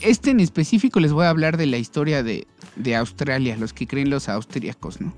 Este 0.00 0.30
en 0.30 0.40
específico 0.40 1.00
les 1.00 1.12
voy 1.12 1.26
a 1.26 1.28
hablar 1.28 1.58
de 1.58 1.66
la 1.66 1.76
historia 1.76 2.22
de, 2.22 2.46
de 2.78 2.96
Australia, 2.96 3.56
los 3.58 3.72
que 3.72 3.86
creen 3.86 4.10
los 4.10 4.28
austríacos, 4.28 5.00
¿no? 5.00 5.12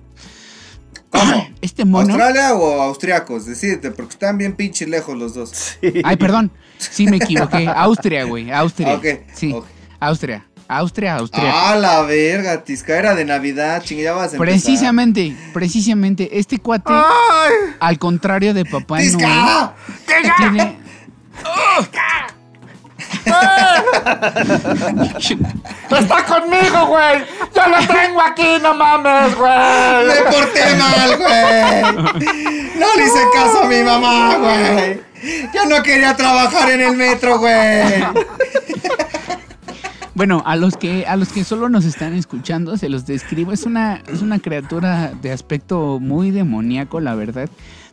¿Cómo? 1.11 1.49
Este 1.61 1.85
mono. 1.85 2.15
¿Australia 2.15 2.55
o 2.55 2.81
austriacos? 2.81 3.45
Decídete, 3.45 3.91
porque 3.91 4.13
están 4.13 4.39
bien 4.39 4.55
pinche 4.55 4.87
lejos 4.87 5.17
los 5.19 5.35
dos. 5.35 5.51
Sí. 5.51 6.01
Ay, 6.05 6.17
perdón, 6.17 6.51
sí 6.79 7.07
me 7.07 7.19
equivoqué. 7.19 7.69
Austria, 7.77 8.25
güey, 8.25 8.51
Austria. 8.51 8.93
Ah, 8.93 8.95
ok, 8.95 9.07
Sí. 9.35 9.55
Austria, 9.99 10.47
Austria, 10.69 11.17
Austria. 11.17 11.53
Ah, 11.53 11.77
la 11.77 12.01
verga, 12.03 12.65
Tisca, 12.65 12.97
era 12.97 13.15
de 13.15 13.27
Navidad, 13.27 13.83
empezar. 13.87 14.39
Precisamente, 14.39 15.37
precisamente, 15.53 16.39
este 16.39 16.59
cuate, 16.59 16.93
al 17.79 17.99
contrario 17.99 18.55
de 18.55 18.65
Papá 18.65 18.99
Noel, 19.01 19.11
¡Tisca! 19.11 19.75
tiene... 20.39 20.79
¡Está 25.91 26.25
conmigo, 26.25 26.87
güey! 26.87 27.25
¡Yo 27.55 27.69
lo 27.69 27.79
tengo 27.87 28.21
aquí, 28.21 28.59
no 28.63 28.75
mames, 28.75 29.35
güey! 29.37 30.07
Me 30.07 30.23
porté 30.31 30.77
mal, 30.77 31.17
güey. 31.17 31.83
No 32.79 32.87
le 32.97 33.05
hice 33.05 33.21
caso 33.35 33.63
a 33.63 33.67
mi 33.67 33.83
mamá, 33.83 34.37
güey. 34.37 35.01
Yo 35.55 35.67
no 35.67 35.83
quería 35.83 36.17
trabajar 36.17 36.71
en 36.71 36.81
el 36.81 36.97
metro, 36.97 37.39
güey. 37.39 38.03
Bueno, 40.15 40.43
a 40.45 40.57
los 40.57 40.77
que 40.77 41.07
a 41.07 41.17
los 41.17 41.29
que 41.29 41.45
solo 41.45 41.69
nos 41.69 41.85
están 41.85 42.15
escuchando 42.15 42.77
se 42.77 42.89
los 42.89 43.07
describo. 43.07 43.53
Es 43.53 43.65
una 43.65 44.03
es 44.07 44.21
una 44.23 44.39
criatura 44.39 45.13
de 45.23 45.33
aspecto 45.33 45.99
muy 45.99 46.31
demoníaco, 46.31 47.01
la 47.01 47.15
verdad. 47.15 47.49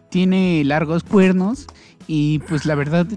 Tiene 0.10 0.64
largos 0.66 1.04
cuernos 1.04 1.68
y 2.08 2.40
pues 2.40 2.66
la 2.66 2.76
verdad, 2.76 3.08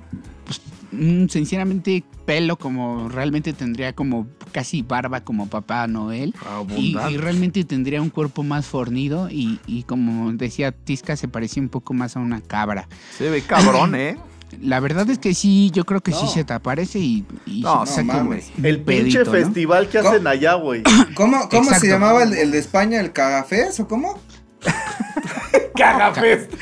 sinceramente 0.91 2.05
pelo 2.27 2.57
como 2.57 3.09
realmente 3.09 3.53
tendría 3.53 3.93
como 3.95 4.27
casi 4.53 4.83
barba 4.83 5.23
como 5.23 5.49
Papá 5.49 5.87
Noel. 5.87 6.35
Y, 6.77 6.97
y 6.97 7.17
realmente 7.17 7.65
tendría 7.65 8.03
un 8.03 8.11
cuerpo 8.11 8.43
más 8.43 8.67
fornido 8.67 9.29
y, 9.31 9.61
y 9.67 9.85
como 9.85 10.33
decía 10.33 10.73
Tisca 10.73 11.17
se 11.17 11.29
parecía 11.29 11.63
un 11.63 11.69
poco 11.69 11.95
más 11.95 12.17
a 12.17 12.21
una 12.21 12.41
cabra. 12.41 12.89
Se 13.17 13.31
ve 13.31 13.43
cabrón, 13.43 13.95
¿eh? 13.95 14.19
La 14.61 14.81
verdad 14.81 15.09
es 15.09 15.19
que 15.19 15.33
sí, 15.33 15.71
yo 15.73 15.85
creo 15.85 16.01
que 16.01 16.13
sí 16.13 16.27
se 16.27 16.43
te 16.43 16.53
aparece 16.53 16.99
y, 16.99 17.25
y 17.47 17.61
No, 17.61 17.87
se 17.87 18.03
no 18.03 18.15
mames. 18.15 18.51
El 18.61 18.81
pinche 18.81 19.21
pedito, 19.21 19.25
¿no? 19.25 19.31
festival 19.31 19.89
que 19.89 19.99
hacen 19.99 20.27
allá, 20.27 20.55
güey. 20.55 20.83
¿Cómo, 21.15 21.49
cómo 21.49 21.71
se 21.73 21.87
llamaba 21.87 22.25
el, 22.25 22.33
el 22.35 22.51
de 22.51 22.59
España? 22.59 22.99
¿El 22.99 23.13
cagafés 23.13 23.79
o 23.79 23.87
cómo? 23.87 24.19
Cagafest. 25.77 26.53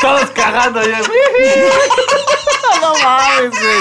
Todos 0.00 0.30
cagando 0.30 0.80
ya. 0.82 0.98
no 2.80 2.94
mames, 3.02 3.50
güey. 3.50 3.80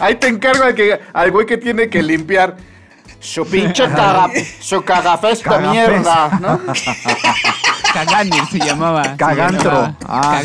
Ahí 0.00 0.14
te 0.16 0.28
encargo 0.28 0.64
al, 0.64 0.74
que, 0.74 1.00
al 1.12 1.30
güey 1.30 1.46
que 1.46 1.56
tiene 1.58 1.88
que 1.88 2.02
limpiar. 2.02 2.56
Su 3.20 3.46
pinche 3.46 3.84
caga... 3.84 4.28
Su 4.60 4.82
cagafés 4.82 5.38
de 5.38 5.44
Cagafés. 5.44 5.70
mierda, 5.70 6.38
¿no? 6.40 6.60
Caganer 7.94 8.46
se 8.50 8.58
llamaba. 8.58 9.04
se 9.04 9.16
Cagantro. 9.16 9.70
llamaba. 9.70 9.96
Ah. 10.08 10.42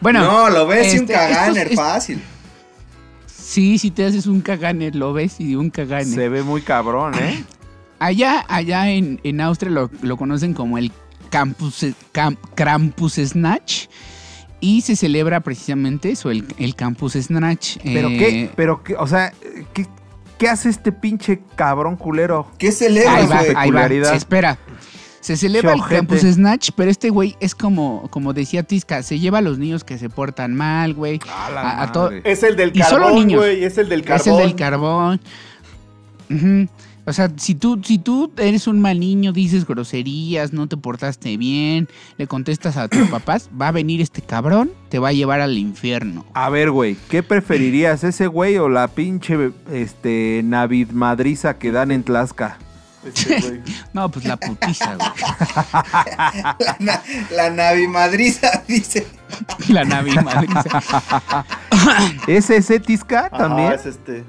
Bueno. 0.00 0.20
no, 0.22 0.50
lo 0.50 0.66
ves 0.66 0.94
y 0.94 0.98
un 0.98 1.02
este, 1.04 1.12
caganer, 1.14 1.66
estos- 1.66 1.70
es- 1.72 1.76
fácil. 1.92 2.22
Sí, 3.26 3.78
si 3.78 3.90
te 3.90 4.04
haces 4.06 4.26
un 4.26 4.42
caganer, 4.42 4.94
lo 4.94 5.12
ves 5.12 5.40
y 5.40 5.56
un 5.56 5.70
caganer. 5.70 6.06
Se 6.06 6.28
ve 6.28 6.42
muy 6.42 6.62
cabrón, 6.62 7.14
¿eh? 7.18 7.42
Allá, 7.98 8.44
allá 8.48 8.90
en, 8.90 9.20
en 9.24 9.40
Austria 9.40 9.70
lo, 9.70 9.90
lo 10.02 10.16
conocen 10.16 10.52
como 10.54 10.78
el 10.78 10.92
Campus, 11.30 11.86
Cam- 12.12 12.36
Krampus 12.54 13.14
Snatch. 13.14 13.86
Y 14.60 14.80
se 14.80 14.96
celebra 14.96 15.40
precisamente 15.40 16.10
eso, 16.10 16.30
el, 16.30 16.44
el 16.58 16.74
Campus 16.74 17.12
Snatch. 17.14 17.76
¿Pero 17.84 18.08
eh, 18.08 18.16
qué? 18.18 18.50
¿Pero 18.56 18.82
qué? 18.82 18.96
O 18.96 19.06
sea, 19.06 19.32
¿qué, 19.74 19.86
qué 20.38 20.48
hace 20.48 20.68
este 20.70 20.92
pinche 20.92 21.40
cabrón 21.56 21.96
culero? 21.96 22.50
¿Qué 22.58 22.68
Ahí 22.68 22.72
celebras, 22.72 23.30
va, 23.30 23.42
güey? 23.42 23.52
ahí 23.56 23.70
va. 23.70 24.08
Se 24.10 24.16
espera. 24.16 24.58
Se 25.20 25.36
celebra 25.36 25.74
el. 25.74 25.82
Campus 25.82 26.20
Snatch, 26.20 26.70
pero 26.76 26.90
este 26.90 27.10
güey 27.10 27.36
es 27.40 27.54
como, 27.54 28.08
como 28.10 28.32
decía 28.32 28.62
Tisca, 28.62 29.02
se 29.02 29.18
lleva 29.18 29.38
a 29.38 29.42
los 29.42 29.58
niños 29.58 29.82
que 29.84 29.98
se 29.98 30.08
portan 30.08 30.54
mal, 30.54 30.94
güey. 30.94 31.18
A 31.28 31.48
A- 31.48 31.82
a. 31.84 32.10
Es 32.24 32.42
el 32.42 32.56
del 32.56 32.70
Y 32.74 32.82
solo 32.82 33.06
carbón, 33.06 33.26
niños. 33.26 33.40
güey. 33.40 33.64
Es 33.64 33.76
el 33.76 33.88
del 33.88 34.02
carbón. 34.04 34.20
Es 34.20 34.26
el 34.26 34.36
del 34.38 34.54
carbón. 34.56 35.20
Ujú. 36.30 36.68
O 37.08 37.12
sea, 37.12 37.30
si 37.36 37.54
tú, 37.54 37.80
si 37.84 37.98
tú 37.98 38.32
eres 38.36 38.66
un 38.66 38.80
mal 38.80 38.98
niño, 38.98 39.32
dices 39.32 39.64
groserías, 39.64 40.52
no 40.52 40.66
te 40.66 40.76
portaste 40.76 41.36
bien, 41.36 41.88
le 42.18 42.26
contestas 42.26 42.76
a 42.76 42.88
tus 42.88 43.08
papás, 43.10 43.48
va 43.60 43.68
a 43.68 43.72
venir 43.72 44.00
este 44.00 44.22
cabrón, 44.22 44.72
te 44.88 44.98
va 44.98 45.08
a 45.08 45.12
llevar 45.12 45.40
al 45.40 45.56
infierno. 45.56 46.24
A 46.34 46.50
ver, 46.50 46.70
güey, 46.72 46.96
¿qué 47.08 47.22
preferirías, 47.22 48.02
ese 48.04 48.26
güey 48.26 48.56
o 48.58 48.68
la 48.68 48.88
pinche 48.88 49.52
este, 49.72 50.40
Navid 50.44 50.90
Madriza 50.90 51.58
que 51.58 51.70
dan 51.70 51.92
en 51.92 52.02
Tlaxca? 52.02 52.58
Ese 53.06 53.40
güey. 53.40 53.60
No, 53.92 54.10
pues 54.10 54.24
la 54.24 54.36
putiza, 54.36 54.96
güey. 54.96 55.08
La, 56.58 56.76
na- 56.80 57.02
la 57.30 57.50
Navi 57.50 57.86
Madriza 57.86 58.64
dice. 58.68 59.06
La 59.68 59.84
Navi 59.84 60.10
madriza. 60.12 60.82
¿Es 62.26 62.50
ese 62.50 62.80
Tisca 62.80 63.26
Ajá, 63.26 63.38
también? 63.38 63.72
es 63.72 63.86
este. 63.86 64.24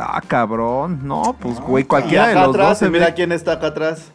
Ah, 0.00 0.20
cabrón. 0.26 1.00
No, 1.06 1.36
pues, 1.38 1.58
No, 1.60 1.66
güey, 1.66 1.84
cualquiera 1.84 2.28
de 2.28 2.34
los 2.34 2.48
atrás, 2.48 2.68
dos 2.70 2.78
se 2.78 2.90
mira 2.90 3.06
ve. 3.06 3.14
quién 3.14 3.32
está 3.32 3.52
acá 3.52 3.68
atrás. 3.68 4.12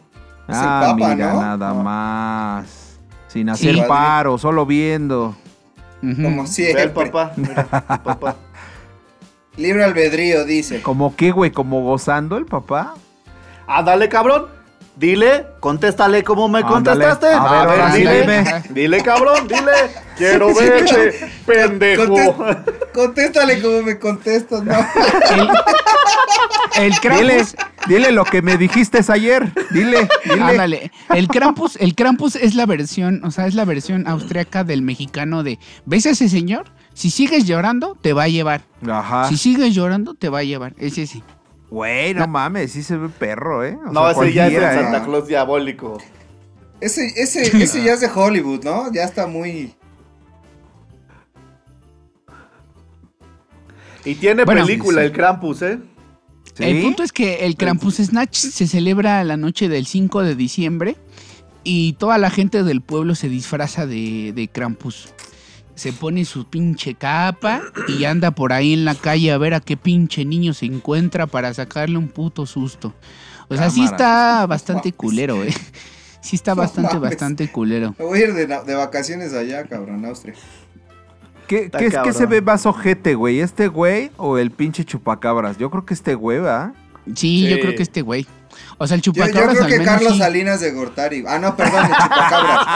Es 0.48 0.56
el 0.56 0.64
Ah, 0.64 0.94
Papa, 0.96 1.14
mira, 1.14 1.32
¿no? 1.32 1.40
nada 1.40 1.68
No. 1.72 1.82
más. 1.82 2.98
Sin 3.28 3.48
hacer 3.50 3.74
Sí. 3.74 3.82
paro, 3.88 4.38
solo 4.38 4.64
viendo. 4.66 5.34
Como 6.00 6.20
Ve 6.20 6.40
al 6.40 6.46
siempre. 6.46 6.88
papá. 7.10 7.32
Mira, 7.36 7.66
el 7.90 7.98
papá. 8.00 8.36
Libre 9.56 9.84
albedrío, 9.84 10.44
dice. 10.44 10.82
¿Como 10.82 11.16
qué, 11.16 11.30
güey? 11.30 11.50
¿Como 11.50 11.82
gozando 11.82 12.36
el 12.36 12.44
papá? 12.46 12.94
Ah, 13.66 13.82
dale, 13.82 14.08
cabrón. 14.08 14.46
Dile, 14.96 15.46
contéstale 15.60 16.24
como 16.24 16.48
me 16.48 16.60
Ándale. 16.60 16.74
contestaste. 16.74 17.26
A 17.26 17.42
ver, 17.42 17.68
ahora 17.68 17.92
sí, 17.92 17.98
dile. 17.98 18.20
dime. 18.22 18.62
Dile, 18.70 19.02
cabrón, 19.02 19.46
dile. 19.46 19.72
Quiero 20.16 20.54
verte, 20.54 21.30
pendejo. 21.44 22.36
Contéstale 22.94 23.60
como 23.60 23.82
me 23.82 23.98
contestas, 23.98 24.62
¿no? 24.62 24.74
El, 26.76 26.90
Dile, 26.90 27.00
Krampus, 27.00 27.56
dile 27.86 28.12
lo 28.12 28.24
que 28.24 28.40
me 28.42 28.56
dijiste 28.56 29.00
ayer. 29.08 29.52
Dile, 29.70 30.08
dile. 30.24 30.42
ándale, 30.42 30.92
el 31.14 31.28
Krampus, 31.28 31.76
el 31.76 31.94
Krampus 31.94 32.36
es 32.36 32.54
la 32.54 32.66
versión, 32.66 33.22
o 33.24 33.30
sea, 33.30 33.46
es 33.46 33.54
la 33.54 33.64
versión 33.64 34.06
austriaca 34.06 34.64
del 34.64 34.82
mexicano 34.82 35.42
de, 35.42 35.58
¿ves 35.84 36.06
a 36.06 36.10
ese 36.10 36.28
señor? 36.28 36.66
Si 36.94 37.10
sigues 37.10 37.46
llorando, 37.46 37.96
te 38.00 38.12
va 38.14 38.24
a 38.24 38.28
llevar. 38.28 38.62
Ajá. 38.90 39.28
Si 39.28 39.36
sigues 39.36 39.74
llorando, 39.74 40.14
te 40.14 40.30
va 40.30 40.38
a 40.38 40.44
llevar. 40.44 40.74
Es 40.78 40.96
ese. 40.96 41.22
Güey, 41.70 42.14
no 42.14 42.26
mames, 42.28 42.72
sí 42.72 42.82
se 42.82 42.96
ve 42.96 43.08
perro, 43.08 43.64
¿eh? 43.64 43.76
O 43.86 43.92
No, 43.92 44.12
sea, 44.14 44.24
ese 44.24 44.32
ya 44.32 44.46
es 44.46 44.52
el 44.54 44.58
cualquiera, 44.60 44.74
¿eh? 44.74 44.82
Santa 44.92 45.04
Claus 45.04 45.26
diabólico. 45.28 45.98
Ese, 46.80 47.06
ese, 47.16 47.42
ese 47.62 47.82
ya 47.82 47.94
es 47.94 48.00
de 48.00 48.08
Hollywood, 48.14 48.62
¿no? 48.64 48.92
Ya 48.92 49.04
está 49.04 49.26
muy. 49.26 49.74
Y 54.04 54.14
tiene 54.14 54.44
Bueno, 54.44 54.64
película 54.64 55.00
sí. 55.00 55.06
el 55.06 55.12
Krampus, 55.12 55.62
¿eh? 55.62 55.78
¿Sí? 56.54 56.64
El 56.64 56.82
punto 56.82 57.02
es 57.02 57.12
que 57.12 57.44
el 57.44 57.56
Krampus 57.56 57.96
Snatch 57.96 58.36
se 58.36 58.66
celebra 58.66 59.22
la 59.24 59.36
noche 59.36 59.68
del 59.68 59.86
5 59.86 60.22
de 60.22 60.34
diciembre 60.36 60.96
y 61.64 61.94
toda 61.94 62.16
la 62.16 62.30
gente 62.30 62.62
del 62.62 62.80
pueblo 62.80 63.14
se 63.14 63.28
disfraza 63.28 63.86
de, 63.86 64.32
de 64.34 64.48
Krampus. 64.48 65.08
Se 65.76 65.92
pone 65.92 66.24
su 66.24 66.46
pinche 66.46 66.94
capa 66.94 67.60
y 67.86 68.04
anda 68.04 68.32
por 68.32 68.52
ahí 68.52 68.72
en 68.72 68.84
la 68.84 68.94
calle 68.96 69.30
a 69.30 69.38
ver 69.38 69.54
a 69.54 69.60
qué 69.60 69.76
pinche 69.76 70.24
niño 70.24 70.52
se 70.54 70.66
encuentra 70.66 71.26
para 71.28 71.54
sacarle 71.54 71.96
un 71.98 72.08
puto 72.08 72.44
susto. 72.46 72.94
O 73.48 73.54
sea, 73.56 73.70
sí 73.70 73.84
está 73.84 74.44
bastante 74.46 74.88
mames. 74.88 74.96
culero, 74.96 75.44
eh. 75.44 75.54
Sí 76.20 76.34
está 76.34 76.54
bastante, 76.54 76.94
mames. 76.94 77.10
bastante 77.10 77.52
culero. 77.52 77.94
Me 77.98 78.04
voy 78.04 78.18
a 78.20 78.24
ir 78.24 78.34
de, 78.34 78.74
vacaciones 78.74 79.32
allá, 79.32 79.62
cabrón, 79.64 80.04
Austria. 80.04 80.34
¿Qué, 81.46 81.70
qué, 81.70 81.86
es- 81.86 81.94
qué 82.02 82.12
se 82.12 82.26
ve 82.26 82.40
más 82.42 82.66
ojete, 82.66 83.14
güey? 83.14 83.38
¿Este 83.38 83.68
güey 83.68 84.10
o 84.16 84.36
el 84.38 84.50
pinche 84.50 84.84
chupacabras? 84.84 85.58
Yo 85.58 85.70
creo 85.70 85.84
que 85.86 85.94
este 85.94 86.16
güey, 86.16 86.40
¿va? 86.40 86.72
Sí, 87.14 87.48
yo 87.48 87.60
creo 87.60 87.76
que 87.76 87.82
este 87.84 88.02
güey. 88.02 88.26
O 88.78 88.86
sea, 88.86 88.94
el 88.96 89.02
Yo, 89.02 89.12
yo 89.12 89.24
chupacabras 89.24 89.50
creo 89.52 89.64
al 89.64 89.70
que 89.70 89.78
menos 89.78 89.94
Carlos 89.94 90.12
sí. 90.14 90.18
Salinas 90.18 90.60
de 90.60 90.70
Gortari. 90.72 91.24
Ah, 91.26 91.38
no, 91.38 91.56
perdón, 91.56 91.82
de 91.88 91.94
Chupacabra. 91.94 92.66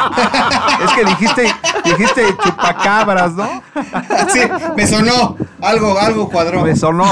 Es 0.84 0.92
que 0.92 1.04
dijiste, 1.04 1.54
dijiste 1.84 2.22
chupacabras, 2.42 3.32
¿no? 3.34 3.62
sí, 4.32 4.40
me 4.76 4.86
sonó. 4.86 5.36
Algo, 5.60 5.98
algo 5.98 6.28
cuadró. 6.30 6.62
Me 6.62 6.74
sonó. 6.76 7.04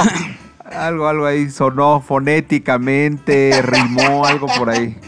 Algo, 0.70 1.08
algo 1.08 1.26
ahí 1.26 1.50
sonó 1.50 2.00
fonéticamente, 2.06 3.60
rimó, 3.62 4.24
algo 4.26 4.46
por 4.58 4.70
ahí. 4.70 4.98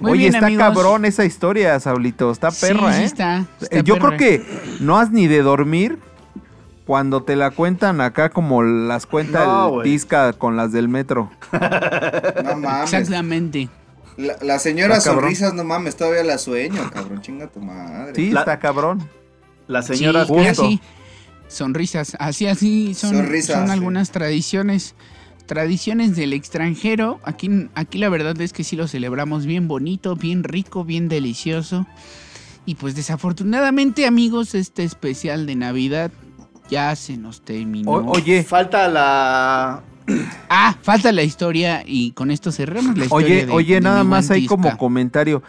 Muy 0.00 0.12
Oye, 0.12 0.18
bien, 0.22 0.34
está 0.34 0.46
amigos. 0.46 0.64
cabrón 0.64 1.04
esa 1.04 1.24
historia, 1.24 1.78
Saulito. 1.80 2.30
Está 2.30 2.50
perra, 2.50 2.92
sí, 2.92 2.98
sí 2.98 3.02
¿eh? 3.02 3.06
está, 3.06 3.44
está 3.60 3.76
Eh, 3.76 3.82
Yo 3.84 3.94
perra. 3.94 4.08
creo 4.08 4.18
que 4.18 4.60
no 4.80 4.98
has 4.98 5.10
ni 5.10 5.26
de 5.28 5.40
dormir 5.42 5.98
cuando 6.86 7.22
te 7.22 7.34
la 7.36 7.50
cuentan 7.50 8.00
acá 8.00 8.28
como 8.30 8.62
las 8.62 9.06
cuenta 9.06 9.44
No, 9.44 9.82
el. 9.82 9.84
Tisca 9.90 10.32
con 10.34 10.56
las 10.56 10.72
del 10.72 10.88
metro. 10.88 11.30
No 12.44 12.56
mames. 12.58 12.92
Exactamente. 12.92 13.68
La, 14.16 14.36
la 14.42 14.58
señora 14.58 14.96
Está 14.98 15.10
cabrón. 15.10 15.22
sonrisas, 15.24 15.54
no 15.54 15.64
mames, 15.64 15.96
todavía 15.96 16.22
la 16.24 16.38
sueño, 16.38 16.88
cabrón. 16.92 17.20
Chinga 17.20 17.48
tu 17.48 17.60
madre. 17.60 18.12
Sí, 18.14 18.30
La- 18.30 18.40
está 18.40 18.58
cabrón. 18.58 19.08
La 19.66 19.82
señora 19.82 20.26
sí, 20.26 20.34
así. 20.46 20.80
Sonrisas, 21.48 22.16
así, 22.18 22.46
así 22.46 22.94
son, 22.94 23.14
Sonrisas, 23.16 23.56
son 23.56 23.66
sí. 23.66 23.72
algunas 23.72 24.10
tradiciones. 24.10 24.94
Tradiciones 25.46 26.16
del 26.16 26.32
extranjero. 26.32 27.20
Aquí, 27.24 27.68
aquí 27.74 27.98
la 27.98 28.08
verdad 28.08 28.40
es 28.40 28.52
que 28.52 28.64
sí 28.64 28.76
lo 28.76 28.88
celebramos 28.88 29.44
bien 29.46 29.68
bonito, 29.68 30.16
bien 30.16 30.42
rico, 30.42 30.84
bien 30.84 31.08
delicioso. 31.08 31.86
Y 32.66 32.76
pues 32.76 32.94
desafortunadamente, 32.94 34.06
amigos, 34.06 34.54
este 34.54 34.84
especial 34.84 35.44
de 35.46 35.54
Navidad 35.56 36.10
ya 36.70 36.94
se 36.96 37.16
nos 37.16 37.40
terminó. 37.42 37.90
O- 37.90 38.10
oye, 38.12 38.42
Falta 38.44 38.88
la. 38.88 39.82
Ah, 40.50 40.76
falta 40.82 41.10
la 41.12 41.22
historia 41.22 41.82
y 41.86 42.12
con 42.12 42.30
esto 42.30 42.52
cerramos 42.52 42.96
la 42.98 43.04
historia. 43.06 43.26
oye, 43.26 43.46
de- 43.46 43.52
oye, 43.52 43.74
de 43.76 43.80
nada 43.80 44.04
más 44.04 44.30
ahí 44.30 44.46
como 44.46 44.76
comentario. 44.76 45.42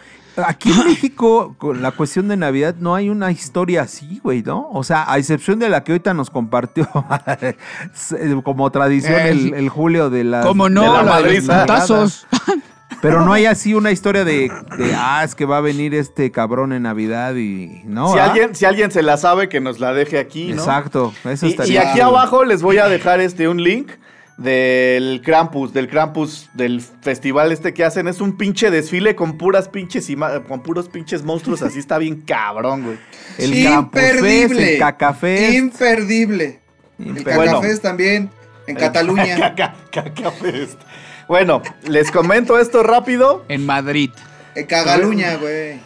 Aquí 0.46 0.70
en 0.70 0.84
México, 0.84 1.54
con 1.56 1.80
la 1.80 1.92
cuestión 1.92 2.28
de 2.28 2.36
Navidad, 2.36 2.74
no 2.78 2.94
hay 2.94 3.08
una 3.08 3.30
historia 3.30 3.82
así, 3.82 4.20
güey, 4.22 4.42
¿no? 4.42 4.68
O 4.70 4.84
sea, 4.84 5.10
a 5.10 5.16
excepción 5.18 5.58
de 5.58 5.70
la 5.70 5.82
que 5.84 5.92
ahorita 5.92 6.12
nos 6.12 6.28
compartió 6.28 6.86
como 8.44 8.70
tradición 8.70 9.14
Eh, 9.14 9.52
el, 9.56 9.68
Julio 9.70 10.10
de 10.10 10.24
la... 10.24 10.42
¿Cómo 10.42 10.68
no? 10.68 10.82
de 10.82 10.88
la 10.88 11.02
La 11.02 11.22
de 11.22 11.34
los 11.34 11.44
putazos. 11.44 12.26
Pero 13.02 13.24
no 13.24 13.32
hay 13.32 13.46
así 13.46 13.74
una 13.74 13.90
historia 13.92 14.24
de, 14.24 14.50
de, 14.78 14.94
ah, 14.96 15.22
es 15.24 15.34
que 15.34 15.44
va 15.44 15.58
a 15.58 15.60
venir 15.60 15.94
este 15.94 16.30
cabrón 16.30 16.72
en 16.72 16.82
Navidad 16.84 17.34
y... 17.36 17.82
No, 17.84 18.12
si, 18.12 18.18
¿ah? 18.18 18.24
alguien, 18.24 18.54
si 18.54 18.64
alguien 18.64 18.90
se 18.90 19.02
la 19.02 19.16
sabe, 19.16 19.48
que 19.48 19.60
nos 19.60 19.78
la 19.80 19.92
deje 19.92 20.18
aquí, 20.18 20.52
¿no? 20.52 20.62
Exacto, 20.62 21.12
eso 21.24 21.46
Y, 21.46 21.50
está 21.50 21.66
y 21.66 21.70
bien. 21.70 21.86
aquí 21.86 22.00
abajo 22.00 22.44
les 22.44 22.62
voy 22.62 22.78
a 22.78 22.88
dejar 22.88 23.20
este 23.20 23.48
un 23.48 23.62
link 23.62 23.90
del 24.38 25.22
Krampus, 25.24 25.72
del 25.72 25.88
Krampus, 25.88 26.48
del 26.54 26.80
festival 26.80 27.52
este 27.52 27.72
que 27.74 27.84
hacen. 27.84 28.06
Es 28.08 28.20
un 28.20 28.36
pinche 28.36 28.70
desfile 28.70 29.14
con 29.16 29.38
puras 29.38 29.68
pinches 29.68 30.08
con 30.46 30.62
puros 30.62 30.88
pinches 30.88 31.22
monstruos. 31.22 31.62
Así 31.62 31.78
está 31.78 31.98
bien 31.98 32.20
cabrón, 32.22 32.82
güey. 32.84 32.98
El 33.38 33.62
Krampus 33.64 34.00
Fest, 34.00 34.14
Imperdible. 34.16 34.72
el 34.74 34.78
Cacafest. 34.78 35.54
Imperdible. 35.54 36.60
El 36.98 37.16
Imper- 37.16 37.34
Bueno. 37.36 37.52
Cacafés 37.52 37.80
también. 37.80 38.30
En 38.66 38.76
Cataluña. 38.76 39.36
Caca- 39.56 39.74
Caca 39.90 40.30
Fest. 40.32 40.80
Bueno, 41.28 41.62
les 41.82 42.10
comento 42.10 42.58
esto 42.58 42.82
rápido. 42.82 43.44
En 43.48 43.66
Madrid. 43.66 44.10
En 44.54 44.66
Cagaluña, 44.66 45.36
güey. 45.36 45.80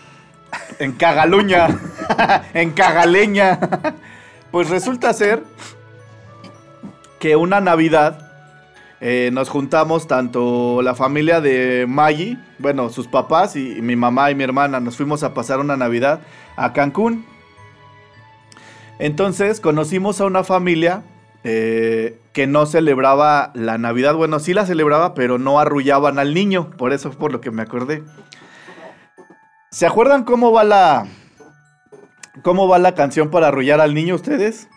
En 0.78 0.93
Cagaluña. 0.93 1.68
en 2.55 2.72
Cagaleña. 2.72 3.59
pues 4.51 4.68
resulta 4.68 5.12
ser 5.14 5.43
que 7.18 7.36
una 7.36 7.61
Navidad 7.61 8.30
eh, 9.01 9.30
nos 9.32 9.49
juntamos 9.49 10.07
tanto 10.07 10.82
la 10.82 10.95
familia 10.95 11.41
de 11.41 11.86
Maggie, 11.88 12.36
bueno, 12.59 12.91
sus 12.91 13.09
papás 13.09 13.57
y, 13.57 13.78
y 13.78 13.82
mi 13.82 13.97
mamá 13.97 14.30
y 14.30 14.34
mi 14.34 14.45
hermana. 14.45 14.78
Nos 14.78 14.97
fuimos 14.97 15.22
a 15.22 15.32
pasar 15.32 15.59
una 15.59 15.76
Navidad 15.76 16.20
a 16.57 16.74
Cancún. 16.74 17.24
Entonces 18.99 19.61
conocimos 19.61 20.20
a 20.20 20.26
una 20.26 20.45
familia 20.45 21.03
eh, 21.43 22.18
que 22.41 22.47
no 22.47 22.64
celebraba 22.64 23.51
la 23.53 23.76
Navidad. 23.76 24.14
Bueno, 24.14 24.38
sí 24.41 24.55
la 24.55 24.64
celebraba, 24.64 25.12
pero 25.12 25.36
no 25.36 25.61
arrullaban 25.61 26.18
al 26.18 26.32
niño. 26.32 26.70
Por 26.70 26.95
eso 26.95 27.11
es 27.11 27.16
por 27.16 27.32
lo 27.32 27.43
que 27.43 27.51
me 27.51 27.61
acordé. 27.61 28.03
¿Se 29.70 29.84
acuerdan 29.84 30.24
cómo 30.24 30.51
va 30.51 30.64
la 30.64 31.07
cómo 32.43 32.66
va 32.66 32.78
la 32.78 32.95
canción 32.95 33.28
para 33.30 33.49
arrullar 33.49 33.78
al 33.82 33.93
niño 33.93 34.14
ustedes? 34.14 34.68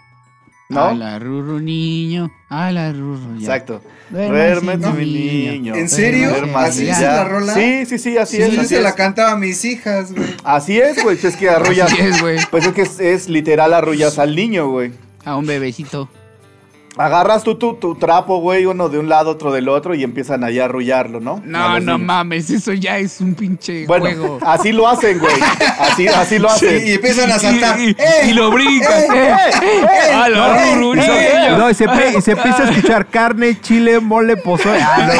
¿No? 0.67 0.83
A 0.87 0.93
la 0.93 1.19
rurru 1.19 1.59
niño, 1.59 2.29
a 2.49 2.69
la 2.73 2.91
rurru 2.91 3.37
ya. 3.37 3.55
Exacto. 3.55 3.81
Duérmete, 4.09 4.89
mi 4.91 5.05
niño. 5.05 5.51
niño. 5.53 5.75
¿En 5.75 5.87
serio? 5.87 6.31
¿Así 6.57 6.83
dice 6.83 7.01
la 7.03 7.23
rola? 7.23 7.53
Sí, 7.53 7.85
sí, 7.85 7.97
sí, 7.97 8.17
así 8.17 8.35
Sí, 8.37 8.43
es. 8.43 8.51
yo 8.51 8.63
se 8.65 8.81
la 8.81 8.89
es. 8.89 8.95
cantaba 8.95 9.31
a 9.31 9.35
mis 9.37 9.63
hijas, 9.63 10.11
güey. 10.11 10.35
Así 10.43 10.81
es, 10.81 11.01
güey. 11.01 11.17
Es 11.23 11.37
que 11.37 11.49
arrullas. 11.49 11.93
Así 11.93 12.01
es, 12.01 12.19
güey. 12.21 12.39
Pues 12.51 12.65
es 12.65 12.73
que 12.73 12.81
es, 12.81 12.99
es 12.99 13.29
literal 13.29 13.73
arrullas 13.73 14.19
al 14.19 14.35
niño, 14.35 14.67
güey. 14.67 14.91
A 15.23 15.37
un 15.37 15.45
bebecito. 15.45 16.09
Agarras 16.95 17.43
tú 17.43 17.55
tu, 17.55 17.73
tu 17.73 17.95
trapo, 17.95 18.37
güey, 18.39 18.67
uno 18.67 18.87
de 18.87 18.99
un 18.99 19.09
lado, 19.09 19.31
otro 19.31 19.51
del 19.51 19.67
otro, 19.67 19.95
y 19.95 20.03
empiezan 20.03 20.43
ahí 20.43 20.59
a 20.59 20.65
arrullarlo, 20.65 21.19
¿no? 21.19 21.37
A 21.37 21.41
No, 21.43 21.69
no 21.79 21.79
niños. 21.79 21.99
mames, 22.01 22.49
eso 22.51 22.71
ya 22.73 22.99
es 22.99 23.19
un 23.19 23.33
pinche 23.33 23.87
Bueno, 23.87 24.05
juego. 24.05 24.39
así 24.45 24.71
lo 24.71 24.87
hacen, 24.87 25.17
güey. 25.17 25.33
Así, 25.79 26.07
así 26.07 26.37
lo 26.37 26.49
Sí, 26.49 26.67
hacen. 26.67 26.87
y 26.87 26.91
empiezan 26.91 27.31
a 27.31 27.39
saltar. 27.39 27.79
Y, 27.79 27.85
y- 27.89 27.95
¡Ey! 27.97 28.29
y 28.29 28.33
lo 28.33 28.51
brincas. 28.51 29.05
¡Eh! 29.11 29.35
¡Eh! 29.63 30.13
¡A 30.13 30.29
no, 31.57 31.69
y 31.69 31.73
se, 31.73 31.87
pe- 31.87 32.13
y 32.17 32.21
se 32.21 32.31
empieza 32.33 32.63
a 32.63 32.69
escuchar 32.69 33.07
carne, 33.07 33.59
chile, 33.59 33.99
mole, 33.99 34.37
pozole. 34.37 34.79
Ah, 34.79 35.07
no. 35.07 35.13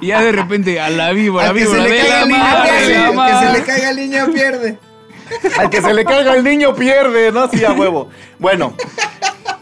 Y 0.00 0.06
ya 0.08 0.20
de 0.22 0.32
repente, 0.32 0.80
a 0.80 0.88
la 0.90 1.12
víbora, 1.12 1.48
Al 1.48 1.54
que 1.54 1.60
se 1.60 1.66
víbora 1.66 1.82
le 1.82 1.90
de 1.90 1.98
caiga 2.00 2.26
la 2.26 2.52
Al 2.52 2.62
que 3.40 3.46
se 3.46 3.52
le 3.52 3.64
caiga 3.64 3.90
el 3.90 3.96
niño 3.96 4.26
pierde. 4.32 4.78
Al 5.58 5.70
que 5.70 5.80
se 5.80 5.92
le 5.94 6.04
caiga 6.04 6.34
el 6.34 6.44
niño 6.44 6.74
pierde, 6.74 7.32
¿no? 7.32 7.48
Sí, 7.48 7.64
a 7.64 7.72
huevo. 7.72 8.08
Bueno, 8.38 8.74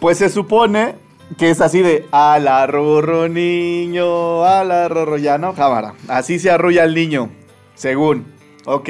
pues 0.01 0.19
se 0.19 0.29
supone 0.29 0.95
que 1.39 1.51
es 1.51 1.61
así 1.61 1.81
de 1.81 2.07
a 2.13 2.39
la 2.39 2.67
rorro 2.67 3.29
niño, 3.29 4.45
a 4.45 4.65
la 4.65 4.89
rorro 4.89 5.17
ya, 5.17 5.39
¿no? 5.39 5.55
Cámara. 5.55 5.95
Así 6.09 6.39
se 6.39 6.51
arrulla 6.51 6.85
el 6.85 6.95
niño, 6.95 7.31
según. 7.75 8.27
Ok. 8.65 8.89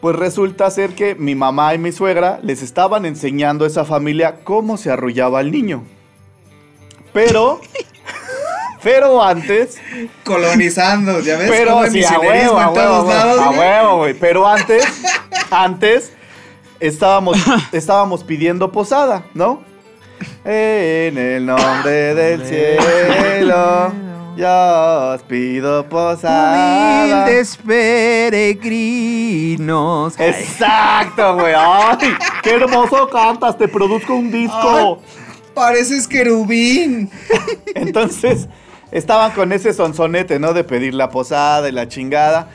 Pues 0.00 0.14
resulta 0.16 0.70
ser 0.70 0.90
que 0.94 1.14
mi 1.16 1.34
mamá 1.34 1.74
y 1.74 1.78
mi 1.78 1.90
suegra 1.92 2.38
les 2.42 2.62
estaban 2.62 3.04
enseñando 3.04 3.64
a 3.64 3.68
esa 3.68 3.84
familia 3.84 4.36
cómo 4.44 4.76
se 4.76 4.90
arrullaba 4.90 5.40
el 5.40 5.50
niño. 5.50 5.82
Pero, 7.12 7.60
pero 8.82 9.22
antes, 9.22 9.78
Colonizando, 10.24 11.18
ya 11.20 11.36
ves. 11.36 11.50
pero 11.50 11.84
sí, 11.90 12.04
a 12.04 12.20
huevo, 12.20 12.58
a 12.58 12.70
huevo, 12.70 13.10
a 13.10 13.50
huevo, 13.50 13.96
güey. 13.98 14.14
Pero 14.14 14.46
antes, 14.46 14.84
antes 15.50 16.12
estábamos, 16.80 17.38
estábamos 17.72 18.24
pidiendo 18.24 18.72
posada, 18.72 19.26
¿no? 19.34 19.62
En 20.44 21.16
el 21.16 21.46
nombre 21.46 22.12
del 22.14 22.44
cielo, 22.44 23.92
yo 24.36 25.12
os 25.14 25.22
pido 25.22 25.88
posada. 25.88 27.24
Humildes 27.24 27.56
peregrinos. 27.64 30.18
Exacto, 30.18 31.36
güey. 31.36 31.54
Ay, 31.56 32.16
qué 32.42 32.50
hermoso 32.50 33.08
cantas. 33.08 33.56
Te 33.56 33.68
produzco 33.68 34.14
un 34.14 34.32
disco. 34.32 35.00
Pareces 35.54 36.08
querubín. 36.08 37.08
Entonces, 37.76 38.48
estaban 38.90 39.30
con 39.32 39.52
ese 39.52 39.72
sonsonete, 39.72 40.40
¿no? 40.40 40.52
De 40.52 40.64
pedir 40.64 40.94
la 40.94 41.10
posada 41.10 41.68
y 41.68 41.72
la 41.72 41.86
chingada. 41.86 42.48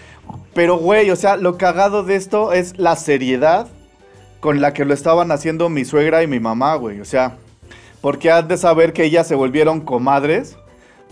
Pero, 0.53 0.77
güey, 0.77 1.09
o 1.09 1.15
sea, 1.15 1.35
lo 1.35 1.57
cagado 1.57 2.03
de 2.03 2.15
esto 2.15 2.53
es 2.53 2.77
la 2.77 2.95
seriedad 2.95 3.67
con 4.39 4.61
la 4.61 4.73
que 4.73 4.85
lo 4.85 4.93
estaban 4.93 5.31
haciendo 5.31 5.69
mi 5.69 5.85
suegra 5.85 6.21
y 6.21 6.27
mi 6.27 6.39
mamá, 6.39 6.75
güey. 6.75 6.99
O 6.99 7.05
sea, 7.05 7.37
porque 8.01 8.29
has 8.29 8.47
de 8.47 8.57
saber 8.57 8.93
que 8.93 9.05
ellas 9.05 9.27
se 9.27 9.35
volvieron 9.35 9.81
comadres 9.81 10.57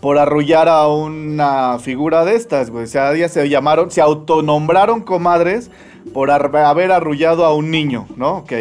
por 0.01 0.17
arrullar 0.17 0.67
a 0.67 0.87
una 0.87 1.79
figura 1.79 2.25
de 2.25 2.35
estas, 2.35 2.69
güey. 2.69 2.83
O 2.83 2.87
sea, 2.87 3.13
ellas 3.13 3.31
se 3.31 3.47
llamaron, 3.47 3.89
se 3.91 4.01
autonombraron 4.01 5.01
comadres 5.01 5.71
por 6.13 6.31
haber 6.31 6.91
arrullado 6.91 7.45
a 7.45 7.53
un 7.53 7.71
niño, 7.71 8.07
¿no? 8.15 8.37
Ok. 8.37 8.53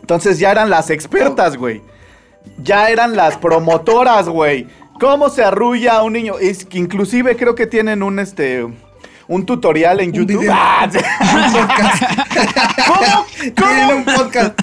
Entonces 0.00 0.38
ya 0.38 0.50
eran 0.50 0.70
las 0.70 0.90
expertas, 0.90 1.56
güey. 1.56 1.82
Ya 2.62 2.90
eran 2.90 3.16
las 3.16 3.36
promotoras, 3.36 4.28
güey. 4.28 4.66
¿Cómo 4.98 5.28
se 5.28 5.44
arrulla 5.44 5.96
a 5.98 6.02
un 6.02 6.14
niño? 6.14 6.38
Es 6.40 6.64
que 6.64 6.78
inclusive 6.78 7.36
creo 7.36 7.54
que 7.54 7.66
tienen 7.66 8.02
un 8.02 8.18
este 8.18 8.66
un 9.30 9.46
tutorial 9.46 10.00
en 10.00 10.12
YouTube. 10.12 10.40
video. 10.40 10.52
Ah. 10.52 10.88
¿Cómo, 12.86 13.26
cómo, 13.56 13.96
un 13.96 14.04
podcast. 14.04 14.60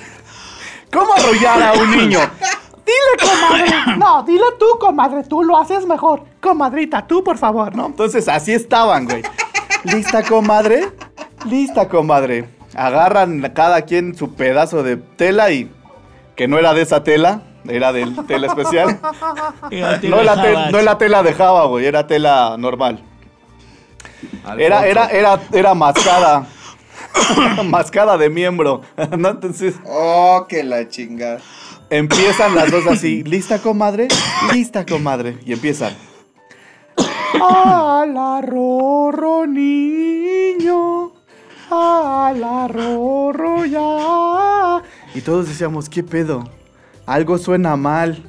cómo 0.91 1.13
arrullar 1.13 1.63
a 1.63 1.73
un 1.73 1.89
niño? 1.89 2.19
Dile, 2.85 3.17
comadre. 3.21 3.97
No, 3.97 4.23
dile 4.23 4.43
tú, 4.59 4.65
comadre. 4.77 5.23
Tú 5.23 5.41
lo 5.43 5.57
haces 5.57 5.85
mejor. 5.85 6.23
Comadrita, 6.41 7.07
tú, 7.07 7.23
por 7.23 7.37
favor, 7.37 7.75
¿no? 7.75 7.85
Entonces 7.85 8.27
así 8.27 8.51
estaban, 8.51 9.05
güey. 9.05 9.23
¿Lista, 9.85 10.21
comadre? 10.23 10.89
Lista, 11.45 11.87
comadre. 11.87 12.49
Agarran 12.75 13.49
cada 13.55 13.83
quien 13.83 14.15
su 14.15 14.35
pedazo 14.35 14.83
de 14.83 14.97
tela 14.97 15.49
y 15.49 15.71
que 16.35 16.49
no 16.49 16.59
era 16.59 16.73
de 16.73 16.81
esa 16.81 17.05
tela, 17.05 17.41
era 17.69 17.93
de 17.93 18.05
tela 18.27 18.47
especial. 18.47 18.99
No, 20.03 20.23
la 20.23 20.69
no 20.71 20.81
la 20.81 20.97
tela 20.97 21.23
de 21.23 21.33
Java, 21.33 21.65
güey, 21.67 21.85
era 21.85 22.05
tela 22.05 22.55
normal. 22.57 23.01
Era, 24.57 24.85
era, 24.87 25.07
era, 25.09 25.39
era 25.53 25.73
mascada. 25.73 26.47
mascada 27.65 28.17
de 28.17 28.29
miembro. 28.29 28.81
¿no? 29.17 29.29
Entonces 29.29 29.75
Oh, 29.85 30.45
que 30.47 30.63
la 30.63 30.87
chingada. 30.87 31.39
empiezan 31.89 32.55
las 32.55 32.71
dos 32.71 32.85
así. 32.87 33.23
¿Lista, 33.25 33.59
comadre? 33.59 34.07
Lista, 34.53 34.85
comadre. 34.85 35.37
Y 35.45 35.53
empiezan. 35.53 35.93
A 37.41 38.05
la 38.07 38.41
rorro 38.41 39.45
niño. 39.45 41.11
A 41.69 42.33
la 42.35 42.67
rorro 42.67 43.65
ya. 43.65 44.81
Y 45.13 45.21
todos 45.21 45.47
decíamos, 45.47 45.89
¿qué 45.89 46.03
pedo? 46.03 46.49
Algo 47.05 47.37
suena 47.37 47.75
mal. 47.75 48.23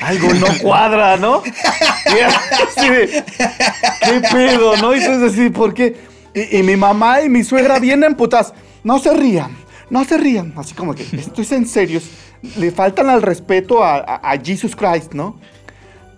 Algo 0.00 0.32
no 0.34 0.46
cuadra, 0.62 1.16
¿no? 1.16 1.42
Así 2.76 2.88
de, 2.88 3.24
¿Qué 4.02 4.20
pedo, 4.32 4.76
no? 4.76 4.94
Y 4.94 4.98
entonces 5.00 5.32
así, 5.32 5.50
¿por 5.50 5.74
qué? 5.74 5.96
Y, 6.34 6.58
y 6.58 6.62
mi 6.62 6.76
mamá 6.76 7.22
y 7.22 7.28
mi 7.28 7.42
suegra 7.44 7.78
vienen 7.78 8.14
putas. 8.14 8.52
No 8.84 8.98
se 8.98 9.12
rían, 9.14 9.56
no 9.90 10.04
se 10.04 10.16
rían. 10.18 10.52
Así 10.56 10.74
como 10.74 10.94
que, 10.94 11.02
esto 11.02 11.40
es 11.42 11.50
en 11.52 11.66
serio. 11.66 12.00
Le 12.56 12.70
faltan 12.70 13.08
al 13.10 13.22
respeto 13.22 13.82
a, 13.82 13.96
a- 13.96 14.32
a 14.32 14.38
Jesus 14.38 14.76
Christ, 14.76 15.14
¿no? 15.14 15.38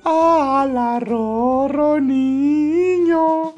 A 0.05 0.66
la 0.70 1.01
rorro 1.01 2.01
niño. 2.01 3.55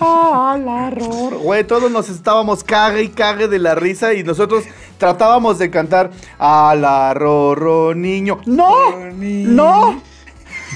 A 0.00 0.58
la 0.62 0.90
rorro. 0.90 1.38
Güey, 1.38 1.64
todos 1.64 1.90
nos 1.90 2.08
estábamos 2.08 2.64
cague 2.64 3.02
y 3.04 3.08
cague 3.08 3.46
de 3.48 3.58
la 3.58 3.74
risa 3.74 4.12
y 4.14 4.24
nosotros 4.24 4.64
tratábamos 5.02 5.58
de 5.58 5.68
cantar 5.68 6.12
a 6.38 6.76
la 6.78 7.12
rorro 7.12 7.92
niño. 7.92 8.38
¡No! 8.46 8.94
¡No! 9.10 10.00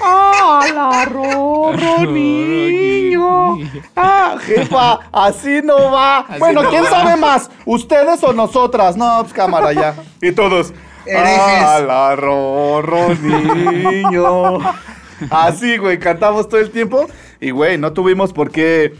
¡A 0.02 0.66
la 0.74 1.04
rorro 1.04 2.10
niño! 2.10 3.56
¡Ah, 3.94 4.34
jefa! 4.44 4.98
Así 5.12 5.60
no 5.62 5.92
va. 5.92 6.18
Así 6.28 6.40
bueno, 6.40 6.64
no 6.64 6.70
¿quién 6.70 6.82
va. 6.82 6.90
sabe 6.90 7.16
más? 7.16 7.48
¿Ustedes 7.64 8.20
o 8.24 8.32
nosotras? 8.32 8.96
No, 8.96 9.18
pues 9.20 9.32
cámara 9.32 9.72
ya. 9.72 9.94
Y 10.20 10.32
todos. 10.32 10.74
Herejes. 11.06 11.62
¡A 11.62 11.78
la 11.78 12.16
rorro 12.16 13.14
niño! 13.14 14.58
Así, 15.30 15.76
güey, 15.76 16.00
cantamos 16.00 16.48
todo 16.48 16.60
el 16.60 16.72
tiempo. 16.72 17.06
Y, 17.40 17.52
güey, 17.52 17.78
no 17.78 17.92
tuvimos 17.92 18.32
por 18.32 18.50
qué 18.50 18.92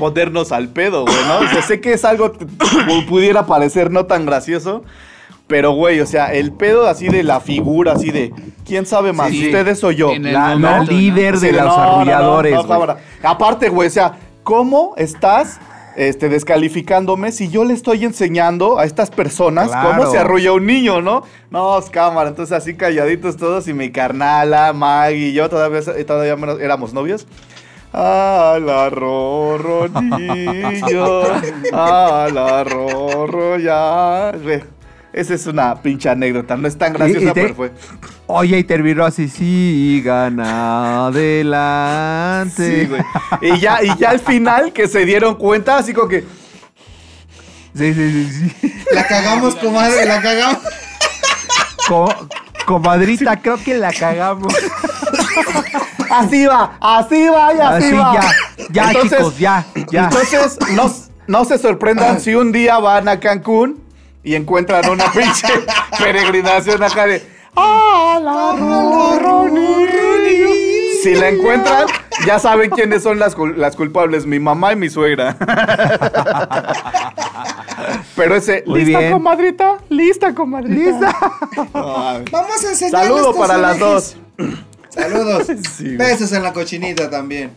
ponernos 0.00 0.50
al 0.50 0.68
pedo, 0.70 1.04
güey, 1.04 1.16
¿no? 1.28 1.38
O 1.38 1.48
sea, 1.48 1.62
sé 1.62 1.80
que 1.80 1.92
es 1.92 2.04
algo 2.04 2.32
que 2.32 2.44
pu- 2.46 3.06
pudiera 3.06 3.46
parecer 3.46 3.90
no 3.92 4.06
tan 4.06 4.26
gracioso. 4.26 4.82
Pero, 5.46 5.72
güey, 5.72 5.98
o 6.00 6.06
sea, 6.06 6.32
el 6.32 6.52
pedo 6.52 6.86
así 6.86 7.08
de 7.08 7.24
la 7.24 7.40
figura, 7.40 7.92
así 7.94 8.10
de, 8.10 8.32
¿quién 8.64 8.86
sabe 8.86 9.12
más? 9.12 9.30
Sí. 9.30 9.46
¿Ustedes 9.46 9.82
o 9.82 9.90
yo? 9.90 10.12
La, 10.16 10.30
la 10.30 10.54
momento, 10.56 10.92
¿no? 10.92 10.98
líder 10.98 11.38
Sí, 11.38 11.46
de 11.46 11.52
los 11.52 11.62
no, 11.64 11.76
no, 11.76 11.76
no, 11.76 11.92
arrulladores. 11.96 12.52
no. 12.54 12.96
Aparte, 13.28 13.68
güey, 13.68 13.88
o 13.88 13.90
sea, 13.90 14.12
¿cómo 14.44 14.94
estás 14.96 15.58
este, 15.96 16.28
descalificándome 16.28 17.32
si 17.32 17.48
yo 17.48 17.64
le 17.64 17.74
estoy 17.74 18.04
enseñando 18.04 18.78
a 18.78 18.84
estas 18.84 19.10
personas 19.10 19.70
Claro. 19.70 19.88
cómo 19.90 20.08
se 20.10 20.18
arrulla 20.18 20.52
un 20.52 20.66
niño, 20.66 21.02
no? 21.02 21.24
No, 21.50 21.76
es 21.80 21.90
cámara. 21.90 22.28
Entonces, 22.28 22.56
así 22.56 22.74
calladitos 22.76 23.36
todos 23.36 23.66
y 23.66 23.74
mi 23.74 23.90
carnala, 23.90 24.72
Maggie 24.72 25.30
y 25.30 25.32
yo 25.32 25.48
todavía, 25.50 25.80
todavía 26.06 26.36
menos- 26.36 26.60
éramos 26.60 26.92
novios. 26.94 27.26
A 27.92 28.58
la 28.64 28.88
rorro 28.88 29.88
niño, 29.88 31.22
a 31.72 32.28
la 32.32 32.62
rorro 32.64 33.58
ya. 33.58 34.32
Esa 35.12 35.34
es 35.34 35.46
una 35.48 35.74
pinche 35.82 36.08
anécdota, 36.08 36.56
no 36.56 36.68
es 36.68 36.78
tan 36.78 36.92
graciosa, 36.92 37.20
Y- 37.20 37.28
y 37.30 37.32
te- 37.32 37.42
pero 37.42 37.54
fue. 37.56 37.72
Oye, 38.28 38.58
y 38.58 38.64
terminó 38.64 39.04
así, 39.04 39.28
sigan 39.28 40.38
adelante. 41.40 42.82
Sí, 42.82 42.86
güey. 42.86 43.02
Y 43.40 43.58
ya, 43.58 43.82
y 43.82 43.90
ya 43.98 44.10
al 44.10 44.20
final 44.20 44.72
que 44.72 44.86
se 44.86 45.04
dieron 45.04 45.34
cuenta, 45.34 45.78
así 45.78 45.92
como 45.92 46.06
que. 46.06 46.20
Sí, 47.74 47.92
sí, 47.94 48.28
sí, 48.28 48.50
sí. 48.60 48.72
La 48.92 49.04
cagamos, 49.08 49.56
comadre, 49.56 50.04
la 50.06 50.20
cagamos. 50.22 50.58
Co- 51.88 52.14
comadrita, 52.66 53.36
creo 53.40 53.56
que 53.62 53.76
la 53.78 53.92
cagamos. 53.92 54.54
Así 56.10 56.44
va, 56.44 56.76
así 56.80 57.28
va 57.28 57.54
y 57.54 57.60
así, 57.60 57.86
Así, 57.86 57.92
va. 57.96 58.14
ya, 58.72 58.92
ya, 58.92 59.00
chicos, 59.02 59.38
ya, 59.38 59.64
ya. 59.90 60.04
Entonces, 60.04 60.58
no, 60.72 60.92
no 61.28 61.44
se 61.44 61.56
sorprendan 61.56 62.20
si 62.20 62.34
un 62.34 62.50
día 62.50 62.78
van 62.80 63.06
a 63.08 63.20
Cancún 63.20 63.80
y 64.24 64.34
encuentran 64.34 64.90
una 64.90 65.04
pinche 65.12 65.46
peregrinación 65.98 66.82
acá 66.82 67.06
de. 67.06 67.24
¡Ah, 67.54 68.18
la 68.22 69.18
Ronnie! 69.20 70.98
Si 71.02 71.14
la 71.14 71.28
encuentran, 71.28 71.86
ya 72.26 72.38
saben 72.40 72.70
quiénes 72.70 73.02
son 73.04 73.18
las, 73.20 73.36
las 73.56 73.76
culpables, 73.76 74.26
mi 74.26 74.38
mamá 74.40 74.72
y 74.72 74.76
mi 74.76 74.90
suegra. 74.90 75.36
Pero 78.16 78.34
ese, 78.36 78.64
Muy 78.66 78.84
¿lista, 78.84 78.98
bien. 78.98 79.12
comadrita? 79.12 79.78
¿Lista, 79.88 80.34
comadrita? 80.34 80.90
¿Lista? 80.90 81.16
Ay. 81.72 82.24
Vamos 82.30 82.64
a 82.64 82.68
enseñar 82.68 83.02
Saludo 83.04 83.34
para 83.34 83.56
las 83.56 83.78
dos. 83.78 84.16
Saludos. 84.90 85.46
Sí. 85.76 85.96
Besos 85.96 86.32
en 86.32 86.42
la 86.42 86.52
cochinita 86.52 87.08
también. 87.10 87.50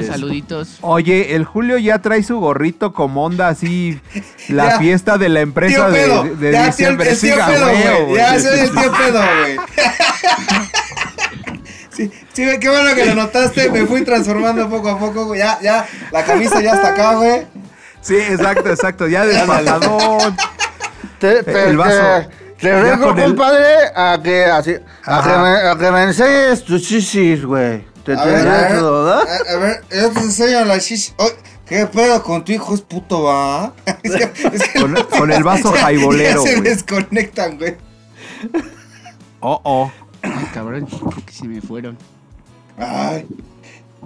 Es. 0.00 0.06
saluditos. 0.08 0.78
Oye, 0.80 1.36
el 1.36 1.44
Julio 1.44 1.78
ya 1.78 2.00
trae 2.00 2.22
su 2.24 2.40
gorrito 2.40 2.92
como 2.92 3.24
onda 3.24 3.46
así, 3.48 4.00
la 4.48 4.70
Ya. 4.70 4.78
fiesta 4.78 5.18
de 5.18 5.28
la 5.28 5.40
empresa 5.40 5.86
Tío 5.86 5.90
de, 5.90 6.00
pedo. 6.00 6.22
de 6.24 6.52
ya, 6.52 6.58
tío, 6.62 6.66
diciembre. 6.66 7.10
el 7.10 7.18
tío 7.20 7.36
pedo, 7.46 7.66
güey. 8.06 8.16
Ya 8.16 8.40
soy 8.40 8.58
el 8.58 8.70
tío 8.72 8.92
pedo, 8.92 9.20
güey. 9.40 9.56
Sí, 11.92 12.10
sí, 12.32 12.44
güey, 12.44 12.58
qué 12.58 12.68
bueno 12.70 12.94
que 12.94 13.04
lo 13.04 13.14
notaste. 13.14 13.68
Me 13.70 13.84
fui 13.84 14.02
transformando 14.02 14.68
poco 14.70 14.88
a 14.88 14.98
poco, 14.98 15.26
güey. 15.26 15.40
Ya, 15.40 15.58
ya, 15.60 15.86
la 16.12 16.24
camisa 16.24 16.60
ya 16.62 16.72
está 16.72 16.88
acá, 16.88 17.14
güey. 17.16 17.46
Sí, 18.00 18.16
exacto, 18.16 18.70
exacto, 18.70 19.06
ya 19.06 19.24
te, 21.18 21.40
El 21.68 21.76
vaso. 21.76 22.28
Te, 22.60 22.70
el- 22.70 22.98
compadre, 22.98 23.64
a 23.94 24.20
que, 24.22 24.44
así, 24.44 24.74
a 25.04 25.22
que, 25.22 25.28
me, 25.38 25.68
a 25.70 25.76
que 25.78 25.90
me 25.92 26.02
enseñes 26.04 26.62
tus 26.64 26.82
chichis, 26.82 27.44
güey. 27.44 27.84
Te 28.04 28.14
A 28.14 28.24
ver, 28.24 28.34
a 28.34 28.38
tendré 28.42 28.60
ver, 28.72 28.78
todo, 28.78 29.04
¿verdad? 29.04 29.28
a, 29.28 29.52
a 29.52 29.56
ver, 29.58 29.84
yo 29.90 30.10
te 30.10 30.20
enseño 30.20 30.64
la 30.64 30.78
shish. 30.78 31.12
Oye, 31.18 31.32
¿Qué 31.66 31.86
pedo 31.86 32.20
con 32.24 32.44
tu 32.44 32.50
hijo? 32.50 32.74
Es 32.74 32.80
puto, 32.80 33.22
va. 33.24 33.72
Es 34.02 34.12
que- 34.16 34.48
es 34.48 34.68
que 34.70 34.80
Con- 35.16 35.30
el 35.30 35.44
vaso 35.44 35.70
jaibolero, 35.80 36.42
se 36.42 36.60
desconectan, 36.60 37.58
güey. 37.58 37.76
Oh, 39.40 39.60
oh. 39.64 39.92
Ay, 40.22 40.48
cabrón, 40.52 40.86
creo 40.86 41.24
que 41.24 41.32
se 41.32 41.46
me 41.46 41.60
fueron. 41.60 41.96
Ay. 42.76 43.26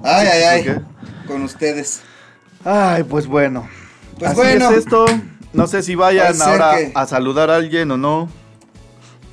Ay, 0.02 0.26
ay, 0.26 0.42
ay. 0.42 0.62
¿Qué? 0.64 0.80
Con 1.26 1.42
ustedes. 1.42 2.02
Ay, 2.64 3.02
pues 3.04 3.26
bueno. 3.26 3.66
Pues 4.18 4.30
Así 4.32 4.36
bueno. 4.40 4.70
es 4.70 4.78
esto. 4.78 5.06
No 5.52 5.66
sé 5.66 5.82
si 5.82 5.94
vayan 5.94 6.40
ahora 6.42 6.76
que- 6.76 6.92
a 6.94 7.06
saludar 7.06 7.50
a 7.50 7.56
alguien 7.56 7.90
o 7.90 7.96
no. 7.96 8.28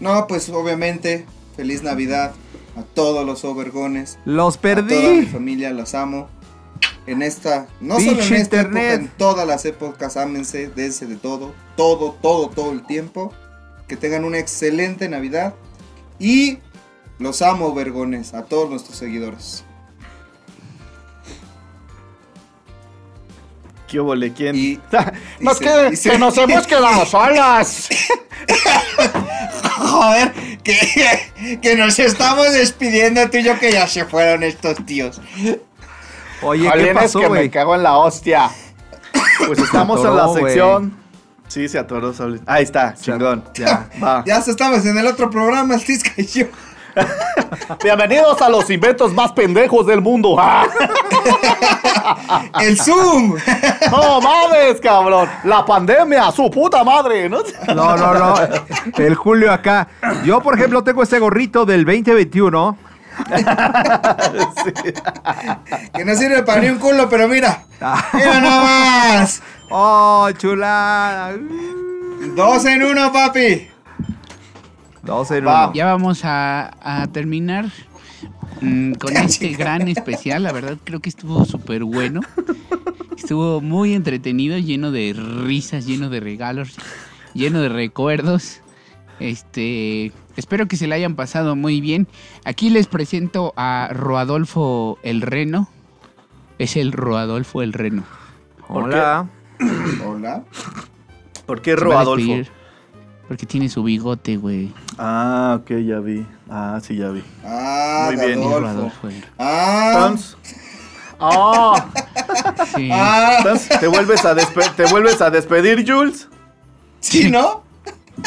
No, 0.02 0.28
pues 0.28 0.50
obviamente, 0.50 1.26
feliz 1.56 1.84
Navidad 1.84 2.34
a 2.76 2.82
todos 2.84 3.26
los 3.26 3.46
overgones. 3.46 4.18
Los 4.26 4.58
A 4.58 4.60
toda 4.62 4.76
mi 4.84 4.84
perdí. 4.84 5.26
familia, 5.28 5.72
los 5.72 5.94
amo. 5.96 6.28
En 7.08 7.22
esta, 7.22 7.68
no 7.80 7.98
Pinche 7.98 8.12
solo 8.12 8.24
en 8.24 8.34
esta 8.42 8.56
internet. 8.58 8.84
época, 8.94 9.04
en 9.12 9.18
todas 9.18 9.48
las 9.48 9.66
épocas, 9.66 10.18
ámense, 10.18 10.70
dense 10.70 11.06
de 11.08 11.16
todo, 11.16 11.54
todo, 11.76 12.18
todo, 12.22 12.50
todo 12.50 12.72
el 12.72 12.86
tiempo. 12.86 13.32
Que 13.88 13.96
tengan 13.98 14.26
una 14.26 14.40
excelente 14.40 15.08
Navidad. 15.10 15.54
Y 16.20 16.60
los 17.20 17.42
amo, 17.42 17.68
overgones, 17.68 18.34
a 18.34 18.44
todos 18.46 18.70
nuestros 18.70 18.98
seguidores. 18.98 19.64
¿Qué 23.92 24.00
huele? 24.00 24.32
¿Quién? 24.32 24.56
Y, 24.56 24.80
No, 25.42 25.52
es 25.52 25.58
y 25.60 25.64
que, 25.66 25.70
se- 25.70 25.90
y 25.92 25.96
se- 25.98 26.10
que 26.12 26.18
nos 26.18 26.38
hemos 26.38 26.66
quedado 26.68 27.06
solas. 27.06 27.90
Joder, 29.78 30.32
que, 30.64 31.60
que 31.62 31.76
nos 31.76 32.00
estamos 32.00 32.54
despidiendo 32.54 33.30
tú 33.30 33.38
y 33.38 33.44
yo 33.44 33.60
que 33.60 33.72
ya 33.72 33.88
se 33.88 34.06
fueron 34.06 34.44
estos 34.44 34.86
tíos. 34.86 35.20
Oye, 36.42 36.64
¿qué 36.64 36.70
Jolín, 36.70 36.98
es 36.98 37.14
que 37.14 37.30
me 37.30 37.50
cago 37.50 37.76
en 37.76 37.84
la 37.84 37.98
hostia. 37.98 38.50
Pues 39.46 39.60
estamos 39.60 40.04
en 40.06 40.16
la 40.16 40.34
sección. 40.34 41.02
Sí, 41.48 41.68
se 41.68 41.78
atoró. 41.78 42.14
Ahí 42.46 42.64
está, 42.64 42.94
chingón. 42.94 43.44
Ya. 43.56 43.90
Va. 44.02 44.24
Ya 44.26 44.38
estamos 44.38 44.86
en 44.86 44.98
el 44.98 45.06
otro 45.08 45.30
programa, 45.30 45.76
el 45.76 45.84
Tisca 45.84 46.12
y 46.16 46.26
yo. 46.26 46.46
Bienvenidos 47.84 48.42
a 48.42 48.50
los 48.50 48.70
inventos 48.70 49.14
más 49.14 49.32
pendejos 49.32 49.86
del 49.86 50.02
mundo. 50.02 50.36
¡Ah! 50.40 50.68
El 52.62 52.78
Zoom. 52.78 53.36
No 53.92 54.22
mames, 54.22 54.80
cabrón. 54.82 55.30
La 55.44 55.66
pandemia, 55.66 56.32
su 56.32 56.50
puta 56.50 56.84
madre. 56.84 57.30
¿no? 57.30 57.40
No, 57.68 57.96
no, 57.98 58.14
no. 58.14 58.36
El 58.98 59.16
Julio 59.16 59.52
acá. 59.52 59.88
Yo, 60.24 60.42
por 60.42 60.56
ejemplo, 60.58 60.84
tengo 60.84 61.04
este 61.04 61.20
gorrito 61.20 61.66
del 61.66 61.86
2021. 61.86 62.78
Que 65.94 66.06
no 66.06 66.16
sirve 66.16 66.44
para 66.44 66.62
ni 66.62 66.70
un 66.70 66.80
culo, 66.80 67.10
pero 67.10 67.28
mira. 67.28 67.64
Mira 68.14 68.40
nomás. 68.40 69.42
¡Oh, 69.70 70.30
chulada! 70.38 71.34
Dos 72.36 72.66
en 72.66 72.84
uno, 72.84 73.12
papi. 73.12 73.71
Dos 75.04 75.32
en 75.32 75.46
Va. 75.48 75.66
uno. 75.66 75.74
Ya 75.74 75.86
vamos 75.86 76.24
a, 76.26 76.72
a 76.82 77.08
terminar 77.08 77.66
mm, 78.62 78.94
con 78.94 79.16
este 79.18 79.50
gran 79.50 79.88
especial. 79.88 80.44
La 80.44 80.52
verdad 80.52 80.78
creo 80.84 81.00
que 81.00 81.10
estuvo 81.10 81.46
súper 81.46 81.84
bueno. 81.84 82.22
Estuvo 83.18 83.62
muy 83.62 83.94
entretenido, 83.94 84.58
lleno 84.58 84.92
de 84.92 85.14
risas, 85.14 85.86
lleno 85.86 86.10
de 86.10 86.20
regalos, 86.20 86.76
lleno 87.34 87.62
de 87.62 87.70
recuerdos. 87.70 88.62
Este, 89.20 90.12
espero 90.36 90.68
que 90.68 90.76
se 90.76 90.88
la 90.88 90.96
hayan 90.96 91.16
pasado 91.16 91.56
muy 91.56 91.82
bien. 91.82 92.08
Aquí 92.46 92.72
les 92.72 92.88
presento 92.88 93.54
a 93.56 93.90
Roadolfo 93.94 94.98
el 95.04 95.22
Reno. 95.22 95.70
Es 96.58 96.76
el 96.76 96.92
Roadolfo 96.92 97.62
el 97.62 97.74
Reno. 97.74 98.04
Hola. 98.68 99.30
Hola. 100.06 100.44
¿Por 101.46 101.62
qué 101.62 101.76
Rodolfo? 101.76 102.52
Porque 103.32 103.46
tiene 103.46 103.70
su 103.70 103.82
bigote, 103.82 104.36
güey. 104.36 104.74
Ah, 104.98 105.58
ok, 105.62 105.70
ya 105.88 106.00
vi. 106.00 106.26
Ah, 106.50 106.82
sí, 106.86 106.98
ya 106.98 107.08
vi. 107.12 107.24
Ah, 107.46 108.10
Muy 108.12 108.18
bien. 108.26 108.44
El- 108.44 109.22
Ah. 109.40 109.94
Entonces, 109.94 110.36
ah, 111.18 111.86
Sí. 112.76 112.90
Ah. 112.92 113.36
entonces, 113.38 113.80
¿te, 113.80 113.88
vuelves 113.88 114.26
a 114.26 114.36
despe- 114.36 114.70
¿te 114.76 114.84
vuelves 114.88 115.22
a 115.22 115.30
despedir, 115.30 115.90
Jules? 115.90 116.28
Sí, 117.00 117.32
¿no? 117.32 117.64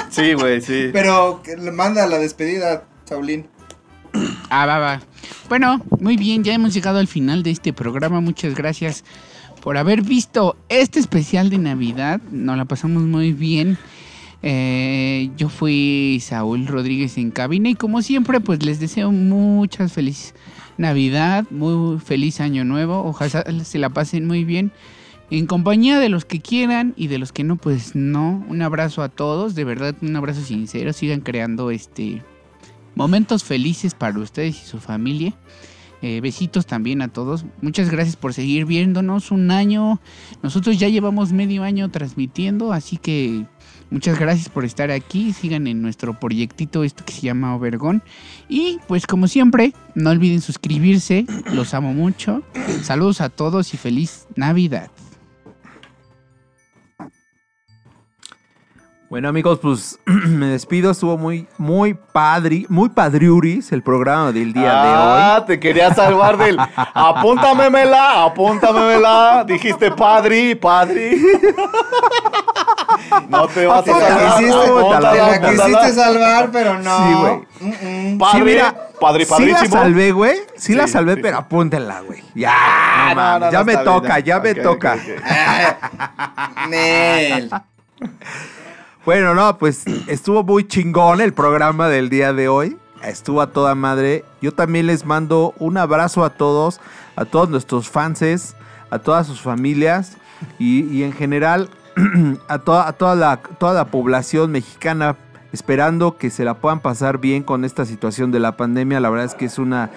Sí, 0.08 0.32
güey, 0.32 0.62
sí. 0.62 0.88
Pero 0.90 1.42
que 1.44 1.58
le 1.58 1.70
manda 1.70 2.06
la 2.06 2.16
despedida, 2.16 2.84
Saulín. 3.04 3.46
Ah, 4.48 4.64
va, 4.64 4.78
va. 4.78 5.02
Bueno, 5.50 5.82
muy 6.00 6.16
bien, 6.16 6.44
ya 6.44 6.54
hemos 6.54 6.72
llegado 6.72 6.98
al 6.98 7.08
final 7.08 7.42
de 7.42 7.50
este 7.50 7.74
programa. 7.74 8.22
Muchas 8.22 8.54
gracias 8.54 9.04
por 9.60 9.76
haber 9.76 10.00
visto 10.00 10.56
este 10.70 10.98
especial 10.98 11.50
de 11.50 11.58
Navidad. 11.58 12.22
Nos 12.30 12.56
la 12.56 12.64
pasamos 12.64 13.02
muy 13.02 13.34
bien. 13.34 13.76
Eh, 14.46 15.30
yo 15.38 15.48
fui 15.48 16.18
Saúl 16.20 16.66
Rodríguez 16.66 17.16
en 17.16 17.30
cabina 17.30 17.70
y 17.70 17.74
como 17.74 18.02
siempre, 18.02 18.40
pues 18.40 18.62
les 18.62 18.78
deseo 18.78 19.10
muchas 19.10 19.94
feliz 19.94 20.34
Navidad, 20.76 21.46
muy 21.50 21.98
feliz 21.98 22.40
año 22.40 22.62
nuevo. 22.62 23.02
Ojalá 23.04 23.42
se 23.64 23.78
la 23.78 23.88
pasen 23.88 24.26
muy 24.26 24.44
bien. 24.44 24.70
En 25.30 25.46
compañía 25.46 25.98
de 25.98 26.10
los 26.10 26.26
que 26.26 26.42
quieran 26.42 26.92
y 26.94 27.06
de 27.06 27.16
los 27.16 27.32
que 27.32 27.42
no, 27.42 27.56
pues 27.56 27.96
no. 27.96 28.44
Un 28.46 28.60
abrazo 28.60 29.02
a 29.02 29.08
todos, 29.08 29.54
de 29.54 29.64
verdad, 29.64 29.94
un 30.02 30.14
abrazo 30.14 30.42
sincero. 30.42 30.92
Sigan 30.92 31.22
creando 31.22 31.70
este 31.70 32.22
momentos 32.94 33.44
felices 33.44 33.94
para 33.94 34.18
ustedes 34.18 34.62
y 34.62 34.66
su 34.66 34.78
familia. 34.78 35.34
Eh, 36.02 36.20
besitos 36.20 36.66
también 36.66 37.00
a 37.00 37.08
todos. 37.08 37.46
Muchas 37.62 37.88
gracias 37.88 38.16
por 38.16 38.34
seguir 38.34 38.66
viéndonos 38.66 39.30
un 39.30 39.50
año. 39.50 40.02
Nosotros 40.42 40.78
ya 40.78 40.90
llevamos 40.90 41.32
medio 41.32 41.62
año 41.62 41.90
transmitiendo, 41.90 42.74
así 42.74 42.98
que 42.98 43.46
muchas 43.94 44.18
gracias 44.18 44.48
por 44.48 44.64
estar 44.64 44.90
aquí. 44.90 45.32
Sigan 45.32 45.68
en 45.68 45.80
nuestro 45.80 46.18
proyectito 46.18 46.82
esto 46.82 47.04
que 47.04 47.12
se 47.12 47.20
llama 47.20 47.54
Obergón. 47.54 48.02
Y 48.48 48.80
pues 48.88 49.06
como 49.06 49.28
siempre, 49.28 49.72
no 49.94 50.10
olviden 50.10 50.40
suscribirse. 50.40 51.24
Los 51.52 51.74
amo 51.74 51.94
mucho. 51.94 52.42
Saludos 52.82 53.20
a 53.20 53.28
todos 53.28 53.72
y 53.72 53.76
feliz 53.76 54.26
Navidad. 54.34 54.90
Bueno, 59.08 59.28
amigos, 59.28 59.60
pues 59.62 60.00
me 60.06 60.46
despido. 60.46 60.90
Estuvo 60.90 61.16
muy, 61.16 61.46
muy 61.56 61.94
padri, 61.94 62.66
muy 62.68 62.88
padriuris 62.88 63.70
el 63.70 63.84
programa 63.84 64.32
del 64.32 64.52
día 64.52 64.82
de 64.82 64.88
hoy. 64.88 65.20
Ah, 65.22 65.44
te 65.46 65.60
quería 65.60 65.94
salvar 65.94 66.36
del. 66.36 66.58
Apúntamemela, 66.58 68.24
apúntamemela. 68.24 69.44
Dijiste 69.46 69.92
padri, 69.92 70.56
padri. 70.56 71.22
No 73.28 73.46
te 73.48 73.66
vas 73.66 73.80
a 73.80 73.82
Te 73.84 73.90
la 73.92 73.98
salvar. 74.00 75.02
la 75.42 75.50
quisiste 75.50 75.92
salvar, 75.92 76.50
pero 76.52 76.78
no. 76.78 76.98
Sí, 77.06 77.14
güey. 77.14 77.34
Mm, 77.60 78.12
mm. 78.14 78.18
Padre, 78.18 78.38
sí, 78.38 78.44
mira, 78.44 78.74
padre, 79.00 79.24
sí 79.24 79.46
la 79.46 79.66
salvé, 79.66 80.12
güey. 80.12 80.36
Sí, 80.56 80.74
la 80.74 80.86
Sí, 80.86 80.92
salvé, 80.92 81.14
sí, 81.14 81.20
pero 81.22 81.36
sí. 81.36 81.42
apúntenla, 81.42 82.00
güey. 82.00 82.22
Ya, 82.34 82.52
no 83.10 83.14
mames, 83.14 83.52
ya 83.52 83.58
no, 83.60 83.64
me 83.64 83.72
bien, 83.72 83.84
toca, 83.84 84.18
ya 84.20 84.40
me 84.40 84.54
toca. 84.54 84.94
ok. 84.94 86.68
Nel. 86.68 87.50
Bueno, 89.04 89.34
no, 89.34 89.58
pues 89.58 89.84
estuvo 90.06 90.42
muy 90.42 90.66
chingón 90.66 91.20
el 91.20 91.34
programa 91.34 91.88
del 91.90 92.08
día 92.08 92.32
de 92.32 92.48
hoy. 92.48 92.78
Estuvo 93.02 93.42
a 93.42 93.48
toda 93.48 93.74
madre. 93.74 94.24
Yo 94.40 94.52
también 94.52 94.86
les 94.86 95.04
mando 95.04 95.52
un 95.58 95.76
abrazo 95.76 96.24
a 96.24 96.30
todos, 96.30 96.80
a 97.14 97.26
todos 97.26 97.50
nuestros 97.50 97.90
fanses, 97.90 98.56
a 98.88 98.98
todas 98.98 99.26
sus 99.26 99.42
familias 99.42 100.16
y, 100.58 100.84
y 100.86 101.02
en 101.02 101.12
general 101.12 101.68
a, 102.48 102.58
toda, 102.58 102.88
a 102.88 102.92
toda, 102.92 103.14
la, 103.14 103.36
toda 103.36 103.74
la 103.74 103.86
población 103.86 104.50
mexicana 104.50 105.16
esperando 105.52 106.18
que 106.18 106.30
se 106.30 106.44
la 106.44 106.54
puedan 106.54 106.80
pasar 106.80 107.18
bien 107.18 107.44
con 107.44 107.64
esta 107.64 107.84
situación 107.84 108.32
de 108.32 108.40
la 108.40 108.56
pandemia. 108.56 108.98
La 108.98 109.08
verdad 109.08 109.26
es 109.26 109.34
que 109.34 109.44
es 109.44 109.58
una, 109.58 109.90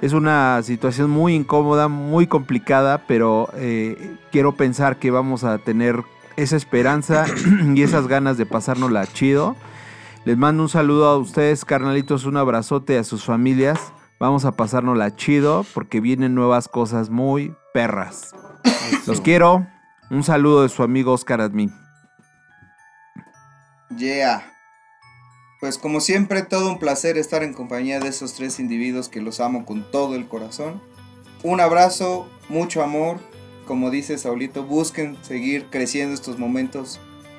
es 0.00 0.12
una 0.12 0.62
situación 0.62 1.10
muy 1.10 1.34
incómoda, 1.34 1.88
muy 1.88 2.28
complicada, 2.28 3.06
pero 3.08 3.48
eh, 3.56 4.16
quiero 4.30 4.54
pensar 4.54 4.98
que 4.98 5.10
vamos 5.10 5.42
a 5.42 5.58
tener 5.58 6.04
esa 6.36 6.56
esperanza 6.56 7.26
y 7.74 7.82
esas 7.82 8.06
ganas 8.06 8.38
de 8.38 8.46
pasárnosla 8.46 9.06
chido. 9.08 9.56
Les 10.24 10.36
mando 10.36 10.62
un 10.62 10.68
saludo 10.68 11.06
a 11.08 11.16
ustedes, 11.18 11.64
carnalitos, 11.64 12.24
un 12.24 12.36
abrazote 12.36 12.96
a 12.96 13.04
sus 13.04 13.24
familias. 13.24 13.92
Vamos 14.20 14.44
a 14.44 14.52
pasárnosla 14.52 15.16
chido 15.16 15.66
porque 15.74 16.00
vienen 16.00 16.34
nuevas 16.34 16.68
cosas 16.68 17.10
muy 17.10 17.54
perras. 17.72 18.34
Los 19.06 19.20
quiero. 19.20 19.66
Un 20.10 20.24
saludo 20.24 20.64
de 20.64 20.68
su 20.68 20.82
amigo 20.82 21.12
Oscar 21.12 21.40
Admin. 21.40 21.72
Yeah. 23.96 24.52
Pues 25.60 25.78
como 25.78 26.00
siempre, 26.00 26.42
todo 26.42 26.68
un 26.68 26.80
placer 26.80 27.16
estar 27.16 27.44
en 27.44 27.54
compañía 27.54 28.00
de 28.00 28.08
esos 28.08 28.34
tres 28.34 28.58
individuos 28.58 29.08
que 29.08 29.20
los 29.20 29.38
amo 29.38 29.64
con 29.64 29.88
todo 29.92 30.16
el 30.16 30.26
corazón. 30.26 30.82
Un 31.44 31.60
abrazo, 31.60 32.28
mucho 32.48 32.82
amor. 32.82 33.20
Como 33.66 33.90
dice 33.90 34.18
Saulito, 34.18 34.64
busquen 34.64 35.16
seguir 35.22 35.66
creciendo 35.70 36.12
estos 36.12 36.40
momentos 36.40 36.98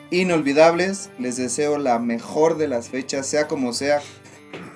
inolvidables. 0.10 1.10
Les 1.20 1.36
deseo 1.36 1.78
la 1.78 2.00
mejor 2.00 2.58
de 2.58 2.70
las 2.70 2.88
fechas, 2.88 3.28
sea 3.28 3.50
como 3.50 3.74
sea. 3.74 4.00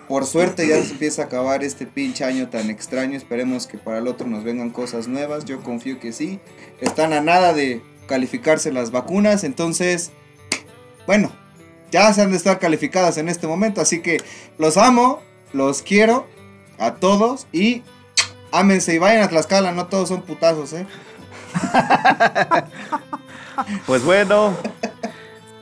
Por 0.08 0.26
suerte 0.26 0.68
ya 0.68 0.82
se 0.84 0.92
empieza 0.92 1.24
a 1.24 1.26
acabar 1.26 1.64
este 1.64 1.88
pinche 1.88 2.24
año 2.24 2.50
tan 2.50 2.70
extraño. 2.70 3.18
Esperemos 3.18 3.66
que 3.66 3.78
para 3.78 3.98
el 3.98 4.08
otro 4.08 4.28
nos 4.28 4.44
vengan 4.44 4.70
cosas 4.70 5.08
nuevas. 5.08 5.46
Yo 5.46 5.62
confío 5.62 6.00
que 6.00 6.14
sí. 6.14 6.40
Están 6.80 7.14
a 7.14 7.22
nada 7.22 7.54
de 7.54 7.82
calificarse 8.08 8.72
las 8.72 8.92
vacunas. 8.92 9.44
Entonces, 9.44 10.12
bueno, 11.08 11.32
ya 11.92 12.14
se 12.14 12.22
han 12.22 12.32
de 12.32 12.38
estar 12.38 12.60
calificadas 12.60 13.18
en 13.18 13.30
este 13.30 13.48
momento. 13.48 13.82
Así 13.82 14.02
que 14.02 14.22
los 14.58 14.78
amo, 14.78 15.22
los 15.54 15.82
quiero 15.82 16.28
a 16.78 16.96
todos 16.96 17.48
y 17.52 17.82
ámense 18.52 18.94
y 18.94 19.00
vayan 19.00 19.24
a 19.24 19.30
Tlaxcala. 19.30 19.72
No 19.72 19.88
todos 19.88 20.10
son 20.10 20.22
putazos, 20.22 20.74
¿eh? 20.74 20.86
Pues 23.86 24.04
bueno, 24.04 24.54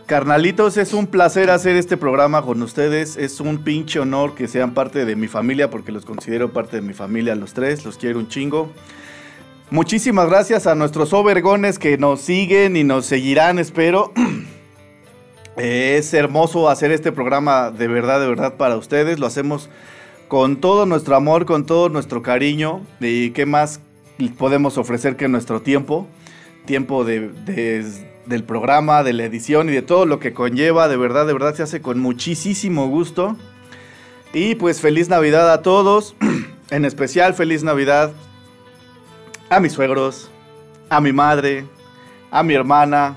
carnalitos, 0.06 0.78
es 0.78 0.94
un 0.94 1.08
placer 1.08 1.50
hacer 1.50 1.76
este 1.76 1.98
programa 1.98 2.42
con 2.42 2.62
ustedes. 2.62 3.18
Es 3.18 3.40
un 3.40 3.64
pinche 3.64 4.00
honor 4.00 4.36
que 4.36 4.48
sean 4.48 4.74
parte 4.74 5.06
de 5.06 5.16
mi 5.16 5.28
familia 5.28 5.70
porque 5.70 5.92
los 5.92 6.06
considero 6.06 6.52
parte 6.54 6.78
de 6.78 6.82
mi 6.82 6.94
familia 6.94 7.36
los 7.36 7.54
tres. 7.54 7.86
Los 7.86 7.98
quiero 7.98 8.20
un 8.20 8.28
chingo. 8.28 8.72
Muchísimas 9.72 10.30
gracias 10.30 10.68
a 10.68 10.76
nuestros 10.76 11.14
overgones 11.14 11.80
que 11.80 11.98
nos 11.98 12.22
siguen 12.22 12.76
y 12.76 12.84
nos 12.84 13.06
seguirán, 13.06 13.60
espero. 13.60 14.12
Es 15.56 16.12
hermoso 16.16 16.68
hacer 16.68 16.92
este 16.92 17.12
programa 17.12 17.70
de 17.70 17.88
verdad, 17.88 18.20
de 18.20 18.28
verdad 18.28 18.56
para 18.56 18.76
ustedes. 18.76 19.20
Lo 19.20 19.28
hacemos 19.28 19.70
con 20.28 20.56
todo 20.56 20.88
nuestro 20.88 21.16
amor, 21.16 21.46
con 21.46 21.68
todo 21.68 21.90
nuestro 21.90 22.24
cariño. 22.24 22.82
¿Y 23.00 23.30
qué 23.32 23.46
más 23.46 23.80
podemos 24.40 24.80
ofrecer 24.80 25.16
que 25.16 25.28
nuestro 25.28 25.62
tiempo? 25.62 26.08
Tiempo 26.66 27.04
de, 27.04 27.30
de- 27.30 28.13
del 28.26 28.44
programa, 28.44 29.04
de 29.04 29.14
la 29.14 29.24
edición 29.24 29.70
y 29.70 29.74
de 29.74 29.82
todo 29.82 30.06
lo 30.06 30.20
que 30.20 30.34
conlleva. 30.34 30.88
De 30.88 30.98
verdad, 30.98 31.26
de 31.26 31.34
verdad 31.34 31.56
se 31.56 31.64
hace 31.64 31.82
con 31.82 32.00
muchísimo 32.00 32.88
gusto. 32.88 33.36
Y 34.34 34.56
pues 34.56 34.82
feliz 34.82 35.10
Navidad 35.10 35.52
a 35.52 35.62
todos. 35.62 36.16
En 36.70 36.86
especial 36.86 37.36
feliz 37.36 37.62
Navidad 37.62 38.14
a 39.48 39.60
mis 39.60 39.74
suegros, 39.74 40.32
a 40.90 41.00
mi 41.00 41.12
madre, 41.14 41.68
a 42.32 42.42
mi 42.42 42.56
hermana, 42.56 43.16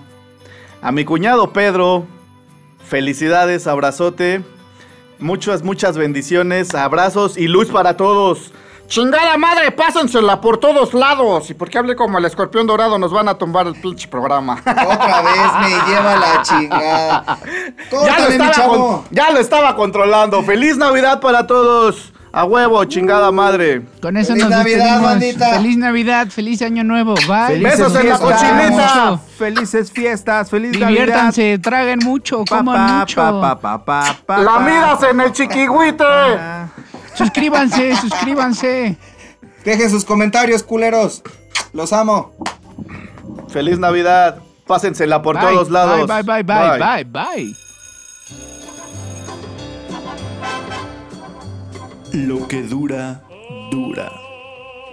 a 0.83 0.93
mi 0.93 1.07
cuñado 1.07 1.53
Pedro. 1.55 2.07
Felicidades, 2.87 3.67
abrazote. 3.67 4.43
Muchas, 5.19 5.63
muchas 5.63 5.97
bendiciones, 5.97 6.75
abrazos 6.75 7.39
y 7.39 7.49
luz 7.49 7.69
para 7.71 7.97
todos. 7.97 8.53
Chingada 8.89 9.37
madre, 9.37 9.71
pásensela 9.73 10.41
por 10.41 10.59
todos 10.59 10.95
lados. 10.95 11.51
Y 11.51 11.55
porque 11.55 11.79
hable 11.79 11.97
como 11.97 12.19
el 12.19 12.25
escorpión 12.25 12.67
dorado, 12.67 12.99
nos 12.99 13.13
van 13.13 13.29
a 13.29 13.35
tumbar 13.35 13.67
el 13.67 13.75
pinche 13.81 14.07
programa. 14.09 14.55
Otra 14.61 15.23
vez 15.23 15.53
me 15.61 15.93
lleva 15.93 16.17
la 16.17 16.43
chingada. 16.43 17.39
Ya 18.07 18.19
lo, 18.21 18.29
estaba 18.29 18.51
chavo. 18.53 18.77
con- 19.03 19.05
ya 19.11 19.31
lo 19.31 19.39
estaba 19.41 19.77
controlando. 19.77 20.43
Feliz 20.43 20.77
Navidad 20.77 21.21
para 21.21 21.47
todos. 21.47 22.13
A 22.33 22.45
huevo, 22.45 22.85
chingada 22.85 23.33
madre. 23.33 23.81
Con 24.03 24.15
eso 24.19 24.33
Feliz 24.35 24.43
nos 24.45 24.51
Navidad, 24.51 25.01
bandita. 25.03 25.51
Feliz 25.55 25.77
Navidad, 25.79 26.29
feliz 26.29 26.61
año 26.61 26.85
nuevo. 26.85 27.15
Bye. 27.27 27.47
Felices 27.61 27.79
Besos 27.79 27.97
en 27.97 28.09
la 28.11 28.19
cochinita. 28.19 29.19
Felices 29.39 29.91
fiestas, 29.91 30.51
feliz 30.51 30.73
Diviértanse, 30.73 31.59
traguen 31.59 32.01
mucho, 32.05 32.45
coman 32.47 32.75
Pa, 32.89 32.99
mucho. 32.99 33.17
pa, 33.17 33.41
pa, 33.41 33.59
pa, 33.61 33.85
pa, 33.85 34.17
pa, 34.27 34.39
La 34.43 34.59
miras 34.59 35.03
en 35.05 35.21
el 35.23 35.33
chiquihuite. 35.33 36.05
Ah. 36.07 36.67
Suscríbanse, 37.17 37.97
suscríbanse. 37.97 38.97
Dejen 39.65 39.91
sus 39.91 40.05
comentarios, 40.05 40.63
culeros. 40.63 41.23
Los 41.73 41.93
amo. 41.93 42.33
Feliz 43.49 43.79
Navidad. 43.79 44.39
Pásensela 44.67 45.23
por 45.23 45.37
Bye, 45.37 45.47
todos 45.47 45.71
lados. 45.71 46.07
Bye, 46.07 46.23
bye, 46.23 46.43
bye, 46.43 46.79
bye, 46.79 47.05
bye, 47.05 47.05
bye. 47.05 47.57
Lo 52.13 52.49
que 52.49 52.63
dura, 52.63 53.23
dura. 53.71 54.13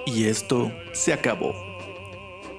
Y 0.05 0.25
esto 0.25 0.71
se 0.91 1.13
acabó. 1.13 1.53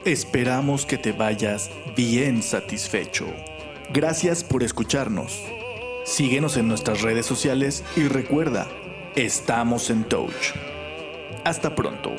Esperamos 0.04 0.86
que 0.86 0.98
te 0.98 1.12
vayas 1.12 1.70
bien 1.96 2.42
satisfecho. 2.42 3.26
Gracias 3.92 4.42
por 4.42 4.62
escucharnos. 4.62 5.40
Síguenos 6.04 6.56
en 6.56 6.68
nuestras 6.68 7.02
redes 7.02 7.26
sociales 7.26 7.84
y 7.96 8.08
recuerda, 8.08 8.66
estamos 9.16 9.90
en 9.90 10.04
Touch. 10.04 10.52
Hasta 11.44 11.74
pronto. 11.74 12.10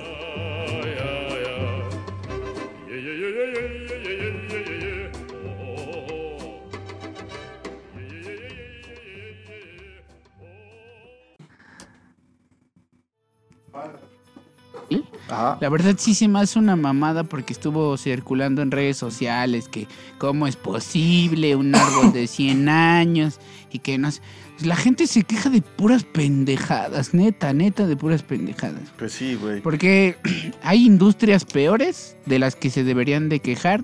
Ajá. 15.27 15.57
La 15.59 15.69
verdad 15.69 15.95
sí 15.97 16.13
se 16.13 16.27
me 16.27 16.39
hace 16.39 16.59
una 16.59 16.75
mamada 16.75 17.23
porque 17.23 17.51
estuvo 17.51 17.97
circulando 17.97 18.61
en 18.61 18.71
redes 18.71 18.97
sociales 18.97 19.67
que 19.67 19.87
cómo 20.19 20.45
es 20.47 20.55
posible 20.55 21.55
un 21.55 21.75
árbol 21.75 22.13
de 22.13 22.27
100 22.27 22.69
años 22.69 23.39
y 23.71 23.79
que 23.79 23.97
no 23.97 24.11
sé. 24.11 24.21
La 24.61 24.75
gente 24.75 25.07
se 25.07 25.23
queja 25.23 25.49
de 25.49 25.61
puras 25.61 26.03
pendejadas, 26.03 27.13
neta, 27.13 27.53
neta, 27.53 27.87
de 27.87 27.95
puras 27.97 28.23
pendejadas. 28.23 28.81
Pues 28.97 29.13
sí, 29.13 29.35
güey. 29.35 29.61
Porque 29.61 30.17
hay 30.63 30.85
industrias 30.85 31.45
peores 31.45 32.15
de 32.25 32.39
las 32.39 32.55
que 32.55 32.69
se 32.69 32.83
deberían 32.83 33.29
de 33.29 33.39
quejar, 33.39 33.83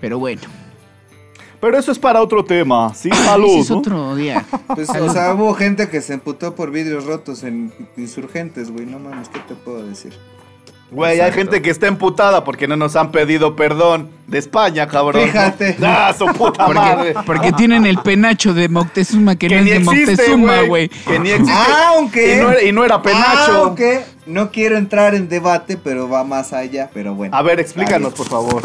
pero 0.00 0.18
bueno, 0.18 0.42
Pero 1.60 1.78
eso 1.78 1.92
es 1.92 1.98
para 1.98 2.22
otro 2.22 2.44
tema. 2.44 2.92
Sí, 2.94 3.08
ese 3.12 3.24
salud. 3.24 3.60
es 3.60 3.70
¿no? 3.70 3.78
otro 3.78 4.16
día. 4.16 4.44
Pues, 4.74 4.88
o 4.88 5.12
sea, 5.12 5.34
hubo 5.34 5.52
gente 5.54 5.88
que 5.88 6.00
se 6.00 6.14
emputó 6.14 6.54
por 6.54 6.70
vidrios 6.70 7.04
rotos 7.04 7.42
en 7.42 7.72
insurgentes, 7.96 8.70
güey. 8.70 8.86
No 8.86 8.98
mames, 8.98 9.28
¿qué 9.28 9.40
te 9.40 9.54
puedo 9.54 9.84
decir? 9.86 10.12
Güey, 10.90 11.20
hay 11.20 11.32
gente 11.32 11.62
que 11.62 11.70
está 11.70 11.86
emputada 11.86 12.42
porque 12.42 12.66
no 12.66 12.76
nos 12.76 12.96
han 12.96 13.12
pedido 13.12 13.54
perdón 13.54 14.10
de 14.26 14.38
España, 14.38 14.88
cabrón. 14.88 15.22
¿no? 15.22 15.28
Fíjate. 15.28 15.76
¡Ah, 15.82 16.12
su 16.16 16.26
puta 16.26 16.66
madre! 16.68 17.12
Porque, 17.12 17.26
porque 17.26 17.52
tienen 17.52 17.86
el 17.86 17.98
penacho 17.98 18.54
de 18.54 18.68
Moctezuma 18.68 19.36
que, 19.36 19.48
Que 19.48 19.54
no 19.54 19.60
es 19.60 19.66
de 19.66 19.76
existe, 19.76 20.10
Moctezuma, 20.10 20.62
güey. 20.62 20.88
Que 20.88 21.18
ni 21.20 21.30
existe. 21.30 21.72
Aunque. 21.86 22.36
Y 22.36 22.40
no 22.40 22.50
era, 22.50 22.62
y 22.62 22.72
no 22.72 22.84
era 22.84 23.02
penacho. 23.02 23.64
Aunque 23.64 24.04
no 24.26 24.50
quiero 24.50 24.76
entrar 24.76 25.14
en 25.14 25.28
debate, 25.28 25.76
pero 25.76 26.08
va 26.08 26.24
más 26.24 26.52
allá. 26.52 26.90
Pero 26.92 27.14
bueno. 27.14 27.36
A 27.36 27.42
ver, 27.42 27.60
explícanos, 27.60 28.12
por 28.14 28.28
favor. 28.28 28.62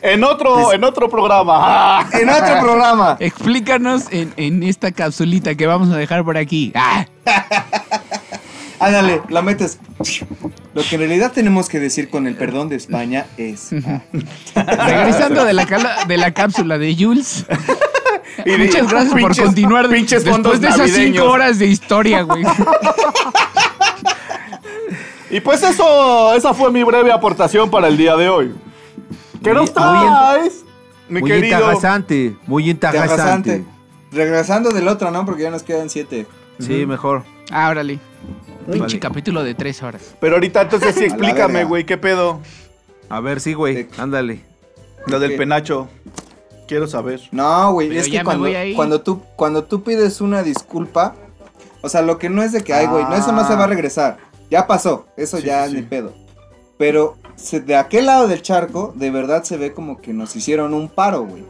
En 0.00 0.24
otro, 0.24 0.72
en 0.72 0.82
otro 0.82 1.08
programa. 1.08 1.54
¡Ah! 1.58 2.08
En 2.12 2.28
otro 2.28 2.60
programa. 2.60 3.16
Explícanos 3.20 4.06
en, 4.10 4.32
en 4.36 4.64
esta 4.64 4.90
capsulita 4.90 5.54
que 5.54 5.66
vamos 5.68 5.90
a 5.90 5.96
dejar 5.96 6.24
por 6.24 6.36
aquí. 6.36 6.72
¡Ah! 6.74 7.06
Ándale, 8.84 9.22
la 9.28 9.42
metes. 9.42 9.78
Lo 10.74 10.82
que 10.82 10.94
en 10.96 11.00
realidad 11.02 11.32
tenemos 11.32 11.68
que 11.68 11.78
decir 11.80 12.08
con 12.10 12.26
el 12.26 12.34
perdón 12.36 12.68
de 12.68 12.76
España 12.76 13.26
es. 13.36 13.70
Regresando 14.54 15.44
de 15.44 15.52
la, 15.52 15.66
cala- 15.66 16.04
de 16.06 16.16
la 16.16 16.32
cápsula 16.32 16.78
de 16.78 16.96
Jules. 16.98 17.44
Y 18.46 18.56
Muchas 18.56 18.88
gracias 18.88 19.20
por 19.20 19.36
continuar 19.36 19.88
pinches 19.90 20.24
después 20.24 20.60
de 20.60 20.66
esas 20.68 20.78
navideños. 20.78 21.16
cinco 21.16 21.30
horas 21.30 21.58
de 21.58 21.66
historia, 21.66 22.22
güey. 22.22 22.42
Y 25.30 25.40
pues 25.40 25.62
eso, 25.62 26.34
esa 26.34 26.52
fue 26.52 26.70
mi 26.70 26.82
breve 26.82 27.10
aportación 27.12 27.70
para 27.70 27.88
el 27.88 27.96
día 27.96 28.16
de 28.16 28.28
hoy. 28.28 28.54
¿Qué 29.42 29.52
nos 29.54 29.72
traes, 29.72 30.64
mi 31.08 31.20
Muy 31.20 31.30
querido? 31.30 31.58
interesante, 31.58 32.36
muy 32.46 32.68
interesante. 32.70 33.14
Interesante. 33.14 33.64
Regresando 34.12 34.70
del 34.70 34.88
otro, 34.88 35.10
¿no? 35.10 35.24
Porque 35.24 35.42
ya 35.42 35.50
nos 35.50 35.62
quedan 35.62 35.88
siete. 35.88 36.26
Sí, 36.58 36.84
mejor. 36.86 37.24
Ah, 37.50 37.70
órale. 37.70 37.98
Pinche 38.66 38.80
Vale. 38.80 38.98
capítulo 39.00 39.42
de 39.44 39.54
tres 39.54 39.82
horas. 39.82 40.14
Pero 40.20 40.34
ahorita 40.34 40.62
entonces 40.62 40.94
sí 40.94 41.04
explícame, 41.04 41.64
güey, 41.64 41.84
¿qué 41.84 41.96
pedo? 41.98 42.40
A 43.08 43.20
ver, 43.20 43.40
sí, 43.40 43.54
güey, 43.54 43.88
ándale. 43.98 44.40
Lo 45.06 45.18
del 45.20 45.36
penacho. 45.36 45.88
Quiero 46.68 46.86
saber. 46.86 47.20
No, 47.32 47.72
güey, 47.72 47.94
es 47.96 48.08
que 48.08 48.22
cuando, 48.74 49.00
tú, 49.02 49.22
cuando 49.36 49.64
tú 49.64 49.82
pides 49.82 50.20
una 50.20 50.42
disculpa, 50.42 51.14
o 51.82 51.88
sea, 51.88 52.00
lo 52.02 52.18
que 52.18 52.30
no 52.30 52.42
es 52.42 52.52
de 52.52 52.62
que, 52.62 52.72
ay, 52.72 52.86
güey, 52.86 53.04
no, 53.04 53.14
eso 53.14 53.32
no 53.32 53.46
se 53.46 53.54
va 53.56 53.64
a 53.64 53.66
regresar. 53.66 54.18
Ya 54.50 54.66
pasó, 54.66 55.06
eso 55.16 55.38
Sí, 55.38 55.44
ya 55.46 55.66
sí, 55.68 55.74
ni 55.74 55.82
pedo. 55.82 56.14
Pero 56.78 57.16
se- 57.36 57.60
de 57.60 57.74
aquel 57.76 58.06
lado 58.06 58.28
del 58.28 58.42
charco, 58.42 58.92
de 58.96 59.10
verdad 59.10 59.42
se 59.42 59.56
ve 59.56 59.72
como 59.74 60.00
que 60.00 60.12
nos 60.14 60.34
hicieron 60.36 60.72
un 60.72 60.88
paro, 60.88 61.24
güey. 61.24 61.44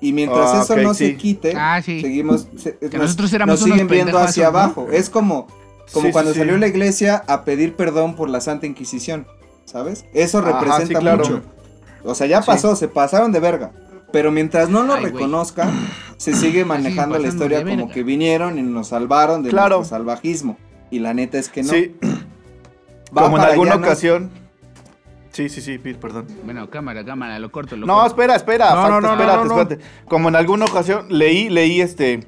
Y 0.00 0.12
mientras 0.12 0.50
Ah, 0.52 0.62
eso 0.62 0.76
no 0.76 0.92
sí. 0.92 1.06
se 1.06 1.16
quite, 1.16 1.54
Ah, 1.56 1.80
sí. 1.82 2.00
seguimos, 2.02 2.48
se- 2.58 2.76
Que 2.76 2.90
nos, 2.98 3.06
nosotros 3.06 3.32
éramos 3.32 3.54
nos 3.60 3.64
siguen 3.64 3.80
unos 3.86 3.90
viendo 3.92 4.18
hacia 4.18 4.42
¿no? 4.44 4.48
abajo. 4.58 4.88
Es 4.92 5.08
como, 5.08 5.46
como 5.92 6.06
Sí, 6.06 6.12
cuando 6.12 6.32
sí, 6.32 6.38
salió 6.38 6.54
sí. 6.54 6.60
la 6.60 6.66
iglesia 6.66 7.22
a 7.26 7.44
pedir 7.44 7.74
perdón 7.74 8.14
por 8.16 8.28
la 8.28 8.40
Santa 8.40 8.66
Inquisición, 8.66 9.26
¿sabes? 9.64 10.04
Eso 10.14 10.38
Ajá, 10.38 10.52
representa 10.60 10.86
sí, 10.86 10.94
claro. 10.94 11.18
mucho. 11.18 11.42
O 12.04 12.14
sea, 12.14 12.26
ya 12.26 12.40
pasó, 12.42 12.76
se 12.76 12.88
pasaron 12.88 13.32
de 13.32 13.40
verga. 13.40 13.72
Pero 14.12 14.30
mientras 14.30 14.68
no 14.68 14.84
lo 14.84 14.94
Ay, 14.94 15.04
reconozcan, 15.06 15.68
se 16.16 16.32
sigue 16.34 16.64
manejando 16.64 17.18
la 17.18 17.28
historia 17.28 17.64
como 17.64 17.90
que 17.90 18.02
vinieron 18.02 18.58
y 18.58 18.62
nos 18.62 18.88
salvaron 18.88 19.42
de 19.42 19.50
Claro. 19.50 19.78
nuestro 19.78 19.96
salvajismo. 19.98 20.56
Y 20.90 21.00
la 21.00 21.12
neta 21.14 21.38
es 21.38 21.48
que 21.48 21.62
no. 21.62 21.70
Sí, 21.72 21.96
Va 23.16 23.22
como 23.22 23.38
en 23.38 23.42
alguna 23.44 23.74
ocasión. 23.76 24.30
Sí, 25.32 25.48
sí, 25.50 25.60
sí, 25.60 25.76
Pete, 25.78 25.98
perdón. 25.98 26.26
Bueno, 26.44 26.70
cámara, 26.70 27.04
cámara, 27.04 27.38
lo 27.38 27.50
corto, 27.52 27.76
lo 27.76 27.86
No, 27.86 27.94
corto. 27.94 28.06
espera, 28.08 28.36
espera, 28.36 28.70
No, 28.70 28.76
falta, 28.76 28.88
no, 28.88 29.00
no, 29.02 29.12
espérate, 29.12 29.36
no, 29.36 29.44
no, 29.44 29.54
no. 29.56 29.60
espérate. 29.62 29.84
Como 30.08 30.28
en 30.30 30.36
alguna 30.36 30.64
ocasión 30.64 31.06
leí, 31.10 31.50
leí 31.50 31.80
este 31.82 32.26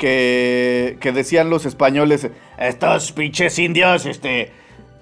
que, 0.00 0.96
que 0.98 1.12
decían 1.12 1.50
los 1.50 1.66
españoles, 1.66 2.28
estos 2.58 3.12
pinches 3.12 3.58
indios, 3.58 4.06
este, 4.06 4.50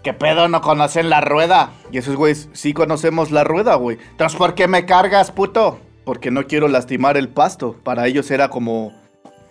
que 0.02 0.12
pedo 0.12 0.48
no 0.48 0.60
conocen 0.60 1.08
la 1.08 1.20
rueda. 1.22 1.70
Y 1.90 1.98
esos 1.98 2.16
güeyes, 2.16 2.50
sí 2.52 2.74
conocemos 2.74 3.30
la 3.30 3.44
rueda, 3.44 3.76
güey. 3.76 3.96
Entonces, 4.10 4.36
¿por 4.36 4.54
qué 4.54 4.66
me 4.68 4.84
cargas, 4.84 5.30
puto? 5.30 5.78
Porque 6.04 6.30
no 6.30 6.46
quiero 6.46 6.68
lastimar 6.68 7.16
el 7.16 7.28
pasto. 7.28 7.76
Para 7.84 8.06
ellos 8.08 8.30
era 8.30 8.50
como 8.50 8.92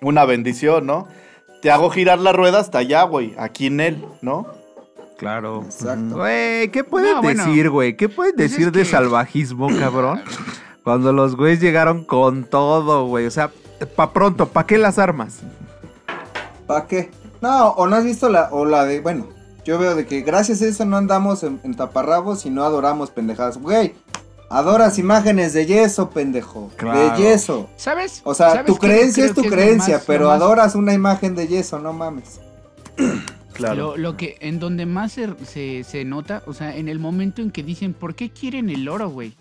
una 0.02 0.26
bendición, 0.26 0.86
¿no? 0.86 1.08
Te 1.62 1.72
hago 1.72 1.90
girar 1.90 2.20
la 2.20 2.34
rueda 2.34 2.60
hasta 2.60 2.80
allá, 2.80 3.04
güey, 3.04 3.34
aquí 3.40 3.68
en 3.68 3.80
él, 3.80 4.06
¿no? 4.22 4.46
Claro. 5.18 5.64
Exacto. 5.66 6.18
Güey, 6.18 6.70
¿qué 6.72 6.84
No, 6.84 7.22
bueno. 7.24 7.46
decir, 7.46 7.70
güey? 7.72 7.96
¿Qué 7.96 8.10
pueden 8.10 8.36
Pues 8.36 8.52
decir 8.52 8.72
de 8.72 8.80
que- 8.82 8.86
salvajismo, 8.86 9.70
cabrón? 9.80 10.22
Cuando 10.84 11.12
los 11.14 11.36
güeyes 11.36 11.60
llegaron 11.62 12.04
con 12.06 12.44
todo, 12.44 13.08
güey. 13.08 13.26
O 13.26 13.32
sea, 13.32 13.50
pa' 13.86 14.14
pronto, 14.14 14.48
¿pa' 14.50 14.66
qué 14.66 14.78
las 14.78 14.98
armas? 14.98 15.40
¿Para 16.66 16.88
qué? 16.88 17.12
No, 17.42 17.70
o 17.70 17.88
no 17.88 17.96
has 17.96 18.04
visto 18.04 18.30
la, 18.30 18.50
o 18.52 18.66
la 18.66 18.86
de, 18.86 19.00
bueno, 19.00 19.28
yo 19.64 19.78
veo 19.78 19.96
de 19.96 20.06
que 20.06 20.22
gracias 20.22 20.62
a 20.62 20.66
eso 20.68 20.86
no 20.86 20.98
andamos 20.98 21.44
en, 21.44 21.60
en 21.64 21.76
taparrabos 21.76 22.46
y 22.46 22.50
no 22.50 22.64
adoramos 22.64 23.12
pendejadas. 23.12 23.58
Güey, 23.58 23.94
adoras 24.50 24.98
imágenes 24.98 25.54
de 25.54 25.66
yeso, 25.66 26.10
pendejo. 26.10 26.72
Claro. 26.78 27.00
De 27.18 27.18
yeso. 27.24 27.70
¿Sabes? 27.78 28.22
O 28.24 28.34
sea, 28.34 28.50
¿Sabes 28.52 28.66
tu 28.66 28.78
creencia 28.78 29.26
es 29.26 29.34
tu 29.34 29.44
creencia, 29.44 29.98
más- 29.98 30.06
pero 30.08 30.28
más- 30.28 30.38
adoras 30.42 30.76
una 30.76 30.94
imagen 30.94 31.36
de 31.36 31.48
yeso, 31.48 31.80
no 31.80 31.94
mames. 31.94 32.40
Lo, 33.60 33.98
lo 33.98 34.16
que, 34.18 34.38
en 34.42 34.60
donde 34.60 34.86
más 34.86 35.14
se, 35.14 35.34
se, 35.44 35.84
se 35.84 36.06
nota, 36.06 36.44
o 36.46 36.54
sea, 36.54 36.76
en 36.76 36.88
el 36.88 37.00
momento 37.00 37.42
en 37.42 37.50
que 37.50 37.64
dicen, 37.64 37.96
¿por 37.96 38.14
qué 38.14 38.30
quieren 38.30 38.70
el 38.70 38.88
oro, 38.88 39.10
güey? 39.10 39.34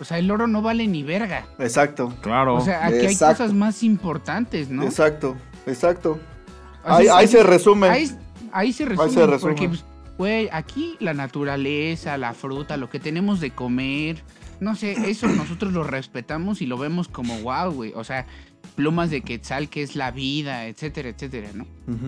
O 0.00 0.04
sea, 0.04 0.18
el 0.18 0.30
oro 0.30 0.46
no 0.46 0.62
vale 0.62 0.86
ni 0.86 1.02
verga. 1.02 1.46
Exacto, 1.58 2.14
Claro. 2.22 2.56
O 2.56 2.60
sea, 2.62 2.86
aquí 2.86 3.06
hay 3.06 3.16
cosas 3.16 3.52
más 3.52 3.82
importantes, 3.82 4.70
¿no? 4.70 4.82
exacto, 4.84 5.36
exacto. 5.66 6.18
O 6.82 6.86
sea, 6.86 6.96
Ahí, 6.96 7.08
ahí 7.08 7.28
se 7.28 7.42
resume. 7.42 7.88
Ahí, 7.88 8.10
ahí 8.52 8.72
se 8.72 8.86
resume. 8.86 9.10
se 9.10 9.26
resume. 9.26 9.52
Porque, 9.52 9.68
pues, 9.68 9.84
güey, 10.16 10.48
aquí 10.52 10.96
la 11.00 11.12
naturaleza, 11.12 12.16
la 12.16 12.32
fruta, 12.32 12.78
lo 12.78 12.88
que 12.88 12.98
tenemos 12.98 13.40
de 13.40 13.50
comer, 13.50 14.22
no 14.60 14.74
sé, 14.74 14.92
eso 15.10 15.26
nosotros 15.28 15.74
lo 15.74 15.84
respetamos 15.84 16.62
y 16.62 16.66
lo 16.66 16.78
vemos 16.78 17.08
como 17.08 17.38
wow, 17.40 17.70
güey. 17.70 17.92
O 17.94 18.02
sea, 18.02 18.26
plumas 18.76 19.10
de 19.10 19.20
quetzal, 19.20 19.68
que 19.68 19.82
es 19.82 19.96
la 19.96 20.10
vida, 20.10 20.64
etcétera, 20.66 21.10
etcétera, 21.10 21.50
¿no? 21.52 21.66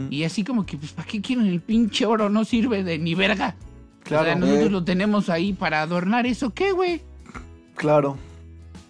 Y 0.08 0.24
así 0.24 0.44
como 0.44 0.64
que, 0.64 0.78
pues, 0.78 0.92
¿para 0.92 1.06
qué 1.06 1.20
quieren 1.20 1.46
el 1.46 1.60
pinche 1.60 2.06
oro? 2.06 2.30
No 2.30 2.46
sirve 2.46 2.82
de 2.82 2.98
ni 2.98 3.14
verga. 3.14 3.54
Claro, 4.04 4.22
o 4.22 4.26
sea, 4.26 4.34
nosotros 4.36 4.66
eh. 4.66 4.70
lo 4.70 4.82
tenemos 4.82 5.28
ahí 5.28 5.52
para 5.52 5.82
adornar 5.82 6.26
eso, 6.26 6.54
¿qué, 6.54 6.72
güey? 6.72 7.02
Claro. 7.76 8.16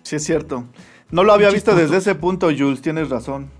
Sí, 0.02 0.16
es 0.16 0.24
cierto. 0.24 0.64
No 1.10 1.24
lo 1.24 1.32
había 1.32 1.50
visto 1.50 1.74
desde 1.74 1.98
ese 1.98 2.14
punto, 2.14 2.46
Jules. 2.56 2.80
Tienes 2.82 3.08
razón. 3.10 3.50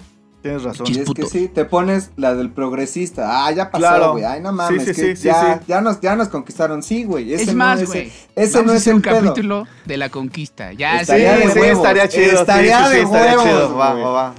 Tienes 0.42 0.64
razón. 0.64 0.86
Y 0.88 0.98
es 0.98 1.08
que 1.10 1.24
sí, 1.26 1.46
te 1.48 1.64
pones 1.64 2.10
la 2.16 2.34
del 2.34 2.50
progresista. 2.50 3.46
Ah, 3.46 3.52
ya 3.52 3.70
pasó, 3.70 3.80
Claro. 3.82 4.12
güey. 4.12 4.24
Ay, 4.24 4.40
no 4.40 4.52
mames. 4.52 4.82
Sí, 4.82 4.92
sí, 4.94 5.00
que 5.02 5.06
sí, 5.14 5.22
sí, 5.22 5.28
ya, 5.28 5.58
sí. 5.60 5.64
ya, 5.68 5.80
nos, 5.80 6.00
ya 6.00 6.16
nos 6.16 6.28
conquistaron. 6.28 6.82
Sí, 6.82 7.04
güey. 7.04 7.32
Es 7.32 7.46
no 7.46 7.54
más, 7.54 7.80
ese- 7.80 7.86
güey. 7.86 8.12
Ese 8.34 8.58
vamos 8.58 8.72
no 8.72 8.78
es 8.78 8.86
el 8.88 8.94
un 8.96 9.02
pedo. 9.02 9.14
capítulo 9.22 9.66
de 9.84 9.96
la 9.98 10.08
conquista. 10.08 10.72
Ya, 10.72 11.00
Estaría 11.00 11.36
sí, 11.36 11.46
de 11.46 11.52
sí, 11.52 11.58
huevos. 11.60 11.76
estaría 11.78 12.08
chido. 12.08 12.40
Estaría 12.40 12.78
sí, 12.78 12.84
sí, 12.84 12.90
sí, 12.90 12.96
de 12.96 13.02
estaría 13.04 13.38
huevos, 13.38 13.44
chido. 13.44 13.76
Va, 13.76 13.94
va, 13.94 14.10
va. 14.10 14.34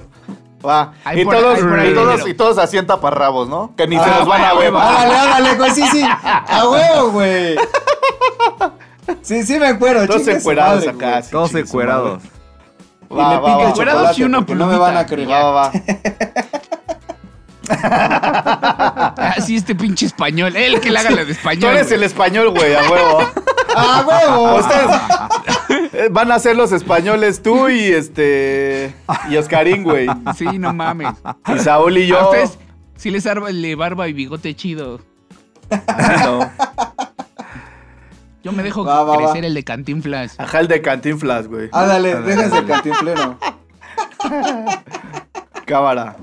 Va. 0.66 0.92
Hay 1.04 1.20
Y 1.20 1.24
por- 1.24 1.34
todos, 1.36 1.58
hay 1.62 1.90
y 1.90 1.94
todos, 1.94 2.28
y 2.28 2.34
todos 2.34 2.58
así 2.58 2.82
taparrabos, 2.82 3.48
¿no? 3.48 3.74
Que 3.76 3.86
ni 3.86 3.96
se 3.96 4.02
Ah, 4.02 4.18
los 4.18 4.28
van 4.28 4.42
a 4.44 4.54
huevo. 4.56 4.76
huevo. 4.76 4.78
Ándale, 4.78 5.14
ándale, 5.16 5.54
güey. 5.56 5.70
Sí, 5.70 5.84
sí. 5.90 6.02
A 6.22 6.68
huevo, 6.68 7.10
güey. 7.12 7.56
Sí, 9.22 9.42
sí 9.44 9.58
me 9.58 9.66
acuerdo. 9.68 10.06
Todos 10.06 10.26
encuerados 10.28 10.86
acá. 10.86 11.22
sí, 11.22 11.30
Todos 11.30 11.54
encuerados. 11.54 12.22
Y 13.10 13.14
Va, 13.14 13.28
me 13.30 13.36
va, 13.36 13.44
pica 13.44 13.56
va. 13.56 13.62
el 13.68 13.72
chocolate 13.74 14.20
y 14.20 14.24
una 14.24 14.38
porque 14.38 14.54
no 14.54 14.66
me 14.66 14.76
van 14.78 14.96
a 14.96 15.06
plumita. 15.06 15.26
creer. 15.26 15.28
Va, 15.44 15.50
va, 15.50 15.70
va. 15.70 15.72
Así 19.36 19.56
este 19.56 19.74
pinche 19.74 20.06
español. 20.06 20.54
Él 20.56 20.80
que 20.80 20.90
le 20.90 20.98
haga 20.98 21.10
la 21.10 21.24
de 21.24 21.32
español. 21.32 21.60
Tú 21.60 21.68
eres 21.68 21.86
güey. 21.86 21.94
el 21.98 22.02
español, 22.04 22.50
güey, 22.50 22.74
a 22.74 22.90
huevo. 22.90 23.18
¡Ah, 23.76 24.04
huevo! 24.06 24.54
Ustedes 24.58 24.90
eh, 25.94 26.08
van 26.10 26.30
a 26.30 26.38
ser 26.38 26.54
los 26.56 26.70
españoles, 26.72 27.42
tú 27.42 27.68
y 27.68 27.80
este. 27.92 28.94
Y 29.30 29.36
Oscarín, 29.36 29.82
güey. 29.82 30.06
Sí, 30.36 30.44
no 30.58 30.72
mames. 30.72 31.14
Y 31.54 31.58
Saúl 31.58 31.98
y 31.98 32.04
A 32.04 32.06
yo. 32.06 32.24
ustedes 32.30 32.58
sí 32.96 33.10
les 33.10 33.26
arma 33.26 33.50
el 33.50 33.60
de 33.62 33.74
barba 33.74 34.06
y 34.08 34.12
bigote 34.12 34.54
chido. 34.54 35.00
No. 36.24 36.50
Yo 38.44 38.52
me 38.52 38.62
dejo 38.62 38.84
Va, 38.84 39.02
va, 39.04 39.16
crecer 39.16 39.42
va. 39.42 39.46
el 39.46 39.54
de 39.54 39.64
cantinflas. 39.64 40.38
Ajá, 40.38 40.60
el 40.60 40.68
de 40.68 40.82
Cantinflas, 40.82 41.48
güey. 41.48 41.70
Ándale, 41.72 42.20
déjense 42.20 42.58
el 42.58 42.66
cantinflero. 42.66 43.38
Cámara. 45.64 46.16